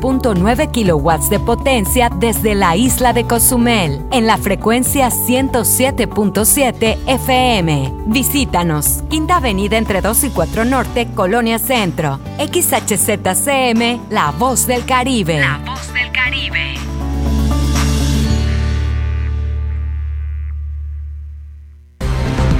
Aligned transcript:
con 0.00 0.20
1.9 0.20 0.70
kilowatts 0.70 1.30
de 1.30 1.38
potencia 1.40 2.10
desde 2.10 2.54
la 2.54 2.76
isla 2.76 3.12
de 3.12 3.24
Cozumel 3.24 4.00
en 4.12 4.26
la 4.26 4.38
frecuencia 4.38 5.08
107.7 5.08 6.98
FM. 7.06 7.92
Visítanos, 8.06 9.02
Quinta 9.08 9.36
Avenida 9.36 9.76
entre 9.76 10.00
2 10.00 10.24
y 10.24 10.30
4 10.30 10.64
Norte, 10.64 11.08
Colonia 11.14 11.58
Centro. 11.58 12.18
XHZCM, 12.38 14.10
La 14.10 14.32
Voz 14.32 14.66
del 14.66 14.84
Caribe. 14.84 15.40
La 15.40 15.60
Voz 15.64 15.92
del 15.92 16.12
Caribe. 16.12 16.74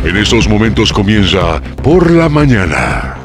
En 0.04 0.16
estos 0.16 0.48
momentos 0.48 0.92
comienza 0.92 1.60
Por 1.82 2.10
la 2.10 2.28
Mañana. 2.28 3.15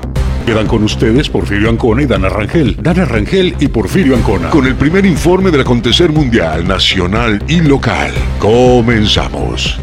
Quedan 0.45 0.67
con 0.67 0.83
ustedes 0.83 1.29
Porfirio 1.29 1.69
Ancona 1.69 2.03
y 2.03 2.05
Dana 2.05 2.29
Rangel. 2.29 2.77
Dana 2.81 3.05
Rangel 3.05 3.55
y 3.59 3.67
Porfirio 3.67 4.15
Ancona. 4.15 4.49
Con 4.49 4.65
el 4.65 4.75
primer 4.75 5.05
informe 5.05 5.51
del 5.51 5.61
acontecer 5.61 6.11
mundial, 6.11 6.67
nacional 6.67 7.43
y 7.47 7.61
local. 7.61 8.11
Comenzamos. 8.39 9.80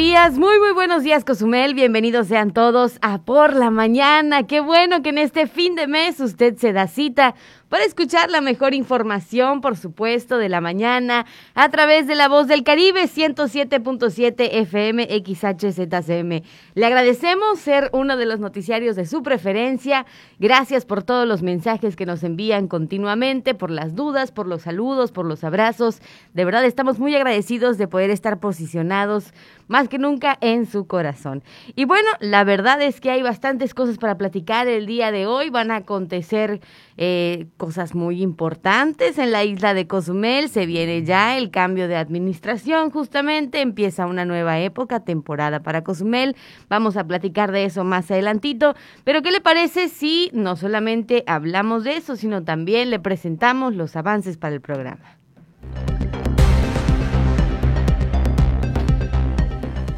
Días, 0.00 0.38
muy 0.38 0.58
muy 0.58 0.72
buenos 0.72 1.02
días 1.02 1.26
Cozumel, 1.26 1.74
bienvenidos 1.74 2.28
sean 2.28 2.52
todos 2.54 2.96
a 3.02 3.20
Por 3.20 3.54
la 3.54 3.70
Mañana, 3.70 4.46
qué 4.46 4.60
bueno 4.60 5.02
que 5.02 5.10
en 5.10 5.18
este 5.18 5.46
fin 5.46 5.74
de 5.74 5.86
mes 5.86 6.20
usted 6.20 6.56
se 6.56 6.72
da 6.72 6.86
cita 6.86 7.34
para 7.70 7.84
escuchar 7.84 8.30
la 8.30 8.40
mejor 8.40 8.74
información, 8.74 9.60
por 9.60 9.76
supuesto, 9.76 10.38
de 10.38 10.48
la 10.48 10.60
mañana 10.60 11.24
a 11.54 11.68
través 11.68 12.08
de 12.08 12.16
la 12.16 12.28
voz 12.28 12.48
del 12.48 12.64
Caribe 12.64 13.04
107.7 13.04 14.48
FM 14.50 15.06
XHZCM. 15.24 16.42
Le 16.74 16.86
agradecemos 16.86 17.60
ser 17.60 17.88
uno 17.92 18.16
de 18.16 18.26
los 18.26 18.40
noticiarios 18.40 18.96
de 18.96 19.06
su 19.06 19.22
preferencia. 19.22 20.04
Gracias 20.40 20.84
por 20.84 21.04
todos 21.04 21.28
los 21.28 21.42
mensajes 21.42 21.94
que 21.94 22.06
nos 22.06 22.24
envían 22.24 22.66
continuamente, 22.66 23.54
por 23.54 23.70
las 23.70 23.94
dudas, 23.94 24.32
por 24.32 24.48
los 24.48 24.62
saludos, 24.62 25.12
por 25.12 25.24
los 25.24 25.44
abrazos. 25.44 26.02
De 26.34 26.44
verdad 26.44 26.64
estamos 26.64 26.98
muy 26.98 27.14
agradecidos 27.14 27.78
de 27.78 27.86
poder 27.86 28.10
estar 28.10 28.40
posicionados 28.40 29.32
más 29.70 29.88
que 29.88 29.98
nunca 29.98 30.36
en 30.40 30.66
su 30.66 30.88
corazón. 30.88 31.44
Y 31.76 31.84
bueno, 31.84 32.08
la 32.18 32.42
verdad 32.42 32.82
es 32.82 33.00
que 33.00 33.10
hay 33.10 33.22
bastantes 33.22 33.72
cosas 33.72 33.98
para 33.98 34.18
platicar 34.18 34.66
el 34.66 34.84
día 34.84 35.12
de 35.12 35.26
hoy. 35.26 35.48
Van 35.48 35.70
a 35.70 35.76
acontecer 35.76 36.60
eh, 36.96 37.46
cosas 37.56 37.94
muy 37.94 38.20
importantes 38.20 39.16
en 39.16 39.30
la 39.30 39.44
isla 39.44 39.72
de 39.72 39.86
Cozumel. 39.86 40.48
Se 40.48 40.66
viene 40.66 41.04
ya 41.04 41.38
el 41.38 41.52
cambio 41.52 41.86
de 41.86 41.94
administración, 41.94 42.90
justamente. 42.90 43.60
Empieza 43.60 44.06
una 44.06 44.24
nueva 44.24 44.58
época, 44.58 45.04
temporada 45.04 45.60
para 45.60 45.84
Cozumel. 45.84 46.34
Vamos 46.68 46.96
a 46.96 47.04
platicar 47.04 47.52
de 47.52 47.64
eso 47.64 47.84
más 47.84 48.10
adelantito. 48.10 48.74
Pero 49.04 49.22
¿qué 49.22 49.30
le 49.30 49.40
parece 49.40 49.88
si 49.88 50.30
no 50.32 50.56
solamente 50.56 51.22
hablamos 51.28 51.84
de 51.84 51.96
eso, 51.96 52.16
sino 52.16 52.42
también 52.42 52.90
le 52.90 52.98
presentamos 52.98 53.76
los 53.76 53.94
avances 53.94 54.36
para 54.36 54.56
el 54.56 54.60
programa? 54.60 55.16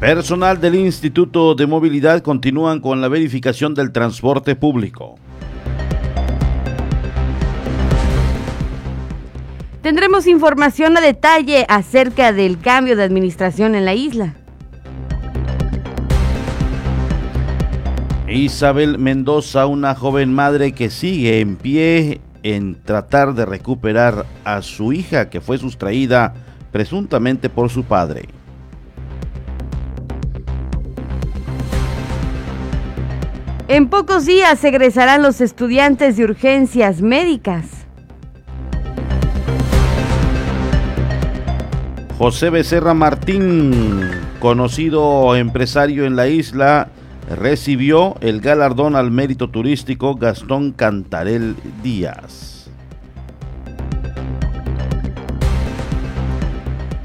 Personal 0.03 0.59
del 0.59 0.75
Instituto 0.75 1.55
de 1.55 1.65
Movilidad 1.65 2.21
continúan 2.21 2.81
con 2.81 2.99
la 2.99 3.07
verificación 3.07 3.73
del 3.73 3.93
transporte 3.93 4.53
público. 4.53 5.15
Tendremos 9.81 10.27
información 10.27 10.97
a 10.97 10.99
detalle 10.99 11.65
acerca 11.69 12.33
del 12.33 12.59
cambio 12.59 12.97
de 12.97 13.03
administración 13.03 13.75
en 13.75 13.85
la 13.85 13.93
isla. 13.93 14.33
Isabel 18.27 18.99
Mendoza, 18.99 19.67
una 19.67 19.95
joven 19.95 20.33
madre 20.33 20.73
que 20.73 20.89
sigue 20.89 21.39
en 21.39 21.55
pie 21.55 22.19
en 22.43 22.75
tratar 22.83 23.35
de 23.35 23.45
recuperar 23.45 24.25
a 24.43 24.63
su 24.63 24.91
hija 24.91 25.29
que 25.29 25.39
fue 25.39 25.57
sustraída 25.57 26.33
presuntamente 26.73 27.47
por 27.47 27.69
su 27.69 27.85
padre. 27.85 28.27
En 33.73 33.87
pocos 33.87 34.27
días 34.27 34.63
egresarán 34.63 35.23
los 35.23 35.41
estudiantes 35.41 36.15
de 36.15 36.25
urgencias 36.25 37.01
médicas. 37.01 37.65
José 42.19 42.51
Becerra 42.51 42.93
Martín, 42.93 43.99
conocido 44.39 45.35
empresario 45.35 46.05
en 46.05 46.15
la 46.15 46.27
isla, 46.27 46.89
recibió 47.35 48.13
el 48.21 48.41
galardón 48.41 48.95
al 48.95 49.09
mérito 49.09 49.49
turístico 49.49 50.13
Gastón 50.17 50.71
Cantarel 50.71 51.55
Díaz. 51.81 52.52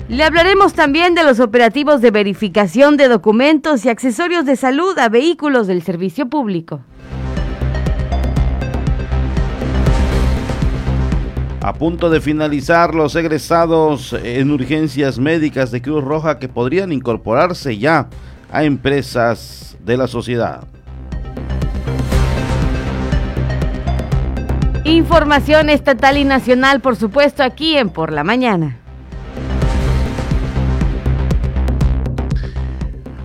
Le 0.08 0.24
hablaremos 0.24 0.72
también 0.72 1.14
de 1.14 1.22
los 1.22 1.38
operativos 1.38 2.00
de 2.00 2.10
verificación 2.10 2.96
de 2.96 3.08
documentos 3.08 3.84
y 3.84 3.90
accesorios 3.90 4.46
de 4.46 4.56
salud 4.56 4.98
a 4.98 5.10
vehículos 5.10 5.66
del 5.66 5.82
servicio 5.82 6.30
público. 6.30 6.80
A 11.60 11.74
punto 11.74 12.08
de 12.08 12.22
finalizar 12.22 12.94
los 12.94 13.16
egresados 13.16 14.14
en 14.14 14.50
urgencias 14.50 15.18
médicas 15.18 15.70
de 15.70 15.82
Cruz 15.82 16.02
Roja 16.02 16.38
que 16.38 16.48
podrían 16.48 16.90
incorporarse 16.90 17.76
ya 17.76 18.08
a 18.50 18.64
empresas 18.64 19.76
de 19.84 19.98
la 19.98 20.06
sociedad. 20.06 20.66
Información 24.84 25.68
estatal 25.68 26.16
y 26.16 26.24
nacional, 26.24 26.80
por 26.80 26.96
supuesto, 26.96 27.42
aquí 27.42 27.76
en 27.76 27.90
Por 27.90 28.10
la 28.10 28.24
Mañana. 28.24 28.78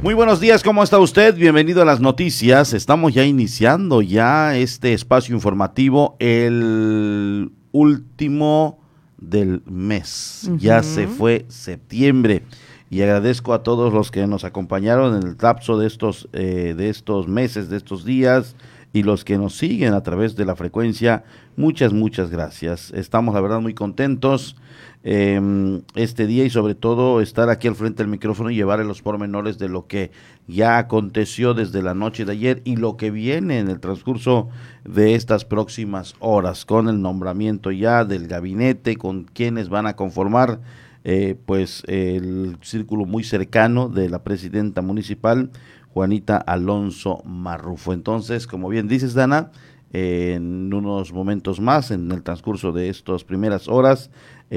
Muy 0.03 0.15
buenos 0.15 0.41
días, 0.41 0.63
¿cómo 0.63 0.83
está 0.83 0.99
usted? 0.99 1.33
Bienvenido 1.33 1.81
a 1.81 1.85
las 1.85 2.01
noticias. 2.01 2.73
Estamos 2.73 3.13
ya 3.13 3.23
iniciando 3.23 4.01
ya 4.01 4.57
este 4.57 4.91
espacio 4.91 5.33
informativo, 5.33 6.17
el 6.19 7.53
último 7.71 8.81
del 9.17 9.63
mes. 9.65 10.51
Ya 10.57 10.83
se 10.83 11.07
fue 11.07 11.45
septiembre 11.47 12.43
y 12.89 13.01
agradezco 13.01 13.53
a 13.53 13.63
todos 13.63 13.93
los 13.93 14.11
que 14.11 14.27
nos 14.27 14.43
acompañaron 14.43 15.15
en 15.15 15.25
el 15.25 15.37
lapso 15.39 15.77
de 15.79 15.87
estos, 15.87 16.27
eh, 16.33 16.73
de 16.75 16.89
estos 16.89 17.29
meses, 17.29 17.69
de 17.69 17.77
estos 17.77 18.03
días 18.03 18.57
y 18.91 19.03
los 19.03 19.23
que 19.23 19.37
nos 19.37 19.55
siguen 19.55 19.93
a 19.93 20.03
través 20.03 20.35
de 20.35 20.43
la 20.43 20.57
frecuencia. 20.57 21.23
Muchas, 21.55 21.93
muchas 21.93 22.29
gracias. 22.29 22.91
Estamos 22.91 23.33
la 23.35 23.39
verdad 23.39 23.61
muy 23.61 23.73
contentos 23.73 24.57
eh, 25.05 25.81
este 25.95 26.27
día 26.27 26.45
y 26.45 26.49
sobre 26.49 26.75
todo 26.75 27.19
estar 27.19 27.49
aquí 27.49 27.67
al 27.67 27.75
frente 27.75 28.03
del 28.03 28.11
micrófono 28.11 28.49
y 28.49 28.55
llevarle 28.55 28.85
los 28.85 29.01
pormenores 29.01 29.57
de 29.57 29.67
lo 29.67 29.85
que 29.85 30.11
ya 30.47 30.77
aconteció 30.77 31.53
desde 31.53 31.81
la 31.81 31.93
noche 31.93 32.23
de 32.23 32.31
ayer 32.31 32.61
y 32.63 32.77
lo 32.77 32.95
que 32.95 33.11
viene 33.11 33.59
en 33.59 33.69
el 33.69 33.81
transcurso 33.81 34.47
de 34.85 35.15
estas 35.15 35.43
próximas 35.43 36.15
horas 36.19 36.65
con 36.65 36.87
el 36.87 37.01
nombramiento 37.01 37.71
ya 37.71 38.05
del 38.05 38.27
gabinete, 38.27 38.95
con 38.95 39.25
quienes 39.25 39.69
van 39.69 39.87
a 39.87 39.95
conformar 39.95 40.61
eh, 41.03 41.35
pues 41.45 41.83
el 41.87 42.57
círculo 42.61 43.05
muy 43.05 43.25
cercano 43.25 43.89
de 43.89 44.09
la 44.09 44.23
presidenta 44.23 44.81
municipal 44.81 45.51
Juanita 45.93 46.37
Alonso 46.37 47.21
Marrufo. 47.25 47.91
Entonces, 47.91 48.47
como 48.47 48.69
bien 48.69 48.87
dices, 48.87 49.13
Dana, 49.13 49.51
en 49.91 50.73
unos 50.73 51.13
momentos 51.13 51.59
más, 51.59 51.91
en 51.91 52.11
el 52.11 52.23
transcurso 52.23 52.71
de 52.71 52.89
estas 52.89 53.23
primeras 53.23 53.67
horas, 53.67 54.09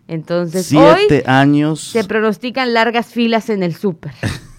Entonces, 0.08 0.66
siete 0.66 1.24
años. 1.26 1.80
Se 1.80 2.04
pronostican 2.04 2.74
largas 2.74 3.06
filas 3.06 3.48
en 3.50 3.62
el 3.62 3.74
súper. 3.74 4.12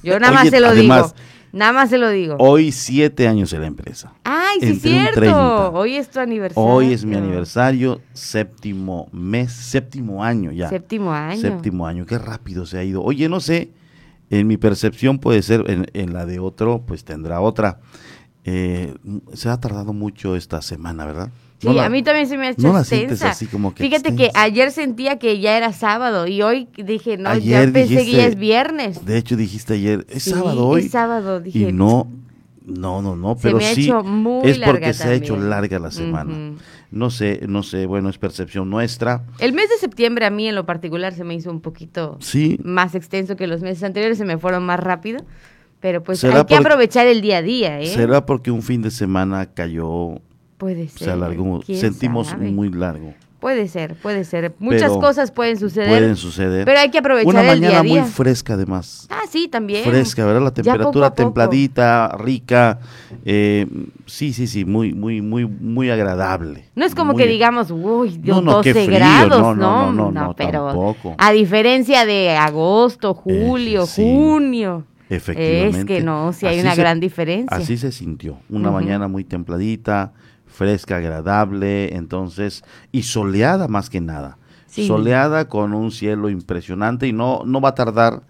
Yo 0.04 0.20
nada 0.20 0.34
más 0.34 0.50
se 0.50 0.60
lo 0.60 0.74
digo. 0.74 1.14
Nada 1.52 1.72
más 1.72 1.90
se 1.90 1.98
lo 1.98 2.10
digo. 2.10 2.36
Hoy 2.38 2.74
siete 2.74 3.30
años 3.30 3.54
en 3.54 3.62
la 3.62 3.68
empresa. 3.68 4.14
Ay, 4.26 4.58
sí, 4.60 4.68
es 4.72 4.82
cierto. 4.82 5.72
Hoy 5.72 5.96
es 5.96 6.10
tu 6.10 6.20
aniversario. 6.20 6.70
Hoy 6.70 6.92
es 6.92 7.06
mi 7.06 7.16
aniversario, 7.16 8.02
séptimo 8.12 9.08
mes, 9.14 9.54
séptimo 9.54 10.22
año 10.22 10.52
ya. 10.52 10.68
Séptimo 10.68 11.14
año. 11.14 11.40
Séptimo 11.40 11.88
año. 11.88 12.06
Qué 12.06 12.18
rápido 12.18 12.66
se 12.66 12.78
ha 12.78 12.84
ido. 12.84 13.02
Oye, 13.04 13.30
no 13.30 13.40
sé, 13.40 13.72
en 14.30 14.48
mi 14.48 14.58
percepción 14.58 15.20
puede 15.20 15.42
ser, 15.44 15.64
en, 15.70 15.86
en 15.94 16.12
la 16.12 16.26
de 16.26 16.40
otro, 16.40 16.84
pues 16.86 17.06
tendrá 17.06 17.40
otra. 17.40 17.80
Eh, 18.44 18.94
se 19.34 19.48
ha 19.48 19.58
tardado 19.58 19.94
mucho 19.94 20.36
esta 20.36 20.62
semana, 20.62 21.06
¿verdad? 21.06 21.30
Sí, 21.58 21.80
a 21.80 21.90
mí 21.90 22.04
también 22.04 22.28
se 22.28 22.38
me 22.38 22.48
ha 22.48 22.50
hecho 22.52 22.78
extensa. 22.78 23.34
Fíjate 23.76 24.16
que 24.16 24.30
ayer 24.34 24.72
sentía 24.72 25.18
que 25.18 25.40
ya 25.40 25.58
era 25.58 25.74
sábado 25.74 26.28
y 26.28 26.42
hoy 26.42 26.68
dije, 26.78 27.18
no, 27.18 27.36
ya 27.38 27.62
pensé 27.72 28.06
que 28.06 28.12
ya 28.12 28.26
es 28.28 28.36
viernes. 28.36 29.06
De 29.06 29.18
hecho 29.18 29.36
dijiste 29.36 29.76
ayer, 29.76 30.06
es 30.10 30.24
sábado 30.24 30.68
hoy. 30.68 30.86
Es 30.86 30.92
sábado, 30.92 31.40
dije. 31.40 31.60
Y 31.60 31.72
no, 31.72 32.08
no, 32.66 33.02
no, 33.02 33.16
no, 33.16 33.38
pero 33.38 33.60
sí 33.60 33.92
es 34.44 34.60
porque 34.60 34.94
se 34.94 35.08
ha 35.08 35.14
hecho 35.14 35.38
larga 35.38 35.80
la 35.80 35.92
semana. 35.92 36.56
No 36.92 37.10
sé, 37.10 37.42
no 37.48 37.64
sé, 37.64 37.86
bueno, 37.88 38.10
es 38.10 38.18
percepción 38.18 38.70
nuestra. 38.70 39.24
El 39.40 39.54
mes 39.54 39.70
de 39.70 39.78
septiembre 39.78 40.26
a 40.26 40.30
mí 40.30 40.48
en 40.48 40.56
lo 40.56 40.66
particular 40.66 41.14
se 41.14 41.24
me 41.24 41.36
hizo 41.36 41.52
un 41.52 41.62
poquito 41.62 42.18
más 42.64 42.96
extenso 42.96 43.36
que 43.36 43.48
los 43.48 43.62
meses 43.62 43.84
anteriores, 43.84 44.18
se 44.18 44.26
me 44.26 44.38
fueron 44.38 44.66
más 44.66 44.80
rápido. 44.80 45.20
Pero 45.82 46.02
pues 46.02 46.24
hay 46.24 46.46
que 46.46 46.56
aprovechar 46.56 47.06
el 47.06 47.22
día 47.22 47.38
a 47.38 47.42
día, 47.42 47.80
¿eh? 47.80 47.88
¿Será 47.88 48.26
porque 48.26 48.50
un 48.50 48.64
fin 48.64 48.82
de 48.82 48.90
semana 48.90 49.46
cayó? 49.54 50.20
Puede 50.58 50.88
ser. 50.90 51.00
Se 51.00 51.12
alargó, 51.12 51.62
sentimos 51.64 52.38
muy 52.38 52.70
largo. 52.70 53.14
Puede 53.46 53.68
ser, 53.68 53.94
puede 53.94 54.24
ser. 54.24 54.56
Muchas 54.58 54.92
cosas 54.92 55.30
pueden 55.30 55.60
suceder. 55.60 55.90
Pueden 55.90 56.16
suceder. 56.16 56.66
Pero 56.66 56.80
hay 56.80 56.90
que 56.90 56.98
aprovechar 56.98 57.46
el 57.46 57.60
día 57.60 57.80
a 57.80 57.84
día. 57.84 58.02
muy 58.02 58.10
fresca 58.10 58.54
además. 58.56 59.06
Ah, 59.12 59.22
sí, 59.30 59.48
también. 59.48 59.84
Fresca, 59.84 60.26
¿verdad? 60.26 60.42
La 60.42 60.52
temperatura 60.52 61.14
templadita, 61.14 62.16
rica. 62.18 62.80
Eh, 63.24 63.68
sí, 64.08 64.34
sí, 64.34 64.48
sí, 64.48 64.66
muy, 64.66 64.94
muy, 64.94 65.22
muy, 65.22 65.46
muy 65.46 65.92
agradable. 65.92 66.70
No 66.74 66.86
es 66.86 66.96
como 66.96 67.16
que 67.16 67.28
digamos, 67.28 67.70
uy, 67.70 68.18
Dios, 68.18 68.42
no, 68.42 68.54
12 68.54 68.88
grados, 68.88 69.56
no, 69.56 69.92
no, 69.92 70.12
no, 70.12 70.34
pero 70.36 70.66
tampoco. 70.66 71.14
a 71.16 71.32
diferencia 71.32 72.08
de 72.08 72.32
agosto, 72.32 73.14
julio, 73.14 73.84
eh, 73.84 73.88
junio. 73.96 74.86
Efectivamente. 75.08 75.78
Es 75.78 75.86
que 75.86 76.02
no, 76.02 76.34
si 76.34 76.48
hay 76.48 76.60
una 76.62 76.74
gran 76.74 77.00
diferencia. 77.00 77.56
Así 77.56 77.78
se 77.78 77.92
sintió. 77.92 78.40
Una 78.50 78.72
mañana 78.72 79.08
muy 79.08 79.24
templadita, 79.24 80.14
fresca, 80.56 80.98
agradable, 80.98 81.96
entonces, 81.96 82.64
y 82.92 83.04
soleada 83.04 83.68
más 83.68 83.90
que 83.90 84.02
nada. 84.02 84.38
Soleada 84.68 85.48
con 85.48 85.74
un 85.74 85.92
cielo 85.92 86.30
impresionante 86.30 87.08
y 87.08 87.14
no, 87.14 87.44
no 87.46 87.62
va 87.62 87.70
a 87.70 87.76
tardar. 87.76 88.24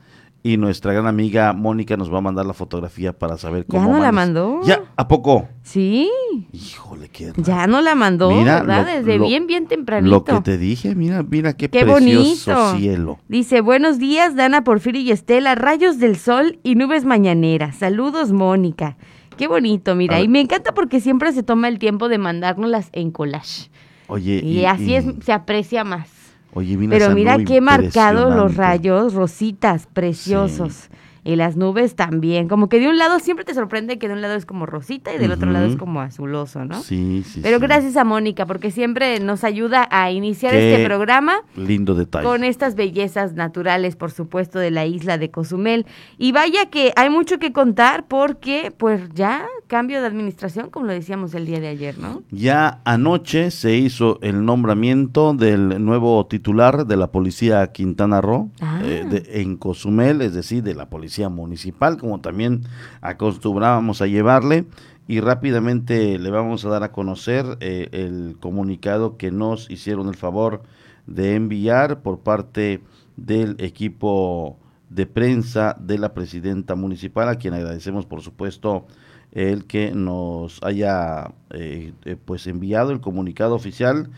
Y 0.44 0.58
nuestra 0.58 0.94
gran 0.94 1.08
amiga 1.08 1.54
Mónica 1.54 1.98
nos 1.98 2.14
va 2.14 2.20
a 2.20 2.22
mandar 2.22 2.46
la 2.46 2.54
fotografía 2.54 3.18
para 3.18 3.36
saber 3.36 3.66
cómo. 3.66 3.88
¿Ya 3.88 3.94
no 3.94 4.00
la 4.00 4.12
mandó? 4.12 4.62
¿Ya? 4.64 4.84
¿A 4.96 5.08
poco? 5.08 5.50
Sí. 5.64 6.08
Híjole, 6.54 7.10
qué 7.10 7.34
Ya 7.38 7.66
no 7.66 7.82
la 7.82 7.96
mandó, 7.96 8.30
¿verdad? 8.30 8.86
Desde 8.86 9.18
bien, 9.18 9.48
bien 9.48 9.66
tempranito. 9.66 10.12
Lo 10.12 10.24
que 10.24 10.40
te 10.42 10.60
dije, 10.60 10.94
mira, 10.94 11.24
mira 11.24 11.54
qué, 11.54 11.68
qué 11.68 11.84
precioso 11.84 12.78
cielo. 12.78 13.18
Dice, 13.28 13.62
buenos 13.62 13.98
días, 13.98 14.36
Dana, 14.36 14.64
Porfirio 14.64 15.02
y 15.02 15.10
Estela, 15.10 15.56
rayos 15.56 15.98
del 15.98 16.16
sol 16.16 16.60
y 16.62 16.76
nubes 16.76 17.06
mañaneras. 17.06 17.78
Saludos, 17.78 18.32
Mónica. 18.32 18.98
Qué 19.38 19.48
bonito, 19.48 19.96
mira. 19.96 20.20
Y 20.22 20.28
me 20.28 20.42
encanta 20.42 20.74
porque 20.74 21.00
siempre 21.00 21.32
se 21.32 21.44
toma 21.44 21.68
el 21.68 21.80
tiempo 21.80 22.08
de 22.10 22.18
mandárnoslas 22.18 22.90
en 22.94 23.12
collage. 23.12 23.70
Oye, 24.08 24.42
y, 24.44 24.66
así 24.66 24.96
es, 24.96 25.06
se 25.24 25.34
aprecia 25.34 25.84
más. 25.84 26.10
Oye, 26.54 26.78
Pero 26.90 27.12
mira 27.12 27.38
qué 27.44 27.60
marcados 27.60 28.34
los 28.34 28.56
rayos, 28.56 29.14
rositas, 29.14 29.88
preciosos. 29.88 30.90
Y 31.26 31.36
las 31.36 31.58
nubes 31.58 31.96
también. 31.96 32.48
Como 32.48 32.70
que 32.70 32.80
de 32.80 32.88
un 32.88 32.98
lado 32.98 33.20
siempre 33.20 33.44
te 33.44 33.54
sorprende 33.54 33.98
que 33.98 34.08
de 34.08 34.14
un 34.14 34.22
lado 34.22 34.36
es 34.36 34.46
como 34.46 34.68
rosita 34.68 35.14
y 35.14 35.18
del 35.18 35.32
otro 35.32 35.52
lado 35.52 35.66
es 35.66 35.76
como 35.76 36.00
azuloso, 36.00 36.64
¿no? 36.66 36.82
Sí, 36.84 37.24
sí. 37.26 37.40
Pero 37.42 37.60
gracias 37.60 37.98
a 37.98 38.04
Mónica 38.04 38.46
porque 38.46 38.70
siempre 38.70 39.20
nos 39.20 39.44
ayuda 39.44 39.88
a 39.90 40.12
iniciar 40.12 40.54
este 40.54 40.86
programa. 40.86 41.42
Lindo 41.56 41.96
detalle. 41.96 42.26
Con 42.26 42.44
estas 42.44 42.76
bellezas 42.76 43.34
naturales, 43.34 43.96
por 43.96 44.12
supuesto, 44.12 44.60
de 44.60 44.70
la 44.70 44.86
isla 44.86 45.18
de 45.18 45.32
Cozumel. 45.32 45.88
Y 46.20 46.32
vaya 46.32 46.70
que 46.70 46.94
hay 46.96 47.10
mucho 47.10 47.40
que 47.40 47.52
contar 47.52 48.06
porque, 48.08 48.72
pues 48.78 49.10
ya, 49.16 49.48
cambio 49.66 50.02
de 50.02 50.08
administración, 50.08 50.70
como 50.70 50.86
lo 50.86 50.94
decíamos 50.94 51.34
el 51.34 51.48
día 51.48 51.60
de 51.60 51.70
ayer, 51.70 51.98
¿no? 51.98 52.22
Ya 52.30 52.82
anoche 52.86 53.50
se 53.50 53.76
hizo 53.76 54.20
el 54.22 54.46
nombramiento 54.46 55.34
del 55.34 55.84
nuevo 55.84 56.24
titular 56.28 56.86
de 56.86 56.98
la 56.98 57.12
policía 57.12 57.66
Quintana 57.72 58.22
Roo 58.22 58.52
ah. 58.62 58.82
eh, 58.84 59.24
en 59.34 59.58
Cozumel, 59.58 60.22
es 60.22 60.36
decir, 60.36 60.62
de 60.62 60.76
la 60.76 60.88
policía 60.88 61.15
municipal, 61.30 61.98
como 61.98 62.22
también 62.22 62.64
acostumbrábamos 63.02 64.02
a 64.02 64.08
llevarle. 64.08 64.66
Y 65.08 65.20
rápidamente 65.20 66.18
le 66.18 66.32
vamos 66.32 66.66
a 66.66 66.70
dar 66.70 66.84
a 66.84 66.92
conocer 66.92 67.58
eh, 67.60 67.90
el 67.92 68.38
comunicado 68.40 69.18
que 69.18 69.30
nos 69.30 69.70
hicieron 69.70 70.08
el 70.08 70.16
favor 70.16 70.64
de 71.06 71.36
enviar 71.36 72.02
por 72.02 72.20
parte 72.20 72.82
del 73.16 73.56
equipo 73.60 74.58
de 74.90 75.06
prensa 75.06 75.76
de 75.80 76.00
la 76.00 76.14
presidenta 76.16 76.74
municipal, 76.76 77.30
a 77.30 77.36
quien 77.36 77.54
agradecemos 77.54 78.08
por 78.08 78.22
supuesto 78.22 78.88
el 79.32 79.66
que 79.66 79.92
nos 79.92 80.64
haya 80.64 81.34
eh, 81.52 81.94
eh, 82.06 82.16
pues 82.24 82.48
enviado 82.48 82.92
el 82.92 83.02
comunicado 83.02 83.54
oficial 83.56 84.10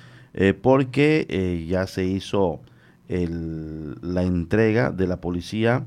porque 0.62 1.66
ya 1.68 1.88
se 1.88 2.06
hizo 2.06 2.60
la 3.10 4.22
entrega 4.22 4.92
de 4.92 5.08
la 5.08 5.20
policía 5.20 5.84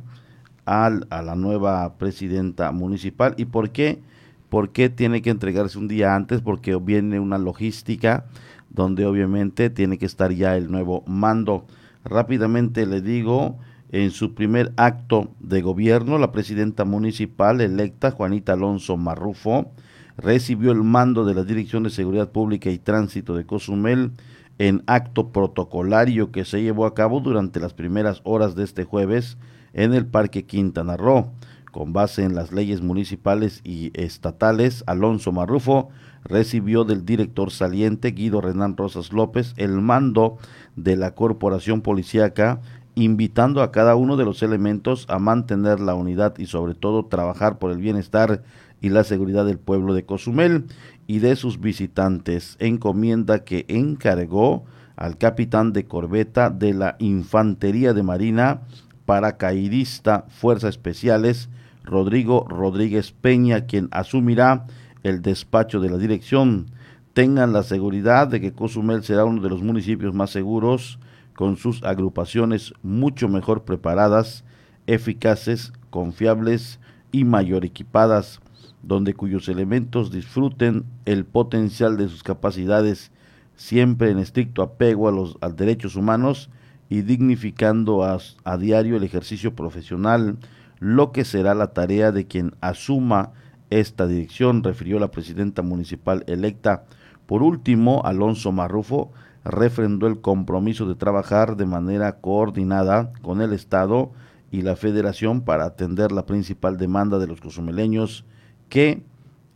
a 0.66 0.90
la 0.90 1.34
nueva 1.34 1.96
presidenta 1.98 2.72
municipal. 2.72 3.34
¿Y 3.36 3.46
por 3.46 3.70
qué? 3.70 4.00
¿Por 4.48 4.70
qué 4.70 4.90
tiene 4.90 5.22
que 5.22 5.30
entregarse 5.30 5.78
un 5.78 5.88
día 5.88 6.14
antes? 6.14 6.40
Porque 6.42 6.76
viene 6.76 7.20
una 7.20 7.38
logística 7.38 8.26
donde 8.68 9.06
obviamente 9.06 9.70
tiene 9.70 9.98
que 9.98 10.06
estar 10.06 10.32
ya 10.32 10.56
el 10.56 10.70
nuevo 10.70 11.02
mando. 11.06 11.66
Rápidamente 12.04 12.86
le 12.86 13.00
digo, 13.00 13.58
en 13.90 14.10
su 14.10 14.34
primer 14.34 14.72
acto 14.76 15.30
de 15.40 15.62
gobierno, 15.62 16.18
la 16.18 16.32
presidenta 16.32 16.84
municipal 16.84 17.60
electa, 17.60 18.10
Juanita 18.10 18.52
Alonso 18.52 18.96
Marrufo, 18.96 19.72
recibió 20.16 20.72
el 20.72 20.82
mando 20.82 21.24
de 21.24 21.34
la 21.34 21.44
Dirección 21.44 21.82
de 21.82 21.90
Seguridad 21.90 22.30
Pública 22.30 22.70
y 22.70 22.78
Tránsito 22.78 23.34
de 23.34 23.46
Cozumel 23.46 24.12
en 24.58 24.82
acto 24.86 25.30
protocolario 25.32 26.30
que 26.32 26.44
se 26.44 26.62
llevó 26.62 26.86
a 26.86 26.94
cabo 26.94 27.20
durante 27.20 27.60
las 27.60 27.72
primeras 27.72 28.20
horas 28.24 28.54
de 28.54 28.64
este 28.64 28.84
jueves 28.84 29.38
en 29.72 29.94
el 29.94 30.06
Parque 30.06 30.44
Quintana 30.44 30.96
Roo. 30.96 31.32
Con 31.70 31.92
base 31.92 32.24
en 32.24 32.34
las 32.34 32.52
leyes 32.52 32.82
municipales 32.82 33.60
y 33.62 33.92
estatales, 33.94 34.82
Alonso 34.86 35.30
Marrufo 35.30 35.90
recibió 36.24 36.84
del 36.84 37.04
director 37.04 37.50
saliente 37.50 38.10
Guido 38.10 38.40
Renán 38.40 38.76
Rosas 38.76 39.12
López 39.12 39.54
el 39.56 39.80
mando 39.80 40.38
de 40.76 40.96
la 40.96 41.14
corporación 41.14 41.80
policíaca, 41.80 42.60
invitando 42.96 43.62
a 43.62 43.70
cada 43.70 43.94
uno 43.94 44.16
de 44.16 44.24
los 44.24 44.42
elementos 44.42 45.06
a 45.08 45.18
mantener 45.18 45.80
la 45.80 45.94
unidad 45.94 46.36
y 46.38 46.46
sobre 46.46 46.74
todo 46.74 47.06
trabajar 47.06 47.58
por 47.58 47.70
el 47.70 47.78
bienestar 47.78 48.42
y 48.80 48.88
la 48.88 49.04
seguridad 49.04 49.44
del 49.46 49.58
pueblo 49.58 49.94
de 49.94 50.04
Cozumel 50.04 50.64
y 51.06 51.20
de 51.20 51.36
sus 51.36 51.60
visitantes, 51.60 52.56
encomienda 52.58 53.44
que 53.44 53.64
encargó 53.68 54.64
al 54.96 55.18
capitán 55.18 55.72
de 55.72 55.84
corbeta 55.84 56.50
de 56.50 56.74
la 56.74 56.96
Infantería 56.98 57.94
de 57.94 58.02
Marina, 58.02 58.62
paracaidista 59.10 60.26
Fuerzas 60.28 60.76
Especiales, 60.76 61.48
Rodrigo 61.82 62.46
Rodríguez 62.48 63.10
Peña, 63.10 63.66
quien 63.66 63.88
asumirá 63.90 64.68
el 65.02 65.20
despacho 65.20 65.80
de 65.80 65.90
la 65.90 65.98
dirección. 65.98 66.66
Tengan 67.12 67.52
la 67.52 67.64
seguridad 67.64 68.28
de 68.28 68.40
que 68.40 68.52
Cozumel 68.52 69.02
será 69.02 69.24
uno 69.24 69.42
de 69.42 69.48
los 69.48 69.64
municipios 69.64 70.14
más 70.14 70.30
seguros, 70.30 71.00
con 71.34 71.56
sus 71.56 71.82
agrupaciones 71.82 72.72
mucho 72.84 73.28
mejor 73.28 73.64
preparadas, 73.64 74.44
eficaces, 74.86 75.72
confiables 75.90 76.78
y 77.10 77.24
mayor 77.24 77.64
equipadas. 77.64 78.38
donde 78.82 79.14
cuyos 79.14 79.48
elementos 79.48 80.12
disfruten 80.12 80.84
el 81.04 81.24
potencial 81.24 81.96
de 81.96 82.08
sus 82.08 82.22
capacidades, 82.22 83.10
siempre 83.56 84.10
en 84.10 84.20
estricto 84.20 84.62
apego 84.62 85.08
a 85.08 85.12
los 85.12 85.36
derechos 85.56 85.96
humanos 85.96 86.48
y 86.90 87.02
dignificando 87.02 88.04
a, 88.04 88.18
a 88.44 88.58
diario 88.58 88.96
el 88.96 89.04
ejercicio 89.04 89.54
profesional, 89.54 90.36
lo 90.80 91.12
que 91.12 91.24
será 91.24 91.54
la 91.54 91.68
tarea 91.68 92.12
de 92.12 92.26
quien 92.26 92.54
asuma 92.60 93.32
esta 93.70 94.06
dirección, 94.06 94.62
refirió 94.62 94.98
la 94.98 95.10
presidenta 95.10 95.62
municipal 95.62 96.24
electa. 96.26 96.84
Por 97.26 97.42
último, 97.42 98.02
Alonso 98.04 98.50
Marrufo 98.50 99.12
refrendó 99.44 100.08
el 100.08 100.20
compromiso 100.20 100.86
de 100.86 100.96
trabajar 100.96 101.56
de 101.56 101.64
manera 101.64 102.16
coordinada 102.16 103.12
con 103.22 103.40
el 103.40 103.52
Estado 103.52 104.10
y 104.50 104.62
la 104.62 104.74
Federación 104.74 105.42
para 105.42 105.64
atender 105.64 106.10
la 106.10 106.26
principal 106.26 106.76
demanda 106.76 107.18
de 107.18 107.28
los 107.28 107.40
cozumeleños, 107.40 108.24
que 108.68 109.02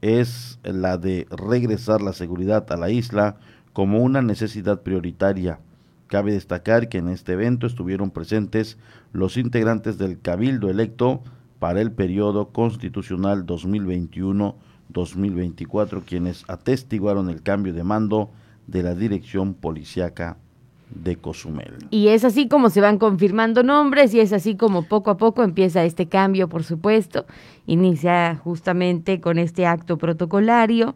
es 0.01 0.61
la 0.63 0.99
de 0.99 1.27
regresar 1.31 2.01
la 2.01 2.13
seguridad 2.13 2.71
a 2.71 2.77
la 2.77 2.91
isla 2.91 3.37
como 3.73 3.99
una 3.99 4.23
necesidad 4.23 4.83
prioritaria. 4.83 5.59
Cabe 6.15 6.31
destacar 6.31 6.89
que 6.89 6.99
en 6.99 7.09
este 7.09 7.33
evento 7.33 7.67
estuvieron 7.67 8.13
presentes 8.13 8.79
los 9.13 9.37
integrantes 9.37 9.99
del 9.99 10.21
Cabildo 10.21 10.71
electo 10.71 11.25
para 11.59 11.81
el 11.81 11.91
periodo 11.91 12.51
constitucional 12.51 13.45
2021-2024, 13.47 16.05
quienes 16.05 16.45
atestiguaron 16.47 17.31
el 17.31 17.43
cambio 17.43 17.75
de 17.75 17.83
mando 17.83 18.31
de 18.69 18.85
la 18.85 18.95
Dirección 18.95 19.55
Policiaca 19.55 20.37
de 20.95 21.17
Cozumel. 21.17 21.79
Y 21.91 22.07
es 22.07 22.25
así 22.25 22.47
como 22.47 22.71
se 22.71 22.81
van 22.81 22.99
confirmando 22.99 23.65
nombres 23.65 24.15
y 24.15 24.21
es 24.21 24.33
así 24.33 24.55
como 24.55 24.85
poco 24.85 25.11
a 25.11 25.17
poco 25.17 25.43
empieza 25.43 25.83
este 25.83 26.07
cambio, 26.07 26.49
por 26.49 26.63
supuesto. 26.63 27.27
Inicia 27.67 28.37
justamente 28.37 29.21
con 29.21 29.37
este 29.37 29.67
acto 29.67 29.99
protocolario 29.99 30.95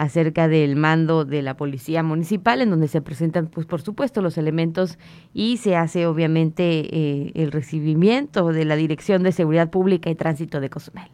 acerca 0.00 0.48
del 0.48 0.76
mando 0.76 1.26
de 1.26 1.42
la 1.42 1.58
policía 1.58 2.02
municipal, 2.02 2.62
en 2.62 2.70
donde 2.70 2.88
se 2.88 3.02
presentan, 3.02 3.48
pues 3.48 3.66
por 3.66 3.82
supuesto, 3.82 4.22
los 4.22 4.38
elementos 4.38 4.98
y 5.34 5.58
se 5.58 5.76
hace 5.76 6.06
obviamente 6.06 6.64
eh, 6.90 7.32
el 7.34 7.52
recibimiento 7.52 8.48
de 8.48 8.64
la 8.64 8.76
Dirección 8.76 9.22
de 9.22 9.32
Seguridad 9.32 9.68
Pública 9.68 10.08
y 10.08 10.14
Tránsito 10.14 10.58
de 10.58 10.70
Cozumel. 10.70 11.08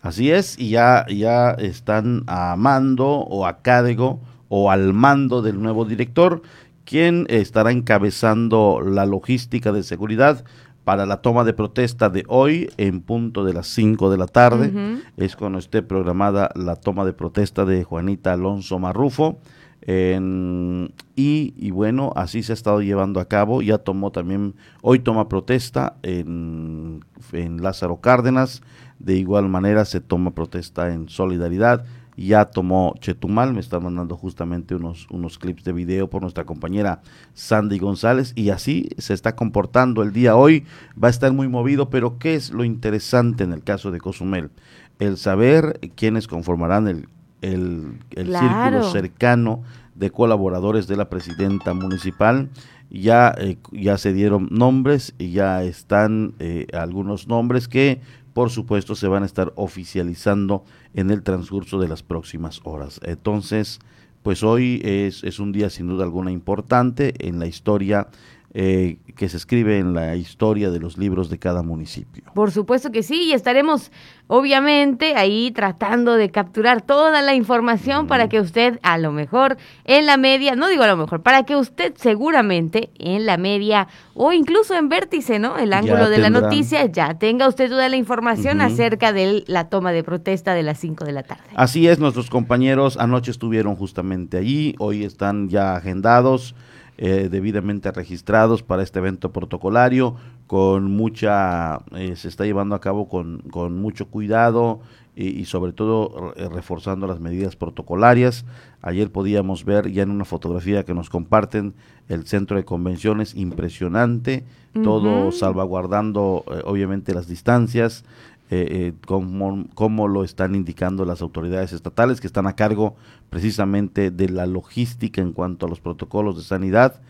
Así 0.00 0.30
es, 0.30 0.58
y 0.58 0.70
ya, 0.70 1.04
ya 1.10 1.50
están 1.50 2.24
a 2.28 2.56
mando 2.56 3.06
o 3.08 3.44
a 3.44 3.60
cargo 3.60 4.20
o 4.48 4.70
al 4.70 4.94
mando 4.94 5.42
del 5.42 5.60
nuevo 5.60 5.84
director, 5.84 6.40
quien 6.86 7.26
estará 7.28 7.70
encabezando 7.70 8.80
la 8.80 9.04
logística 9.04 9.70
de 9.70 9.82
seguridad 9.82 10.46
para 10.90 11.06
la 11.06 11.22
toma 11.22 11.44
de 11.44 11.52
protesta 11.52 12.10
de 12.10 12.24
hoy 12.26 12.68
en 12.76 13.00
punto 13.00 13.44
de 13.44 13.52
las 13.52 13.68
5 13.68 14.10
de 14.10 14.18
la 14.18 14.26
tarde. 14.26 14.72
Es 15.16 15.36
cuando 15.36 15.60
esté 15.60 15.82
programada 15.82 16.50
la 16.56 16.74
toma 16.74 17.04
de 17.04 17.12
protesta 17.12 17.64
de 17.64 17.84
Juanita 17.84 18.32
Alonso 18.32 18.76
Marrufo. 18.80 19.38
y, 19.86 20.90
y, 21.14 21.70
bueno, 21.70 22.12
así 22.16 22.42
se 22.42 22.50
ha 22.50 22.54
estado 22.54 22.82
llevando 22.82 23.20
a 23.20 23.26
cabo. 23.26 23.62
Ya 23.62 23.78
tomó 23.78 24.10
también, 24.10 24.56
hoy 24.82 24.98
toma 24.98 25.28
protesta 25.28 25.94
en, 26.02 27.04
en 27.30 27.62
Lázaro 27.62 28.00
Cárdenas. 28.00 28.60
De 28.98 29.14
igual 29.14 29.48
manera 29.48 29.84
se 29.84 30.00
toma 30.00 30.32
protesta 30.32 30.92
en 30.92 31.08
Solidaridad 31.08 31.84
ya 32.26 32.46
tomó 32.46 32.94
Chetumal, 33.00 33.54
me 33.54 33.60
está 33.60 33.80
mandando 33.80 34.16
justamente 34.16 34.74
unos, 34.74 35.06
unos 35.10 35.38
clips 35.38 35.64
de 35.64 35.72
video 35.72 36.10
por 36.10 36.22
nuestra 36.22 36.44
compañera 36.44 37.00
Sandy 37.34 37.78
González 37.78 38.32
y 38.36 38.50
así 38.50 38.90
se 38.98 39.14
está 39.14 39.36
comportando 39.36 40.02
el 40.02 40.12
día 40.12 40.36
hoy, 40.36 40.64
va 41.02 41.08
a 41.08 41.10
estar 41.10 41.32
muy 41.32 41.48
movido, 41.48 41.88
pero 41.88 42.18
¿qué 42.18 42.34
es 42.34 42.50
lo 42.50 42.64
interesante 42.64 43.44
en 43.44 43.52
el 43.52 43.62
caso 43.62 43.90
de 43.90 44.00
Cozumel? 44.00 44.50
El 44.98 45.16
saber 45.16 45.80
quiénes 45.96 46.26
conformarán 46.26 46.88
el, 46.88 47.08
el, 47.40 47.96
círculo 48.14 48.90
cercano 48.90 49.62
de 49.94 50.10
colaboradores 50.10 50.86
de 50.86 50.96
la 50.96 51.08
presidenta 51.08 51.74
municipal. 51.74 52.48
Ya, 52.90 53.32
eh, 53.38 53.56
ya 53.70 53.98
se 53.98 54.12
dieron 54.12 54.48
nombres 54.50 55.14
y 55.16 55.30
ya 55.30 55.62
están 55.62 56.34
eh, 56.40 56.66
algunos 56.72 57.28
nombres 57.28 57.68
que 57.68 58.00
por 58.32 58.50
supuesto 58.50 58.94
se 58.94 59.08
van 59.08 59.22
a 59.22 59.26
estar 59.26 59.52
oficializando 59.56 60.64
en 60.94 61.10
el 61.10 61.22
transcurso 61.22 61.78
de 61.78 61.88
las 61.88 62.02
próximas 62.02 62.60
horas. 62.64 63.00
Entonces, 63.04 63.80
pues 64.22 64.42
hoy 64.42 64.80
es, 64.84 65.24
es 65.24 65.38
un 65.38 65.52
día 65.52 65.70
sin 65.70 65.88
duda 65.88 66.04
alguna 66.04 66.30
importante 66.30 67.14
en 67.26 67.38
la 67.38 67.46
historia 67.46 68.08
eh, 68.52 68.98
que 69.14 69.28
se 69.28 69.36
escribe 69.36 69.78
en 69.78 69.94
la 69.94 70.16
historia 70.16 70.70
de 70.70 70.80
los 70.80 70.98
libros 70.98 71.30
de 71.30 71.38
cada 71.38 71.62
municipio. 71.62 72.24
Por 72.34 72.50
supuesto 72.50 72.90
que 72.90 73.04
sí, 73.04 73.26
y 73.28 73.32
estaremos 73.32 73.92
obviamente 74.26 75.14
ahí 75.14 75.52
tratando 75.52 76.16
de 76.16 76.30
capturar 76.30 76.82
toda 76.82 77.22
la 77.22 77.34
información 77.34 78.08
para 78.08 78.28
que 78.28 78.40
usted 78.40 78.80
a 78.82 78.98
lo 78.98 79.12
mejor 79.12 79.56
en 79.84 80.06
la 80.06 80.16
media, 80.16 80.56
no 80.56 80.68
digo 80.68 80.82
a 80.82 80.88
lo 80.88 80.96
mejor, 80.96 81.22
para 81.22 81.44
que 81.44 81.54
usted 81.54 81.94
seguramente 81.96 82.90
en 82.98 83.24
la 83.24 83.36
media 83.36 83.86
o 84.14 84.32
incluso 84.32 84.74
en 84.74 84.88
vértice, 84.88 85.38
¿no? 85.38 85.56
El 85.56 85.72
ángulo 85.72 86.10
de 86.10 86.18
la 86.18 86.30
noticia, 86.30 86.86
ya 86.86 87.14
tenga 87.14 87.46
usted 87.46 87.68
toda 87.68 87.88
la 87.88 87.96
información 87.96 88.60
acerca 88.60 89.12
de 89.12 89.44
la 89.46 89.68
toma 89.68 89.92
de 89.92 90.02
protesta 90.02 90.54
de 90.54 90.64
las 90.64 90.78
5 90.80 91.04
de 91.04 91.12
la 91.12 91.22
tarde. 91.22 91.44
Así 91.54 91.86
es, 91.86 92.00
nuestros 92.00 92.30
compañeros 92.30 92.96
anoche 92.96 93.30
estuvieron 93.30 93.76
justamente 93.76 94.38
allí, 94.38 94.74
hoy 94.78 95.04
están 95.04 95.48
ya 95.48 95.76
agendados. 95.76 96.56
Eh, 97.02 97.30
debidamente 97.30 97.90
registrados 97.92 98.62
para 98.62 98.82
este 98.82 98.98
evento 98.98 99.32
protocolario, 99.32 100.16
con 100.46 100.90
mucha, 100.90 101.80
eh, 101.96 102.14
se 102.14 102.28
está 102.28 102.44
llevando 102.44 102.74
a 102.74 102.80
cabo 102.82 103.08
con, 103.08 103.38
con 103.50 103.80
mucho 103.80 104.08
cuidado 104.08 104.80
y, 105.16 105.46
sobre 105.46 105.72
todo 105.72 106.34
eh, 106.36 106.46
reforzando 106.50 107.06
las 107.06 107.18
medidas 107.18 107.56
protocolarias. 107.56 108.44
Ayer 108.82 109.10
podíamos 109.10 109.64
ver 109.64 109.90
ya 109.90 110.02
en 110.02 110.10
una 110.10 110.26
fotografía 110.26 110.84
que 110.84 110.92
nos 110.92 111.08
comparten 111.08 111.72
el 112.08 112.26
centro 112.26 112.58
de 112.58 112.66
convenciones, 112.66 113.34
impresionante, 113.34 114.44
todo 114.84 115.32
salvaguardando 115.32 116.44
obviamente 116.64 117.14
las 117.14 117.26
distancias, 117.26 118.04
eh, 118.52 118.92
como, 119.06 120.08
lo 120.08 120.24
están 120.24 120.54
indicando 120.54 121.04
las 121.04 121.22
autoridades 121.22 121.72
estatales 121.72 122.20
que 122.20 122.26
están 122.26 122.46
a 122.46 122.56
cargo 122.56 122.96
precisamente 123.30 124.10
de 124.10 124.28
la 124.28 124.46
logística 124.46 125.22
en 125.22 125.32
cuanto 125.32 125.66
a 125.66 125.68
los 125.68 125.80
protocolos 125.80 126.36
de 126.36 126.42
sanidad 126.42 127.00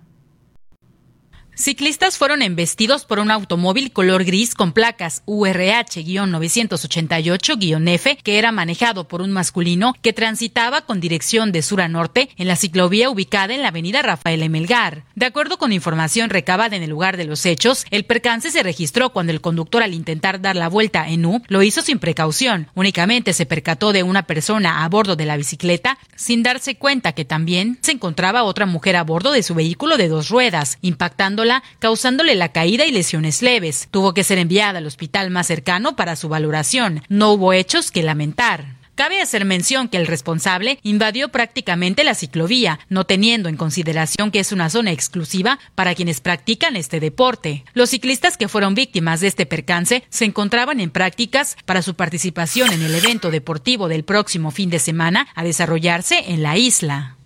Ciclistas 1.60 2.18
fueron 2.18 2.42
embestidos 2.42 3.04
por 3.04 3.20
un 3.20 3.32
automóvil 3.32 3.92
color 3.92 4.24
gris 4.24 4.56
con 4.56 4.72
placas 4.72 5.24
URH-988-F 5.26 8.18
que 8.24 8.40
era 8.40 8.54
manejado 8.54 9.10
por 9.10 9.22
un 9.22 9.32
masculino 9.32 9.94
que 10.02 10.14
transitaba 10.14 10.86
con 10.86 11.02
dirección 11.02 11.52
de 11.52 11.62
sur 11.62 11.82
a 11.82 11.90
norte 11.90 12.30
en 12.38 12.48
la 12.48 12.56
ciclovía 12.56 13.10
ubicada 13.10 13.54
en 13.54 13.62
la 13.62 13.68
avenida 13.68 14.02
Rafael 14.02 14.42
Emelgar. 14.42 15.04
De 15.16 15.26
acuerdo 15.26 15.58
con 15.58 15.74
información 15.74 16.30
recabada 16.30 16.78
en 16.78 16.84
el 16.84 16.92
lugar 16.92 17.18
de 17.18 17.26
los 17.26 17.46
hechos, 17.46 17.86
el 17.92 18.06
percance 18.06 18.52
se 18.52 18.64
registró 18.64 19.10
cuando 19.10 19.34
el 19.34 19.42
conductor 19.42 19.84
al 19.84 19.94
intentar 19.94 20.40
dar 20.40 20.56
la 20.56 20.70
vuelta 20.70 21.10
en 21.10 21.26
U 21.26 21.42
lo 21.50 21.62
hizo 21.62 21.82
sin 21.82 22.00
precaución. 22.00 22.70
Únicamente 22.74 23.34
se 23.34 23.46
percató 23.46 23.92
de 23.92 24.04
una 24.04 24.24
persona 24.24 24.86
a 24.86 24.88
bordo 24.88 25.18
de 25.18 25.26
la 25.26 25.36
bicicleta 25.36 25.98
sin 26.16 26.42
darse 26.42 26.76
cuenta 26.76 27.12
que 27.12 27.26
también 27.26 27.80
se 27.82 27.92
encontraba 27.92 28.44
otra 28.44 28.66
mujer 28.66 28.96
a 28.96 29.04
bordo 29.04 29.34
de 29.34 29.44
su 29.44 29.56
vehículo 29.56 29.98
de 29.98 30.08
dos 30.08 30.30
ruedas, 30.30 30.78
impactando 30.80 31.49
causándole 31.80 32.36
la 32.36 32.50
caída 32.52 32.86
y 32.86 32.92
lesiones 32.92 33.42
leves. 33.42 33.88
Tuvo 33.92 34.14
que 34.14 34.24
ser 34.24 34.38
enviada 34.38 34.80
al 34.80 34.86
hospital 34.86 35.30
más 35.30 35.48
cercano 35.48 35.96
para 35.96 36.16
su 36.16 36.30
valoración. 36.30 37.04
No 37.10 37.32
hubo 37.32 37.54
hechos 37.54 37.92
que 37.92 38.04
lamentar. 38.04 38.80
Cabe 39.00 39.22
hacer 39.22 39.46
mención 39.46 39.88
que 39.88 39.96
el 39.96 40.08
responsable 40.08 40.78
invadió 40.84 41.30
prácticamente 41.30 42.04
la 42.04 42.16
ciclovía, 42.16 42.82
no 42.90 43.06
teniendo 43.06 43.48
en 43.48 43.56
consideración 43.56 44.30
que 44.30 44.42
es 44.42 44.52
una 44.52 44.70
zona 44.70 44.92
exclusiva 44.92 45.58
para 45.74 45.96
quienes 45.96 46.20
practican 46.20 46.76
este 46.76 47.00
deporte. 47.00 47.64
Los 47.74 47.92
ciclistas 47.92 48.36
que 48.36 48.50
fueron 48.50 48.76
víctimas 48.76 49.22
de 49.22 49.28
este 49.28 49.46
percance 49.46 50.04
se 50.10 50.26
encontraban 50.26 50.82
en 50.82 50.92
prácticas 50.92 51.56
para 51.66 51.82
su 51.82 51.96
participación 51.96 52.74
en 52.74 52.82
el 52.82 52.94
evento 52.94 53.32
deportivo 53.32 53.88
del 53.88 54.04
próximo 54.04 54.52
fin 54.52 54.70
de 54.70 54.80
semana 54.80 55.30
a 55.34 55.46
desarrollarse 55.46 56.34
en 56.34 56.44
la 56.44 56.58
isla. 56.58 57.19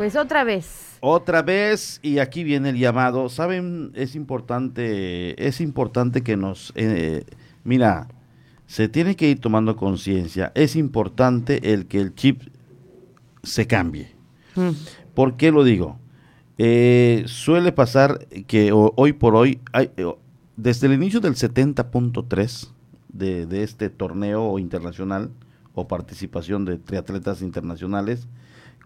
Pues 0.00 0.16
otra 0.16 0.44
vez. 0.44 0.96
Otra 1.00 1.42
vez, 1.42 2.00
y 2.02 2.20
aquí 2.20 2.42
viene 2.42 2.70
el 2.70 2.78
llamado. 2.78 3.28
Saben, 3.28 3.92
es 3.94 4.16
importante, 4.16 5.46
es 5.46 5.60
importante 5.60 6.22
que 6.22 6.38
nos, 6.38 6.72
eh, 6.74 7.26
mira, 7.64 8.08
se 8.64 8.88
tiene 8.88 9.14
que 9.14 9.28
ir 9.28 9.40
tomando 9.40 9.76
conciencia. 9.76 10.52
Es 10.54 10.74
importante 10.74 11.74
el 11.74 11.84
que 11.84 12.00
el 12.00 12.14
chip 12.14 12.40
se 13.42 13.66
cambie. 13.66 14.14
Mm. 14.54 14.70
¿Por 15.12 15.36
qué 15.36 15.52
lo 15.52 15.64
digo? 15.64 15.98
Eh, 16.56 17.24
suele 17.26 17.70
pasar 17.70 18.26
que 18.46 18.72
hoy 18.72 19.12
por 19.12 19.34
hoy, 19.34 19.60
hay, 19.70 19.90
eh, 19.98 20.10
desde 20.56 20.86
el 20.86 20.94
inicio 20.94 21.20
del 21.20 21.34
70.3 21.34 22.70
de, 23.10 23.44
de 23.44 23.62
este 23.62 23.90
torneo 23.90 24.58
internacional 24.58 25.30
o 25.74 25.86
participación 25.86 26.64
de 26.64 26.78
triatletas 26.78 27.42
internacionales, 27.42 28.28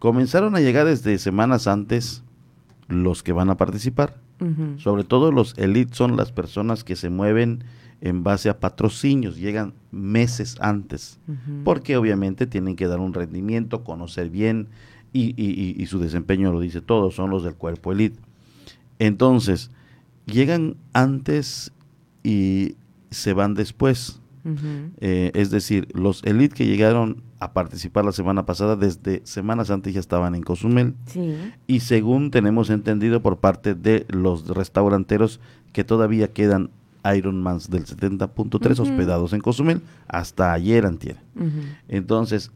Comenzaron 0.05 0.55
a 0.55 0.61
llegar 0.61 0.85
desde 0.85 1.17
semanas 1.17 1.67
antes 1.67 2.23
los 2.89 3.23
que 3.23 3.33
van 3.33 3.49
a 3.49 3.57
participar. 3.57 4.21
Sobre 4.77 5.03
todo 5.03 5.33
los 5.33 5.57
elites 5.57 5.97
son 5.97 6.19
las 6.19 6.31
personas 6.31 6.85
que 6.85 6.95
se 6.95 7.09
mueven 7.09 7.65
en 8.03 8.23
base 8.23 8.51
a 8.51 8.61
patrocinios, 8.61 9.39
llegan 9.39 9.73
meses 9.93 10.59
antes, 10.61 11.19
porque 11.65 11.97
obviamente 11.97 12.47
tienen 12.47 12.77
que 12.77 12.87
dar 12.87 13.01
un 13.01 13.15
rendimiento, 13.15 13.83
conocer 13.83 14.29
bien 14.29 14.69
y, 15.15 15.33
y, 15.43 15.87
su 15.87 15.99
desempeño 15.99 16.53
lo 16.53 16.61
dice 16.61 16.83
todo, 16.83 17.11
son 17.11 17.31
los 17.31 17.43
del 17.43 17.55
cuerpo 17.55 17.91
elite. 17.91 18.21
Entonces, 18.99 19.71
llegan 20.27 20.77
antes 20.93 21.73
y 22.23 22.77
se 23.11 23.33
van 23.33 23.55
después. 23.55 24.21
Eh, 25.01 25.31
es 25.33 25.51
decir, 25.51 25.89
los 25.95 26.23
elite 26.25 26.55
que 26.55 26.67
llegaron 26.67 27.23
a 27.45 27.53
participar 27.53 28.07
la 28.07 28.13
semana 28.13 28.47
pasada, 28.47 28.75
desde 28.75 29.21
semanas 29.25 29.71
antes 29.71 29.93
ya 29.93 30.01
estaban 30.01 30.35
en 30.35 30.43
Cozumel. 30.43 30.95
Y 31.67 31.81
según 31.81 32.31
tenemos 32.31 32.71
entendido 32.71 33.21
por 33.21 33.39
parte 33.39 33.75
de 33.75 34.07
los 34.09 34.49
restauranteros 34.49 35.41
que 35.73 35.85
todavía 35.85 36.33
quedan 36.33 36.71
Ironmans 37.05 37.69
del 37.69 37.85
70.3 37.85 38.79
hospedados 38.79 39.35
en 39.35 39.41
Cozumel 39.41 39.83
hasta 40.09 40.55
ayer 40.55 40.87
antier. 40.87 41.19
Entonces, 41.89 42.51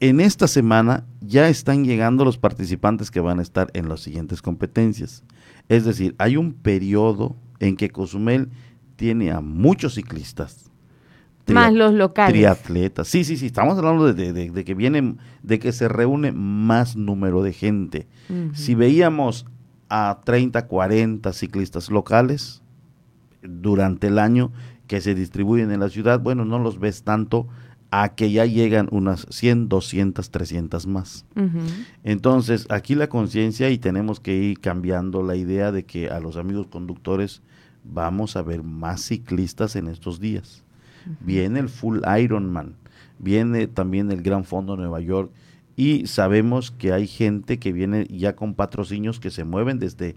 en 0.00 0.20
esta 0.20 0.48
semana 0.48 1.04
ya 1.20 1.48
están 1.48 1.84
llegando 1.84 2.24
los 2.24 2.38
participantes 2.38 3.10
que 3.10 3.20
van 3.20 3.40
a 3.40 3.42
estar 3.42 3.70
en 3.74 3.90
las 3.90 4.00
siguientes 4.00 4.40
competencias. 4.40 5.22
Es 5.68 5.84
decir, 5.84 6.14
hay 6.16 6.38
un 6.38 6.54
periodo 6.54 7.36
en 7.60 7.76
que 7.76 7.90
Cozumel 7.90 8.48
tiene 8.96 9.32
a 9.32 9.42
muchos 9.42 9.94
ciclistas 9.94 10.70
más 11.52 11.72
los 11.72 11.92
locales. 11.92 12.32
Triatletas. 12.32 13.08
Sí, 13.08 13.24
sí, 13.24 13.36
sí. 13.36 13.46
Estamos 13.46 13.76
hablando 13.78 14.12
de, 14.12 14.64
que 14.64 14.74
vienen, 14.74 15.18
de 15.42 15.58
que 15.58 15.72
se 15.72 15.88
reúne 15.88 16.32
más 16.32 16.96
número 16.96 17.42
de 17.42 17.52
gente. 17.52 18.06
Si 18.54 18.74
veíamos 18.74 19.46
a 19.88 20.20
30, 20.24 20.66
40 20.66 21.32
ciclistas 21.32 21.90
locales 21.90 22.62
durante 23.42 24.06
el 24.06 24.18
año 24.18 24.52
que 24.86 25.00
se 25.00 25.14
distribuyen 25.14 25.70
en 25.70 25.80
la 25.80 25.90
ciudad, 25.90 26.20
bueno, 26.20 26.44
no 26.44 26.58
los 26.58 26.78
ves 26.78 27.02
tanto 27.02 27.48
a 27.90 28.14
que 28.14 28.32
ya 28.32 28.44
llegan 28.46 28.88
unas 28.90 29.26
100, 29.30 29.68
200, 29.68 30.30
300 30.30 30.86
más. 30.86 31.26
Entonces, 32.02 32.66
aquí 32.70 32.94
la 32.94 33.08
conciencia 33.08 33.70
y 33.70 33.78
tenemos 33.78 34.18
que 34.20 34.34
ir 34.34 34.60
cambiando 34.60 35.22
la 35.22 35.36
idea 35.36 35.70
de 35.70 35.84
que 35.84 36.08
a 36.08 36.18
los 36.18 36.36
amigos 36.36 36.66
conductores 36.66 37.42
vamos 37.84 38.36
a 38.36 38.42
ver 38.42 38.62
más 38.62 39.02
ciclistas 39.02 39.76
en 39.76 39.88
estos 39.88 40.18
días 40.18 40.63
viene 41.20 41.60
el 41.60 41.68
Full 41.68 42.00
Ironman, 42.20 42.74
viene 43.18 43.66
también 43.66 44.10
el 44.10 44.22
Gran 44.22 44.44
Fondo 44.44 44.76
Nueva 44.76 45.00
York 45.00 45.30
y 45.76 46.06
sabemos 46.06 46.70
que 46.70 46.92
hay 46.92 47.06
gente 47.06 47.58
que 47.58 47.72
viene 47.72 48.06
ya 48.06 48.36
con 48.36 48.54
patrocinios 48.54 49.20
que 49.20 49.30
se 49.30 49.44
mueven 49.44 49.78
desde 49.78 50.14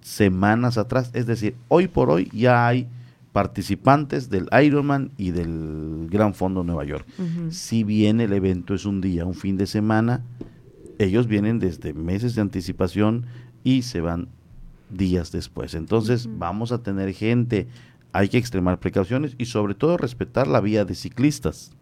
semanas 0.00 0.78
atrás, 0.78 1.10
es 1.14 1.26
decir, 1.26 1.56
hoy 1.68 1.88
por 1.88 2.10
hoy 2.10 2.30
ya 2.32 2.66
hay 2.66 2.86
participantes 3.32 4.30
del 4.30 4.48
Ironman 4.62 5.10
y 5.16 5.32
del 5.32 6.06
Gran 6.08 6.34
Fondo 6.34 6.62
Nueva 6.62 6.84
York. 6.84 7.04
Si 7.50 7.82
bien 7.82 8.20
el 8.20 8.32
evento 8.32 8.74
es 8.74 8.84
un 8.86 9.00
día, 9.00 9.26
un 9.26 9.34
fin 9.34 9.56
de 9.56 9.66
semana, 9.66 10.22
ellos 10.98 11.26
vienen 11.26 11.58
desde 11.58 11.92
meses 11.94 12.36
de 12.36 12.42
anticipación 12.42 13.26
y 13.64 13.82
se 13.82 14.00
van 14.00 14.28
días 14.88 15.32
después. 15.32 15.74
Entonces 15.74 16.28
vamos 16.38 16.70
a 16.70 16.84
tener 16.84 17.12
gente 17.12 17.66
hay 18.14 18.28
que 18.28 18.38
extremar 18.38 18.78
precauciones 18.78 19.34
y 19.38 19.46
sobre 19.46 19.74
todo 19.74 19.96
respetar 19.96 20.46
la 20.46 20.60
vía 20.60 20.84
de 20.84 20.94
ciclistas. 20.94 21.72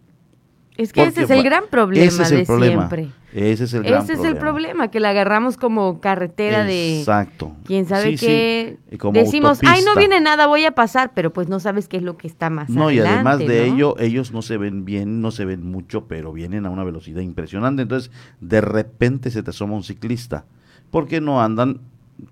Es 0.75 0.91
que 0.91 1.03
ese 1.03 1.21
es 1.21 1.29
el 1.29 1.43
gran 1.43 1.65
problema 1.69 2.07
ese 2.07 2.23
es 2.23 2.31
el 2.31 2.37
de 2.39 2.45
problema. 2.45 2.89
siempre. 2.89 3.09
Ese 3.31 3.65
es 3.65 3.73
el 3.75 3.83
gran 3.83 4.01
ese 4.01 4.13
es 4.13 4.23
el 4.23 4.37
problema, 4.37 4.89
que 4.89 4.99
la 4.99 5.11
agarramos 5.11 5.57
como 5.57 6.01
carretera 6.01 6.63
de... 6.63 6.97
Exacto. 6.99 7.55
¿Quién 7.65 7.85
sabe 7.85 8.15
qué? 8.15 8.79
Decimos, 9.11 9.59
ay, 9.63 9.83
no 9.85 9.95
viene 9.95 10.19
nada, 10.21 10.47
voy 10.47 10.65
a 10.65 10.73
pasar, 10.73 11.11
pero 11.13 11.31
pues 11.31 11.47
no 11.49 11.59
sabes 11.59 11.87
qué 11.87 11.97
es 11.97 12.03
lo 12.03 12.17
que 12.17 12.25
está 12.25 12.49
más 12.49 12.69
No, 12.69 12.89
y 12.89 12.97
además 12.97 13.37
de 13.37 13.67
ello, 13.67 13.95
ellos 13.99 14.31
no 14.31 14.41
se 14.41 14.57
ven 14.57 14.85
bien, 14.85 15.21
no 15.21 15.29
se 15.29 15.45
ven 15.45 15.63
mucho, 15.63 16.07
pero 16.07 16.33
vienen 16.33 16.65
a 16.65 16.71
una 16.71 16.83
velocidad 16.83 17.21
impresionante. 17.21 17.83
Entonces, 17.83 18.09
de 18.39 18.61
repente 18.61 19.29
se 19.29 19.43
te 19.43 19.51
asoma 19.51 19.75
un 19.75 19.83
ciclista, 19.83 20.45
porque 20.89 21.21
no 21.21 21.43
andan 21.43 21.81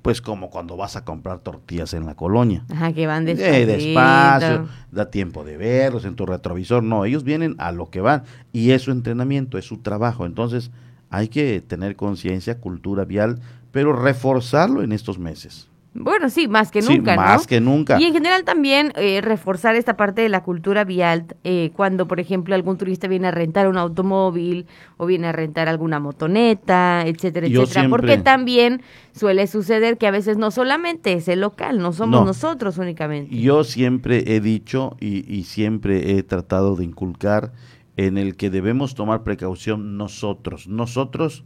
pues 0.01 0.21
como 0.21 0.49
cuando 0.49 0.77
vas 0.77 0.95
a 0.95 1.06
comprar 1.06 1.39
tortillas 1.39 1.93
en 1.93 2.06
la 2.06 2.15
colonia. 2.15 2.65
Ajá, 2.71 2.93
que 2.93 3.08
van 3.08 3.25
despacio. 3.25 3.65
despacio, 3.65 4.67
da 4.91 5.10
tiempo 5.10 5.43
de 5.43 5.58
verlos 5.58 6.06
en 6.06 6.15
tu 6.15 6.25
retrovisor. 6.25 6.84
No, 6.84 7.06
ellos 7.06 7.23
vienen 7.23 7.56
a 7.58 7.71
lo 7.71 7.89
que 7.89 8.01
van 8.01 8.23
y 8.54 8.71
es 8.71 8.84
su 8.84 8.91
entrenamiento, 8.91 9.58
es 9.58 9.65
su 9.65 9.77
trabajo. 9.77 10.25
Entonces 10.25 10.71
hay 11.10 11.27
que 11.27 11.62
tener 11.62 11.95
conciencia, 11.95 12.60
cultura 12.60 13.06
vial, 13.06 13.39
pero 13.71 13.93
reforzarlo 13.93 14.84
en 14.84 14.91
estos 14.91 15.17
meses. 15.17 15.70
Bueno, 15.93 16.30
sí, 16.30 16.47
más 16.47 16.71
que 16.71 16.82
nunca, 16.82 17.17
más 17.17 17.45
que 17.45 17.60
nunca. 17.60 17.99
Y 17.99 18.06
en 18.06 18.13
general 18.13 18.45
también 18.45 18.93
eh, 18.95 19.19
reforzar 19.19 19.75
esta 19.75 19.97
parte 19.97 20.21
de 20.21 20.30
la 20.30 20.41
cultura 20.41 20.86
vial 20.86 21.25
eh, 21.43 21.71
cuando, 21.75 22.08
por 22.08 22.21
ejemplo, 22.21 22.56
algún 22.56 22.77
turista 22.77 23.10
viene 23.10 23.27
a 23.27 23.32
rentar 23.32 23.67
un 23.67 23.77
automóvil 23.77 24.67
o 24.95 25.06
viene 25.06 25.27
a 25.27 25.32
rentar 25.34 25.67
alguna 25.67 25.99
motoneta, 25.99 27.04
etcétera, 27.06 27.47
etcétera. 27.47 27.89
Porque 27.89 28.17
también 28.17 28.82
suele 29.13 29.47
suceder 29.47 29.97
que 29.97 30.08
a 30.08 30.12
veces 30.12 30.38
no 30.38 30.49
solamente 30.49 31.12
es 31.12 31.27
el 31.27 31.41
local, 31.41 31.80
no 31.80 31.91
somos 31.91 32.25
nosotros 32.25 32.77
únicamente. 32.77 33.38
Yo 33.38 33.65
siempre 33.65 34.36
he 34.36 34.39
dicho 34.39 34.95
y, 35.01 35.30
y 35.30 35.43
siempre 35.43 36.17
he 36.17 36.23
tratado 36.23 36.77
de 36.77 36.86
inculcar 36.86 37.51
en 37.97 38.17
el 38.17 38.38
que 38.38 38.49
debemos 38.49 38.95
tomar 38.95 39.23
precaución 39.23 39.97
nosotros, 39.97 40.67
nosotros 40.67 41.43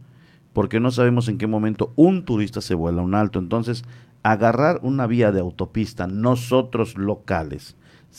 porque 0.56 0.80
no 0.80 0.90
sabemos 0.90 1.28
en 1.28 1.36
qué 1.36 1.46
momento 1.46 1.92
un 1.96 2.24
turista 2.24 2.62
se 2.62 2.74
vuela 2.74 3.02
un 3.02 3.14
alto. 3.14 3.38
Entonces, 3.38 3.84
agarrar 4.32 4.80
una 4.82 5.06
vía 5.06 5.30
de 5.30 5.40
autopista, 5.40 6.08
nosotros 6.08 6.98
locales, 6.98 7.76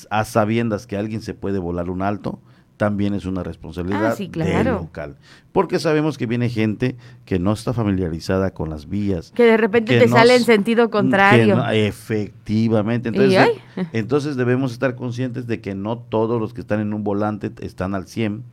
a 0.10 0.24
sabiendas 0.24 0.88
que 0.88 0.96
alguien 0.96 1.22
se 1.22 1.34
puede 1.34 1.60
volar 1.60 1.90
un 1.90 2.02
alto, 2.02 2.40
también 2.78 3.14
es 3.14 3.26
una 3.26 3.44
responsabilidad 3.44 4.16
ah, 4.18 4.44
del 4.44 4.66
local. 4.68 5.18
Porque 5.52 5.80
sabemos 5.80 6.18
que 6.18 6.26
viene 6.28 6.48
gente 6.48 6.96
que 7.26 7.40
no 7.40 7.52
está 7.52 7.74
familiarizada 7.74 8.52
con 8.52 8.70
las 8.70 8.88
vías. 8.88 9.32
Que 9.36 9.44
de 9.44 9.58
repente 9.58 10.00
te 10.00 10.08
sale 10.08 10.36
en 10.36 10.44
sentido 10.44 10.90
contrario. 10.90 11.62
efectivamente. 11.72 13.10
Entonces, 13.10 13.50
entonces 13.94 14.38
debemos 14.38 14.72
estar 14.72 14.96
conscientes 14.96 15.46
de 15.46 15.60
que 15.60 15.76
no 15.76 15.98
todos 15.98 16.40
los 16.40 16.54
que 16.54 16.62
están 16.62 16.80
en 16.80 16.94
un 16.94 17.04
volante 17.04 17.52
están 17.60 17.96
al 17.96 18.08
100, 18.08 18.44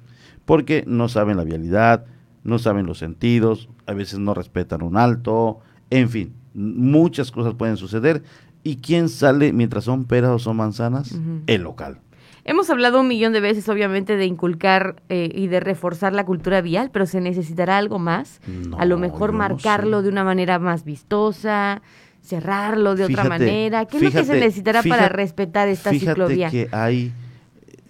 porque 0.45 0.83
no 0.89 1.09
saben 1.09 1.37
la 1.37 1.45
vialidad, 1.45 2.07
no 2.43 2.59
saben 2.59 2.87
los 2.87 2.99
sentidos, 2.99 3.69
a 3.87 3.93
veces 3.93 4.19
no 4.19 4.35
respetan 4.35 4.83
un 4.83 4.97
alto, 4.97 5.61
en 5.91 6.09
fin 6.09 6.44
muchas 6.55 7.31
cosas 7.31 7.55
pueden 7.55 7.77
suceder. 7.77 8.23
¿Y 8.63 8.77
quién 8.77 9.09
sale 9.09 9.53
mientras 9.53 9.85
son 9.85 10.05
peras 10.05 10.31
o 10.31 10.39
son 10.39 10.57
manzanas? 10.57 11.15
El 11.47 11.63
local. 11.63 11.99
Hemos 12.47 12.69
hablado 12.69 13.01
un 13.01 13.09
millón 13.09 13.33
de 13.33 13.41
veces, 13.41 13.69
obviamente, 13.69 14.17
de 14.17 14.27
inculcar 14.27 15.03
eh, 15.09 15.31
y 15.35 15.47
de 15.47 15.61
reforzar 15.61 16.13
la 16.13 16.27
cultura 16.27 16.61
vial, 16.61 16.91
pero 16.93 17.07
se 17.07 17.21
necesitará 17.21 17.79
algo 17.79 17.99
más. 17.99 18.41
a 18.79 18.85
lo 18.85 18.99
mejor 18.99 19.33
marcarlo 19.33 20.03
de 20.03 20.11
una 20.11 20.25
manera 20.25 20.59
más 20.59 20.85
vistosa, 20.85 21.83
cerrarlo 22.23 22.95
de 22.95 23.05
otra 23.05 23.25
manera. 23.25 23.87
¿Qué 23.87 23.97
es 23.99 24.03
lo 24.03 24.11
que 24.11 24.25
se 24.25 24.35
necesitará 24.35 24.83
para 24.83 25.09
respetar 25.09 25.69
esta 25.69 25.91
ciclovía? 25.91 26.51
que 26.51 26.69
hay, 26.71 27.13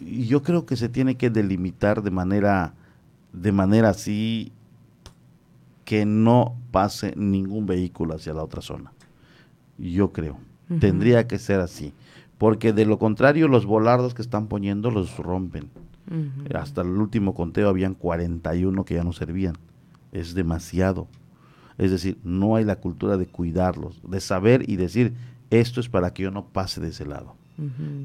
yo 0.00 0.42
creo 0.42 0.66
que 0.66 0.77
se 0.77 0.88
tiene 0.88 1.16
que 1.16 1.31
delimitar 1.31 2.03
de 2.03 2.11
manera, 2.11 2.74
de 3.33 3.53
manera 3.53 3.90
así 3.90 4.53
que 5.85 6.07
no 6.07 6.57
pase 6.70 7.14
ningún 7.16 7.66
vehículo 7.66 8.14
hacia 8.14 8.35
la 8.35 8.42
otra 8.42 8.62
zona. 8.62 8.92
Yo 9.79 10.12
creo. 10.12 10.38
Tendría 10.81 11.27
que 11.27 11.38
ser 11.38 11.61
así. 11.61 11.92
Porque 12.38 12.73
de 12.73 12.87
lo 12.87 12.99
contrario, 12.99 13.49
los 13.49 13.66
volardos 13.66 14.14
que 14.14 14.23
están 14.23 14.49
poniendo 14.49 14.90
los 14.90 15.16
rompen. 15.18 15.68
Hasta 16.55 16.83
el 16.83 16.88
último 16.88 17.35
conteo 17.35 17.68
habían 17.68 17.94
41 17.94 18.85
que 18.85 18.94
ya 18.94 19.05
no 19.05 19.12
servían. 19.12 19.57
Es 20.12 20.35
demasiado. 20.35 21.07
Es 21.79 21.90
decir, 21.90 22.18
no 22.25 22.57
hay 22.57 22.64
la 22.64 22.77
cultura 22.77 23.16
de 23.16 23.27
cuidarlos, 23.27 24.01
de 24.07 24.20
saber 24.20 24.68
y 24.68 24.77
decir, 24.77 25.14
esto 25.51 25.81
es 25.81 25.88
para 25.88 26.12
que 26.12 26.25
yo 26.25 26.31
no 26.31 26.47
pase 26.47 26.81
de 26.81 26.88
ese 26.88 27.07
lado. 27.07 27.37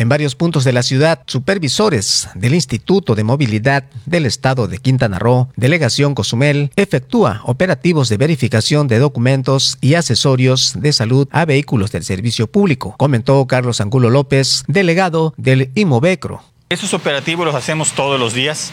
En 0.00 0.08
varios 0.08 0.36
puntos 0.36 0.62
de 0.62 0.72
la 0.72 0.84
ciudad, 0.84 1.24
supervisores 1.26 2.28
del 2.36 2.54
Instituto 2.54 3.16
de 3.16 3.24
Movilidad 3.24 3.82
del 4.06 4.26
Estado 4.26 4.68
de 4.68 4.78
Quintana 4.78 5.18
Roo, 5.18 5.48
Delegación 5.56 6.14
Cozumel, 6.14 6.70
efectúa 6.76 7.40
operativos 7.44 8.08
de 8.08 8.16
verificación 8.16 8.86
de 8.86 9.00
documentos 9.00 9.76
y 9.80 9.94
accesorios 9.94 10.74
de 10.76 10.92
salud 10.92 11.26
a 11.32 11.44
vehículos 11.46 11.90
del 11.90 12.04
servicio 12.04 12.46
público, 12.46 12.94
comentó 12.96 13.44
Carlos 13.48 13.80
Angulo 13.80 14.08
López, 14.08 14.62
delegado 14.68 15.34
del 15.36 15.72
IMOVECRO. 15.74 16.44
Esos 16.68 16.94
operativos 16.94 17.44
los 17.44 17.56
hacemos 17.56 17.90
todos 17.90 18.20
los 18.20 18.34
días, 18.34 18.70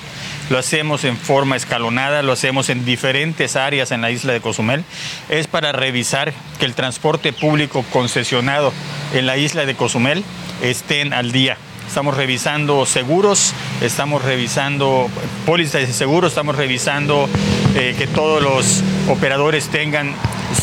lo 0.50 0.58
hacemos 0.58 1.04
en 1.04 1.18
forma 1.18 1.56
escalonada, 1.56 2.22
lo 2.22 2.32
hacemos 2.32 2.70
en 2.70 2.86
diferentes 2.86 3.56
áreas 3.56 3.92
en 3.92 4.02
la 4.02 4.12
isla 4.12 4.34
de 4.34 4.42
Cozumel. 4.42 4.84
Es 5.30 5.48
para 5.48 5.72
revisar 5.72 6.34
que 6.60 6.66
el 6.66 6.74
transporte 6.74 7.34
público 7.34 7.84
concesionado 7.92 8.74
en 9.14 9.26
la 9.26 9.38
isla 9.38 9.66
de 9.66 9.76
Cozumel 9.76 10.24
estén 10.62 11.14
al 11.14 11.32
día. 11.32 11.58
Estamos 11.88 12.18
revisando 12.18 12.86
seguros, 12.86 13.54
estamos 13.82 14.24
revisando 14.24 15.08
pólizas 15.46 15.88
de 15.88 15.94
seguros, 15.94 16.32
estamos 16.32 16.56
revisando 16.56 17.30
eh, 17.76 17.96
que 17.98 18.08
todos 18.08 18.42
los 18.42 18.84
operadores 19.08 19.68
tengan 19.68 20.14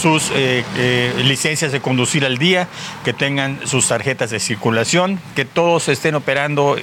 sus 0.01 0.31
eh, 0.35 0.65
eh, 0.77 1.13
licencias 1.25 1.71
de 1.71 1.81
conducir 1.81 2.25
al 2.25 2.39
día, 2.39 2.67
que 3.05 3.13
tengan 3.13 3.61
sus 3.67 3.89
tarjetas 3.89 4.31
de 4.31 4.41
circulación, 4.41 5.21
que 5.37 5.45
todos 5.45 5.89
estén 5.89 6.17
operando 6.17 6.77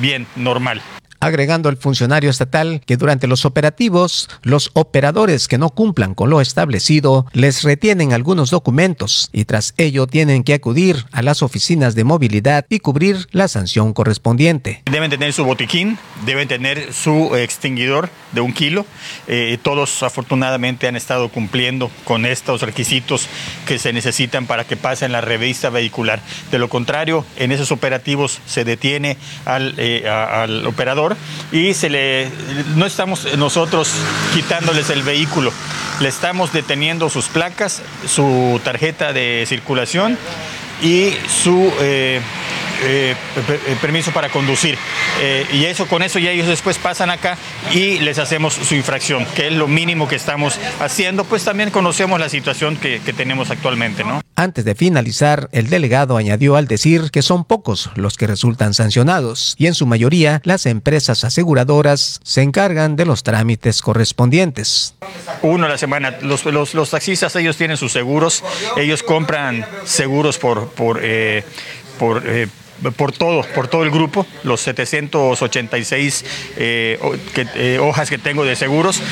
bien, 0.00 0.26
normal 0.34 0.82
agregando 1.26 1.68
el 1.68 1.76
funcionario 1.76 2.30
estatal 2.30 2.80
que 2.86 2.96
durante 2.96 3.26
los 3.26 3.44
operativos 3.44 4.28
los 4.42 4.70
operadores 4.74 5.48
que 5.48 5.58
no 5.58 5.70
cumplan 5.70 6.14
con 6.14 6.30
lo 6.30 6.40
establecido 6.40 7.26
les 7.32 7.62
retienen 7.62 8.12
algunos 8.12 8.50
documentos 8.50 9.28
y 9.32 9.44
tras 9.44 9.74
ello 9.76 10.06
tienen 10.06 10.44
que 10.44 10.54
acudir 10.54 11.04
a 11.12 11.22
las 11.22 11.42
oficinas 11.42 11.94
de 11.94 12.04
movilidad 12.04 12.66
y 12.68 12.78
cubrir 12.78 13.26
la 13.30 13.48
sanción 13.48 13.92
correspondiente. 13.92 14.82
Deben 14.90 15.10
tener 15.10 15.32
su 15.32 15.44
botiquín, 15.44 15.98
deben 16.24 16.48
tener 16.48 16.92
su 16.92 17.34
extinguidor 17.36 18.08
de 18.32 18.40
un 18.40 18.52
kilo. 18.52 18.86
Eh, 19.26 19.58
todos 19.62 20.02
afortunadamente 20.02 20.88
han 20.88 20.96
estado 20.96 21.28
cumpliendo 21.28 21.90
con 22.04 22.26
estos 22.26 22.62
requisitos 22.62 23.28
que 23.66 23.78
se 23.78 23.92
necesitan 23.92 24.46
para 24.46 24.64
que 24.64 24.76
pasen 24.76 25.12
la 25.12 25.20
revista 25.20 25.70
vehicular. 25.70 26.20
De 26.50 26.58
lo 26.58 26.68
contrario, 26.68 27.24
en 27.36 27.52
esos 27.52 27.72
operativos 27.72 28.40
se 28.46 28.64
detiene 28.64 29.16
al, 29.44 29.74
eh, 29.78 30.08
al 30.08 30.66
operador 30.66 31.15
y 31.52 31.74
se 31.74 31.88
le, 31.88 32.30
no 32.74 32.86
estamos 32.86 33.26
nosotros 33.36 33.90
quitándoles 34.34 34.90
el 34.90 35.02
vehículo, 35.02 35.52
le 36.00 36.08
estamos 36.08 36.52
deteniendo 36.52 37.08
sus 37.10 37.26
placas, 37.26 37.82
su 38.06 38.60
tarjeta 38.64 39.12
de 39.12 39.44
circulación 39.46 40.18
y 40.82 41.12
su 41.42 41.72
eh, 41.80 42.20
eh, 42.82 43.14
permiso 43.80 44.12
para 44.12 44.28
conducir. 44.28 44.78
Eh, 45.20 45.46
y 45.52 45.64
eso 45.64 45.86
con 45.86 46.02
eso 46.02 46.18
ya 46.18 46.30
ellos 46.30 46.46
después 46.46 46.78
pasan 46.78 47.10
acá 47.10 47.36
y 47.72 47.98
les 47.98 48.18
hacemos 48.18 48.54
su 48.54 48.74
infracción, 48.74 49.26
que 49.34 49.48
es 49.48 49.52
lo 49.52 49.68
mínimo 49.68 50.08
que 50.08 50.16
estamos 50.16 50.58
haciendo, 50.80 51.24
pues 51.24 51.44
también 51.44 51.70
conocemos 51.70 52.20
la 52.20 52.28
situación 52.28 52.76
que, 52.76 53.00
que 53.00 53.12
tenemos 53.12 53.50
actualmente, 53.50 54.04
¿no? 54.04 54.20
Antes 54.38 54.66
de 54.66 54.74
finalizar, 54.74 55.48
el 55.52 55.70
delegado 55.70 56.18
añadió 56.18 56.56
al 56.56 56.66
decir 56.66 57.10
que 57.10 57.22
son 57.22 57.44
pocos 57.44 57.90
los 57.94 58.18
que 58.18 58.26
resultan 58.26 58.74
sancionados 58.74 59.54
y 59.56 59.66
en 59.66 59.74
su 59.74 59.86
mayoría 59.86 60.42
las 60.44 60.66
empresas 60.66 61.24
aseguradoras 61.24 62.20
se 62.22 62.42
encargan 62.42 62.96
de 62.96 63.06
los 63.06 63.22
trámites 63.22 63.80
correspondientes. 63.80 64.94
Uno 65.42 65.66
a 65.66 65.68
la 65.68 65.78
semana, 65.78 66.18
los, 66.20 66.44
los, 66.44 66.90
taxistas 66.90 67.34
ellos 67.36 67.56
tienen 67.56 67.76
sus 67.76 67.92
seguros, 67.92 68.44
ellos 68.76 69.02
compran 69.02 69.64
seguros 69.84 70.38
por, 70.38 70.68
por, 70.68 71.00
eh, 71.02 71.42
por 71.98 72.22
eh, 72.26 72.48
por 72.96 73.12
todo, 73.12 73.42
por 73.54 73.68
todo 73.68 73.82
el 73.84 73.90
grupo, 73.90 74.26
los 74.42 74.60
786 74.60 76.24
eh, 76.56 76.98
eh, 77.54 77.78
hojas 77.80 78.10
que 78.10 78.18
tengo 78.18 78.44
de 78.44 78.56
seguros. 78.56 79.02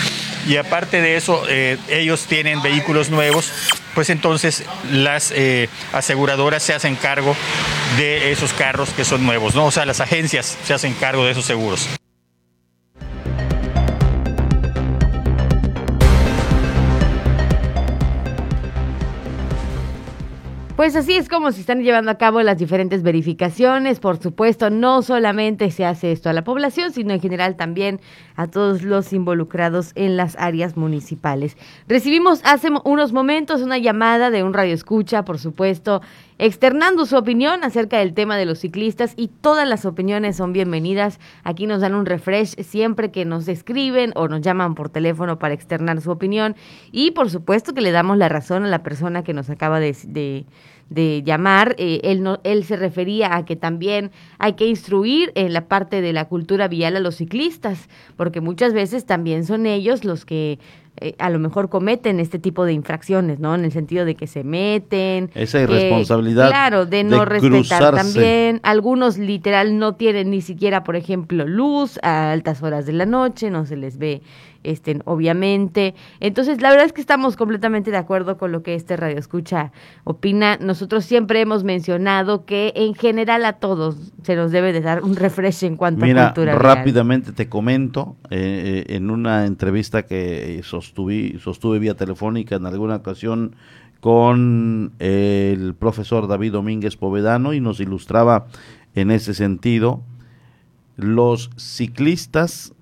Y 0.46 0.56
aparte 0.56 1.00
de 1.00 1.16
eso, 1.16 1.42
eh, 1.48 1.78
ellos 1.88 2.26
tienen 2.26 2.62
vehículos 2.62 3.10
nuevos, 3.10 3.50
pues 3.94 4.10
entonces 4.10 4.64
las 4.92 5.32
aseguradoras 5.92 6.62
se 6.62 6.74
hacen 6.74 6.96
cargo 6.96 7.34
de 7.96 8.32
esos 8.32 8.52
carros 8.52 8.90
que 8.90 9.04
son 9.04 9.24
nuevos, 9.24 9.54
¿no? 9.54 9.66
O 9.66 9.70
sea, 9.70 9.86
las 9.86 10.00
agencias 10.00 10.58
se 10.64 10.74
hacen 10.74 10.94
cargo 10.94 11.24
de 11.24 11.32
esos 11.32 11.44
seguros. 11.44 11.88
Pues 20.76 20.96
así 20.96 21.14
es 21.14 21.28
como 21.28 21.52
se 21.52 21.60
están 21.60 21.84
llevando 21.84 22.10
a 22.10 22.18
cabo 22.18 22.42
las 22.42 22.58
diferentes 22.58 23.04
verificaciones. 23.04 24.00
Por 24.00 24.20
supuesto, 24.20 24.70
no 24.70 25.02
solamente 25.02 25.70
se 25.70 25.84
hace 25.84 26.10
esto 26.10 26.28
a 26.28 26.32
la 26.32 26.42
población, 26.42 26.92
sino 26.92 27.14
en 27.14 27.20
general 27.20 27.54
también 27.54 28.00
a 28.34 28.48
todos 28.48 28.82
los 28.82 29.12
involucrados 29.12 29.92
en 29.94 30.16
las 30.16 30.34
áreas 30.36 30.76
municipales. 30.76 31.56
Recibimos 31.86 32.40
hace 32.42 32.70
unos 32.82 33.12
momentos 33.12 33.62
una 33.62 33.78
llamada 33.78 34.30
de 34.30 34.42
un 34.42 34.52
radio 34.52 34.74
escucha, 34.74 35.24
por 35.24 35.38
supuesto, 35.38 36.02
externando 36.38 37.06
su 37.06 37.16
opinión 37.16 37.62
acerca 37.64 37.98
del 37.98 38.14
tema 38.14 38.36
de 38.36 38.44
los 38.44 38.58
ciclistas 38.58 39.14
y 39.16 39.28
todas 39.28 39.68
las 39.68 39.84
opiniones 39.84 40.36
son 40.36 40.52
bienvenidas. 40.52 41.20
Aquí 41.44 41.66
nos 41.66 41.80
dan 41.80 41.94
un 41.94 42.06
refresh 42.06 42.56
siempre 42.62 43.10
que 43.10 43.24
nos 43.24 43.46
escriben 43.48 44.12
o 44.16 44.28
nos 44.28 44.40
llaman 44.40 44.74
por 44.74 44.88
teléfono 44.88 45.38
para 45.38 45.54
externar 45.54 46.00
su 46.00 46.10
opinión 46.10 46.56
y 46.90 47.12
por 47.12 47.30
supuesto 47.30 47.74
que 47.74 47.80
le 47.80 47.92
damos 47.92 48.18
la 48.18 48.28
razón 48.28 48.64
a 48.64 48.68
la 48.68 48.82
persona 48.82 49.22
que 49.22 49.34
nos 49.34 49.48
acaba 49.50 49.78
de, 49.80 50.46
llamar. 51.24 51.76
Eh, 51.78 52.00
él, 52.04 52.22
no, 52.22 52.40
él 52.44 52.64
se 52.64 52.76
refería 52.76 53.36
a 53.36 53.44
que 53.44 53.56
también 53.56 54.10
hay 54.38 54.54
que 54.54 54.66
instruir 54.66 55.32
en 55.34 55.52
la 55.52 55.68
parte 55.68 56.00
de 56.00 56.12
la 56.12 56.26
cultura 56.26 56.68
vial 56.68 56.96
a 56.96 57.00
los 57.00 57.16
ciclistas, 57.16 57.88
porque 58.16 58.40
muchas 58.40 58.72
veces 58.72 59.06
también 59.06 59.44
son 59.44 59.66
ellos 59.66 60.04
los 60.04 60.24
que 60.24 60.58
eh, 61.00 61.14
a 61.18 61.28
lo 61.28 61.38
mejor 61.38 61.68
cometen 61.70 62.20
este 62.20 62.38
tipo 62.38 62.64
de 62.64 62.72
infracciones, 62.72 63.40
¿no? 63.40 63.54
En 63.54 63.64
el 63.64 63.72
sentido 63.72 64.04
de 64.04 64.14
que 64.14 64.26
se 64.26 64.44
meten. 64.44 65.30
Esa 65.34 65.60
irresponsabilidad. 65.60 66.48
claro, 66.48 66.86
de 66.86 67.02
no 67.02 67.24
respetar 67.24 67.94
también. 67.94 68.60
Algunos 68.62 69.18
literal 69.18 69.78
no 69.78 69.96
tienen 69.96 70.30
ni 70.30 70.40
siquiera, 70.40 70.84
por 70.84 70.96
ejemplo, 70.96 71.46
luz 71.46 71.98
a 72.02 72.30
altas 72.30 72.62
horas 72.62 72.86
de 72.86 72.92
la 72.92 73.06
noche, 73.06 73.50
no 73.50 73.66
se 73.66 73.76
les 73.76 73.98
ve 73.98 74.22
este, 74.64 75.00
obviamente. 75.04 75.94
Entonces, 76.20 76.60
la 76.60 76.70
verdad 76.70 76.86
es 76.86 76.92
que 76.92 77.00
estamos 77.00 77.36
completamente 77.36 77.90
de 77.90 77.96
acuerdo 77.96 78.36
con 78.36 78.50
lo 78.50 78.62
que 78.62 78.74
este 78.74 78.96
radio 78.96 79.18
escucha 79.18 79.72
opina. 80.04 80.56
Nosotros 80.60 81.04
siempre 81.04 81.40
hemos 81.40 81.64
mencionado 81.64 82.44
que 82.44 82.72
en 82.74 82.94
general 82.94 83.44
a 83.44 83.54
todos 83.54 84.12
se 84.22 84.34
nos 84.34 84.50
debe 84.50 84.72
de 84.72 84.80
dar 84.80 85.02
un 85.02 85.16
refresh 85.16 85.64
en 85.64 85.76
cuanto 85.76 86.04
a 86.04 86.26
cultura. 86.26 86.54
Rápidamente 86.56 87.32
te 87.32 87.48
comento, 87.48 88.16
eh, 88.30 88.84
eh, 88.88 88.96
en 88.96 89.10
una 89.10 89.46
entrevista 89.46 90.04
que 90.04 90.60
sostuve, 90.64 91.38
sostuve 91.38 91.78
vía 91.78 91.94
telefónica 91.94 92.56
en 92.56 92.66
alguna 92.66 92.96
ocasión 92.96 93.54
con 94.00 94.92
el 94.98 95.74
profesor 95.74 96.28
David 96.28 96.52
Domínguez 96.52 96.96
Povedano 96.96 97.54
y 97.54 97.60
nos 97.60 97.80
ilustraba 97.80 98.48
en 98.94 99.10
ese 99.10 99.32
sentido 99.32 100.02
los 100.96 101.50
ciclistas 101.56 102.73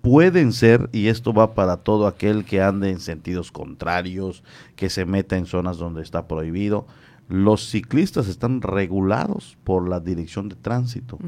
pueden 0.00 0.52
ser, 0.52 0.88
y 0.92 1.08
esto 1.08 1.32
va 1.32 1.54
para 1.54 1.78
todo 1.78 2.06
aquel 2.06 2.44
que 2.44 2.62
ande 2.62 2.90
en 2.90 3.00
sentidos 3.00 3.52
contrarios, 3.52 4.42
que 4.76 4.90
se 4.90 5.04
meta 5.04 5.36
en 5.36 5.46
zonas 5.46 5.78
donde 5.78 6.02
está 6.02 6.28
prohibido, 6.28 6.86
los 7.28 7.68
ciclistas 7.68 8.26
están 8.26 8.62
regulados 8.62 9.58
por 9.64 9.88
la 9.88 10.00
dirección 10.00 10.48
de 10.48 10.56
tránsito. 10.56 11.18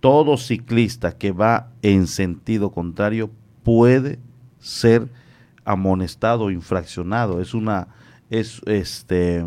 Todo 0.00 0.36
ciclista 0.36 1.16
que 1.16 1.32
va 1.32 1.70
en 1.82 2.06
sentido 2.06 2.70
contrario 2.70 3.30
puede 3.62 4.18
ser 4.58 5.08
amonestado 5.64 6.50
infraccionado. 6.50 7.40
Es 7.40 7.54
una, 7.54 7.88
es 8.30 8.60
este, 8.66 9.44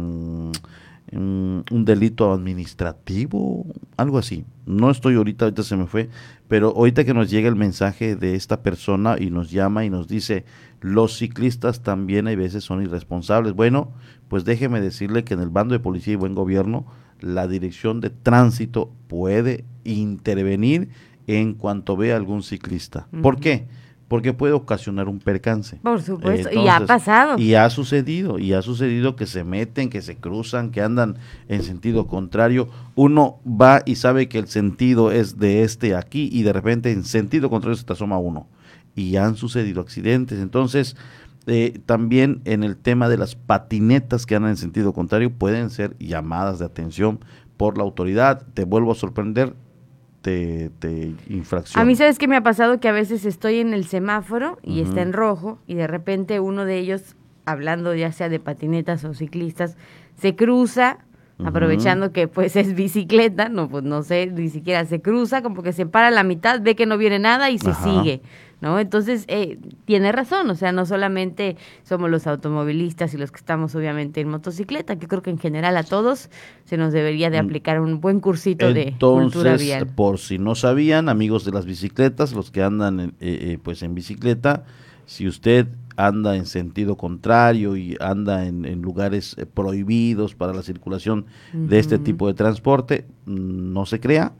mm, 1.12 1.60
un 1.72 1.86
delito 1.86 2.34
administrativo, 2.34 3.66
algo 3.98 4.18
así. 4.18 4.46
No 4.66 4.90
estoy 4.90 5.16
ahorita, 5.16 5.46
ahorita 5.46 5.64
se 5.64 5.76
me 5.76 5.88
fue, 5.88 6.10
pero 6.48 6.74
ahorita 6.76 7.04
que 7.04 7.14
nos 7.14 7.30
llega 7.30 7.50
el 7.50 7.56
mensaje 7.56 8.16
de 8.16 8.36
esta 8.36 8.62
persona 8.62 9.16
y 9.20 9.30
nos 9.30 9.52
llama 9.52 9.86
y 9.86 9.90
nos 9.90 10.08
dice, 10.08 10.46
los 10.82 11.18
ciclistas 11.18 11.82
también 11.82 12.28
hay 12.28 12.36
veces 12.36 12.64
son 12.64 12.82
irresponsables. 12.82 13.54
Bueno, 13.54 13.92
pues 14.28 14.46
déjeme 14.46 14.82
decirle 14.82 15.24
que 15.24 15.34
en 15.34 15.42
el 15.42 15.50
bando 15.50 15.74
de 15.74 15.80
policía 15.80 16.14
y 16.14 16.18
buen 16.18 16.36
gobierno, 16.36 16.86
la 17.20 17.48
dirección 17.48 18.02
de 18.02 18.10
tránsito 18.10 18.92
puede 19.08 19.66
intervenir 19.84 20.90
en 21.28 21.54
cuanto 21.54 21.96
vea 21.96 22.16
algún 22.16 22.44
ciclista. 22.44 23.08
¿Por 23.22 23.40
qué? 23.40 23.68
Porque 24.12 24.34
puede 24.34 24.52
ocasionar 24.52 25.08
un 25.08 25.20
percance. 25.20 25.78
Por 25.78 26.02
supuesto, 26.02 26.50
y 26.52 26.68
ha 26.68 26.86
pasado. 26.86 27.40
Y 27.40 27.54
ha 27.54 27.70
sucedido, 27.70 28.40
y 28.40 28.52
ha 28.52 28.62
sucedido 28.62 29.16
que 29.16 29.26
se 29.26 29.46
meten, 29.46 29.90
que 29.90 30.02
se 30.02 30.18
cruzan, 30.18 30.72
que 30.72 30.82
andan 30.82 31.16
en 31.48 31.64
sentido 31.64 32.08
contrario. 32.08 32.68
Uno 32.96 33.40
va 33.48 33.84
y 33.86 33.96
sabe 33.96 34.28
que 34.28 34.38
el 34.38 34.50
sentido 34.50 35.14
es 35.14 35.40
de 35.40 35.64
este 35.64 35.96
aquí 35.96 36.28
y 36.30 36.44
de 36.44 36.52
repente 36.52 36.92
en 36.92 37.06
sentido 37.06 37.50
contrario 37.50 37.78
se 37.78 37.86
te 37.86 37.94
asoma 37.94 38.18
uno. 38.18 38.50
Y 38.96 39.16
han 39.16 39.38
sucedido 39.38 39.80
accidentes. 39.80 40.40
Entonces, 40.40 40.98
eh, 41.48 41.80
también 41.86 42.42
en 42.44 42.66
el 42.66 42.76
tema 42.76 43.08
de 43.08 43.16
las 43.16 43.36
patinetas 43.36 44.26
que 44.26 44.36
andan 44.36 44.52
en 44.52 44.58
sentido 44.58 44.92
contrario 44.92 45.32
pueden 45.32 45.70
ser 45.70 45.98
llamadas 46.00 46.60
de 46.60 46.66
atención 46.66 47.22
por 47.56 47.78
la 47.78 47.86
autoridad. 47.86 48.46
Te 48.56 48.66
vuelvo 48.66 48.92
a 48.92 48.96
sorprender, 48.96 49.56
de, 50.24 51.16
infracción. 51.30 51.82
A 51.82 51.86
mí, 51.86 51.96
¿sabes 51.96 52.18
qué 52.18 52.28
me 52.28 52.36
ha 52.36 52.44
pasado? 52.44 52.80
Que 52.80 52.88
a 52.88 52.92
veces 52.92 53.26
estoy 53.26 53.60
en 53.60 53.74
el 53.74 53.86
semáforo 53.86 54.60
y 54.64 54.82
está 54.82 55.02
en 55.02 55.14
rojo 55.14 55.60
y 55.68 55.76
de 55.76 55.88
repente 55.88 56.40
uno 56.40 56.66
de 56.66 56.78
ellos, 56.78 57.16
hablando 57.46 57.96
ya 57.96 58.12
sea 58.12 58.30
de 58.30 58.40
patinetas 58.40 59.04
o 59.04 59.14
ciclistas, 59.14 59.78
se 60.16 60.36
cruza 60.36 61.00
aprovechando 61.44 62.12
que 62.12 62.28
pues 62.28 62.56
es 62.56 62.76
bicicleta, 62.76 63.50
no 63.50 63.68
pues 63.68 63.84
no 63.84 64.04
sé, 64.04 64.28
ni 64.28 64.50
siquiera 64.50 64.86
se 64.86 65.02
cruza, 65.02 65.42
como 65.42 65.64
que 65.64 65.74
se 65.74 65.86
para 65.86 66.08
a 66.08 66.12
la 66.12 66.24
mitad, 66.24 66.62
ve 66.62 66.76
que 66.76 66.86
no 66.86 66.98
viene 66.98 67.20
nada 67.20 67.50
y 67.50 67.58
se 67.58 67.74
sigue. 67.74 68.22
¿No? 68.62 68.80
Entonces, 68.80 69.26
eh, 69.28 69.60
tiene 69.86 70.12
razón, 70.12 70.50
o 70.52 70.56
sea, 70.56 70.72
no 70.72 70.86
solamente 70.86 71.58
somos 71.84 72.10
los 72.10 72.28
automovilistas 72.28 73.14
y 73.14 73.18
los 73.18 73.32
que 73.32 73.38
estamos 73.38 73.76
obviamente 73.76 74.22
en 74.22 74.30
motocicleta, 74.30 74.98
que 74.98 75.08
creo 75.08 75.24
que 75.24 75.32
en 75.32 75.40
general 75.40 75.76
a 75.78 75.84
todos 75.84 76.30
se 76.66 76.78
nos 76.78 76.94
debería 76.94 77.30
de 77.32 77.42
mm. 77.42 77.46
aplicar 77.46 77.82
un 77.82 78.00
buen 78.00 78.20
cursito 78.20 78.72
de 78.72 78.96
cultura 79.00 79.58
vial. 79.58 79.88
por 79.88 80.20
si 80.20 80.38
no 80.38 80.54
sabían, 80.54 81.10
amigos 81.10 81.44
de 81.44 81.52
las 81.52 81.66
bicicletas, 81.66 82.34
los 82.34 82.52
que 82.52 82.62
andan 82.62 83.00
eh, 83.00 83.12
eh, 83.20 83.58
pues 83.62 83.82
en 83.82 83.96
bicicleta, 83.96 84.64
si 85.08 85.28
usted 85.28 85.68
anda 85.98 86.36
en 86.36 86.46
sentido 86.46 86.96
contrario 86.96 87.76
y 87.76 87.98
anda 88.00 88.46
en, 88.46 88.82
lugares 88.82 89.36
prohibidos 89.54 90.36
para 90.36 90.54
la 90.54 90.62
circulación 90.62 91.26
de 91.52 91.80
este 91.80 91.98
tipo 91.98 92.28
de 92.28 92.34
transporte, 92.34 93.06
mm, 93.26 93.74
no 93.74 93.86
se 93.86 94.00
crea, 94.00 94.34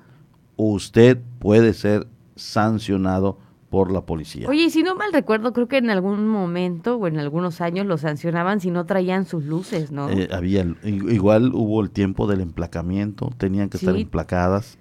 usted 0.56 1.20
puede 1.40 1.74
ser 1.74 2.08
sancionado 2.36 3.38
por 3.72 3.90
la 3.90 4.02
policía. 4.02 4.50
Oye, 4.50 4.66
y 4.66 4.70
si 4.70 4.84
no 4.84 4.96
mal 4.96 5.14
recuerdo, 5.14 5.54
creo 5.54 5.70
que 5.70 5.78
en 5.78 5.90
algún 5.90 6.28
momento 6.28 6.98
o 6.98 7.08
en 7.08 7.18
algunos 7.18 7.62
años 7.62 7.86
los 7.86 8.02
sancionaban 8.02 8.60
si 8.60 8.70
no 8.70 8.86
traían 8.86 9.26
sus 9.26 9.46
luces, 9.46 9.94
¿no? 9.94 10.10
Eh, 10.10 10.28
había, 10.30 10.68
igual 10.84 11.56
hubo 11.56 11.82
el 11.82 11.90
tiempo 11.90 12.28
del 12.28 12.42
emplacamiento, 12.42 13.32
tenían 13.38 13.70
que 13.70 13.78
estar 13.78 13.96
emplacadas. 13.96 14.78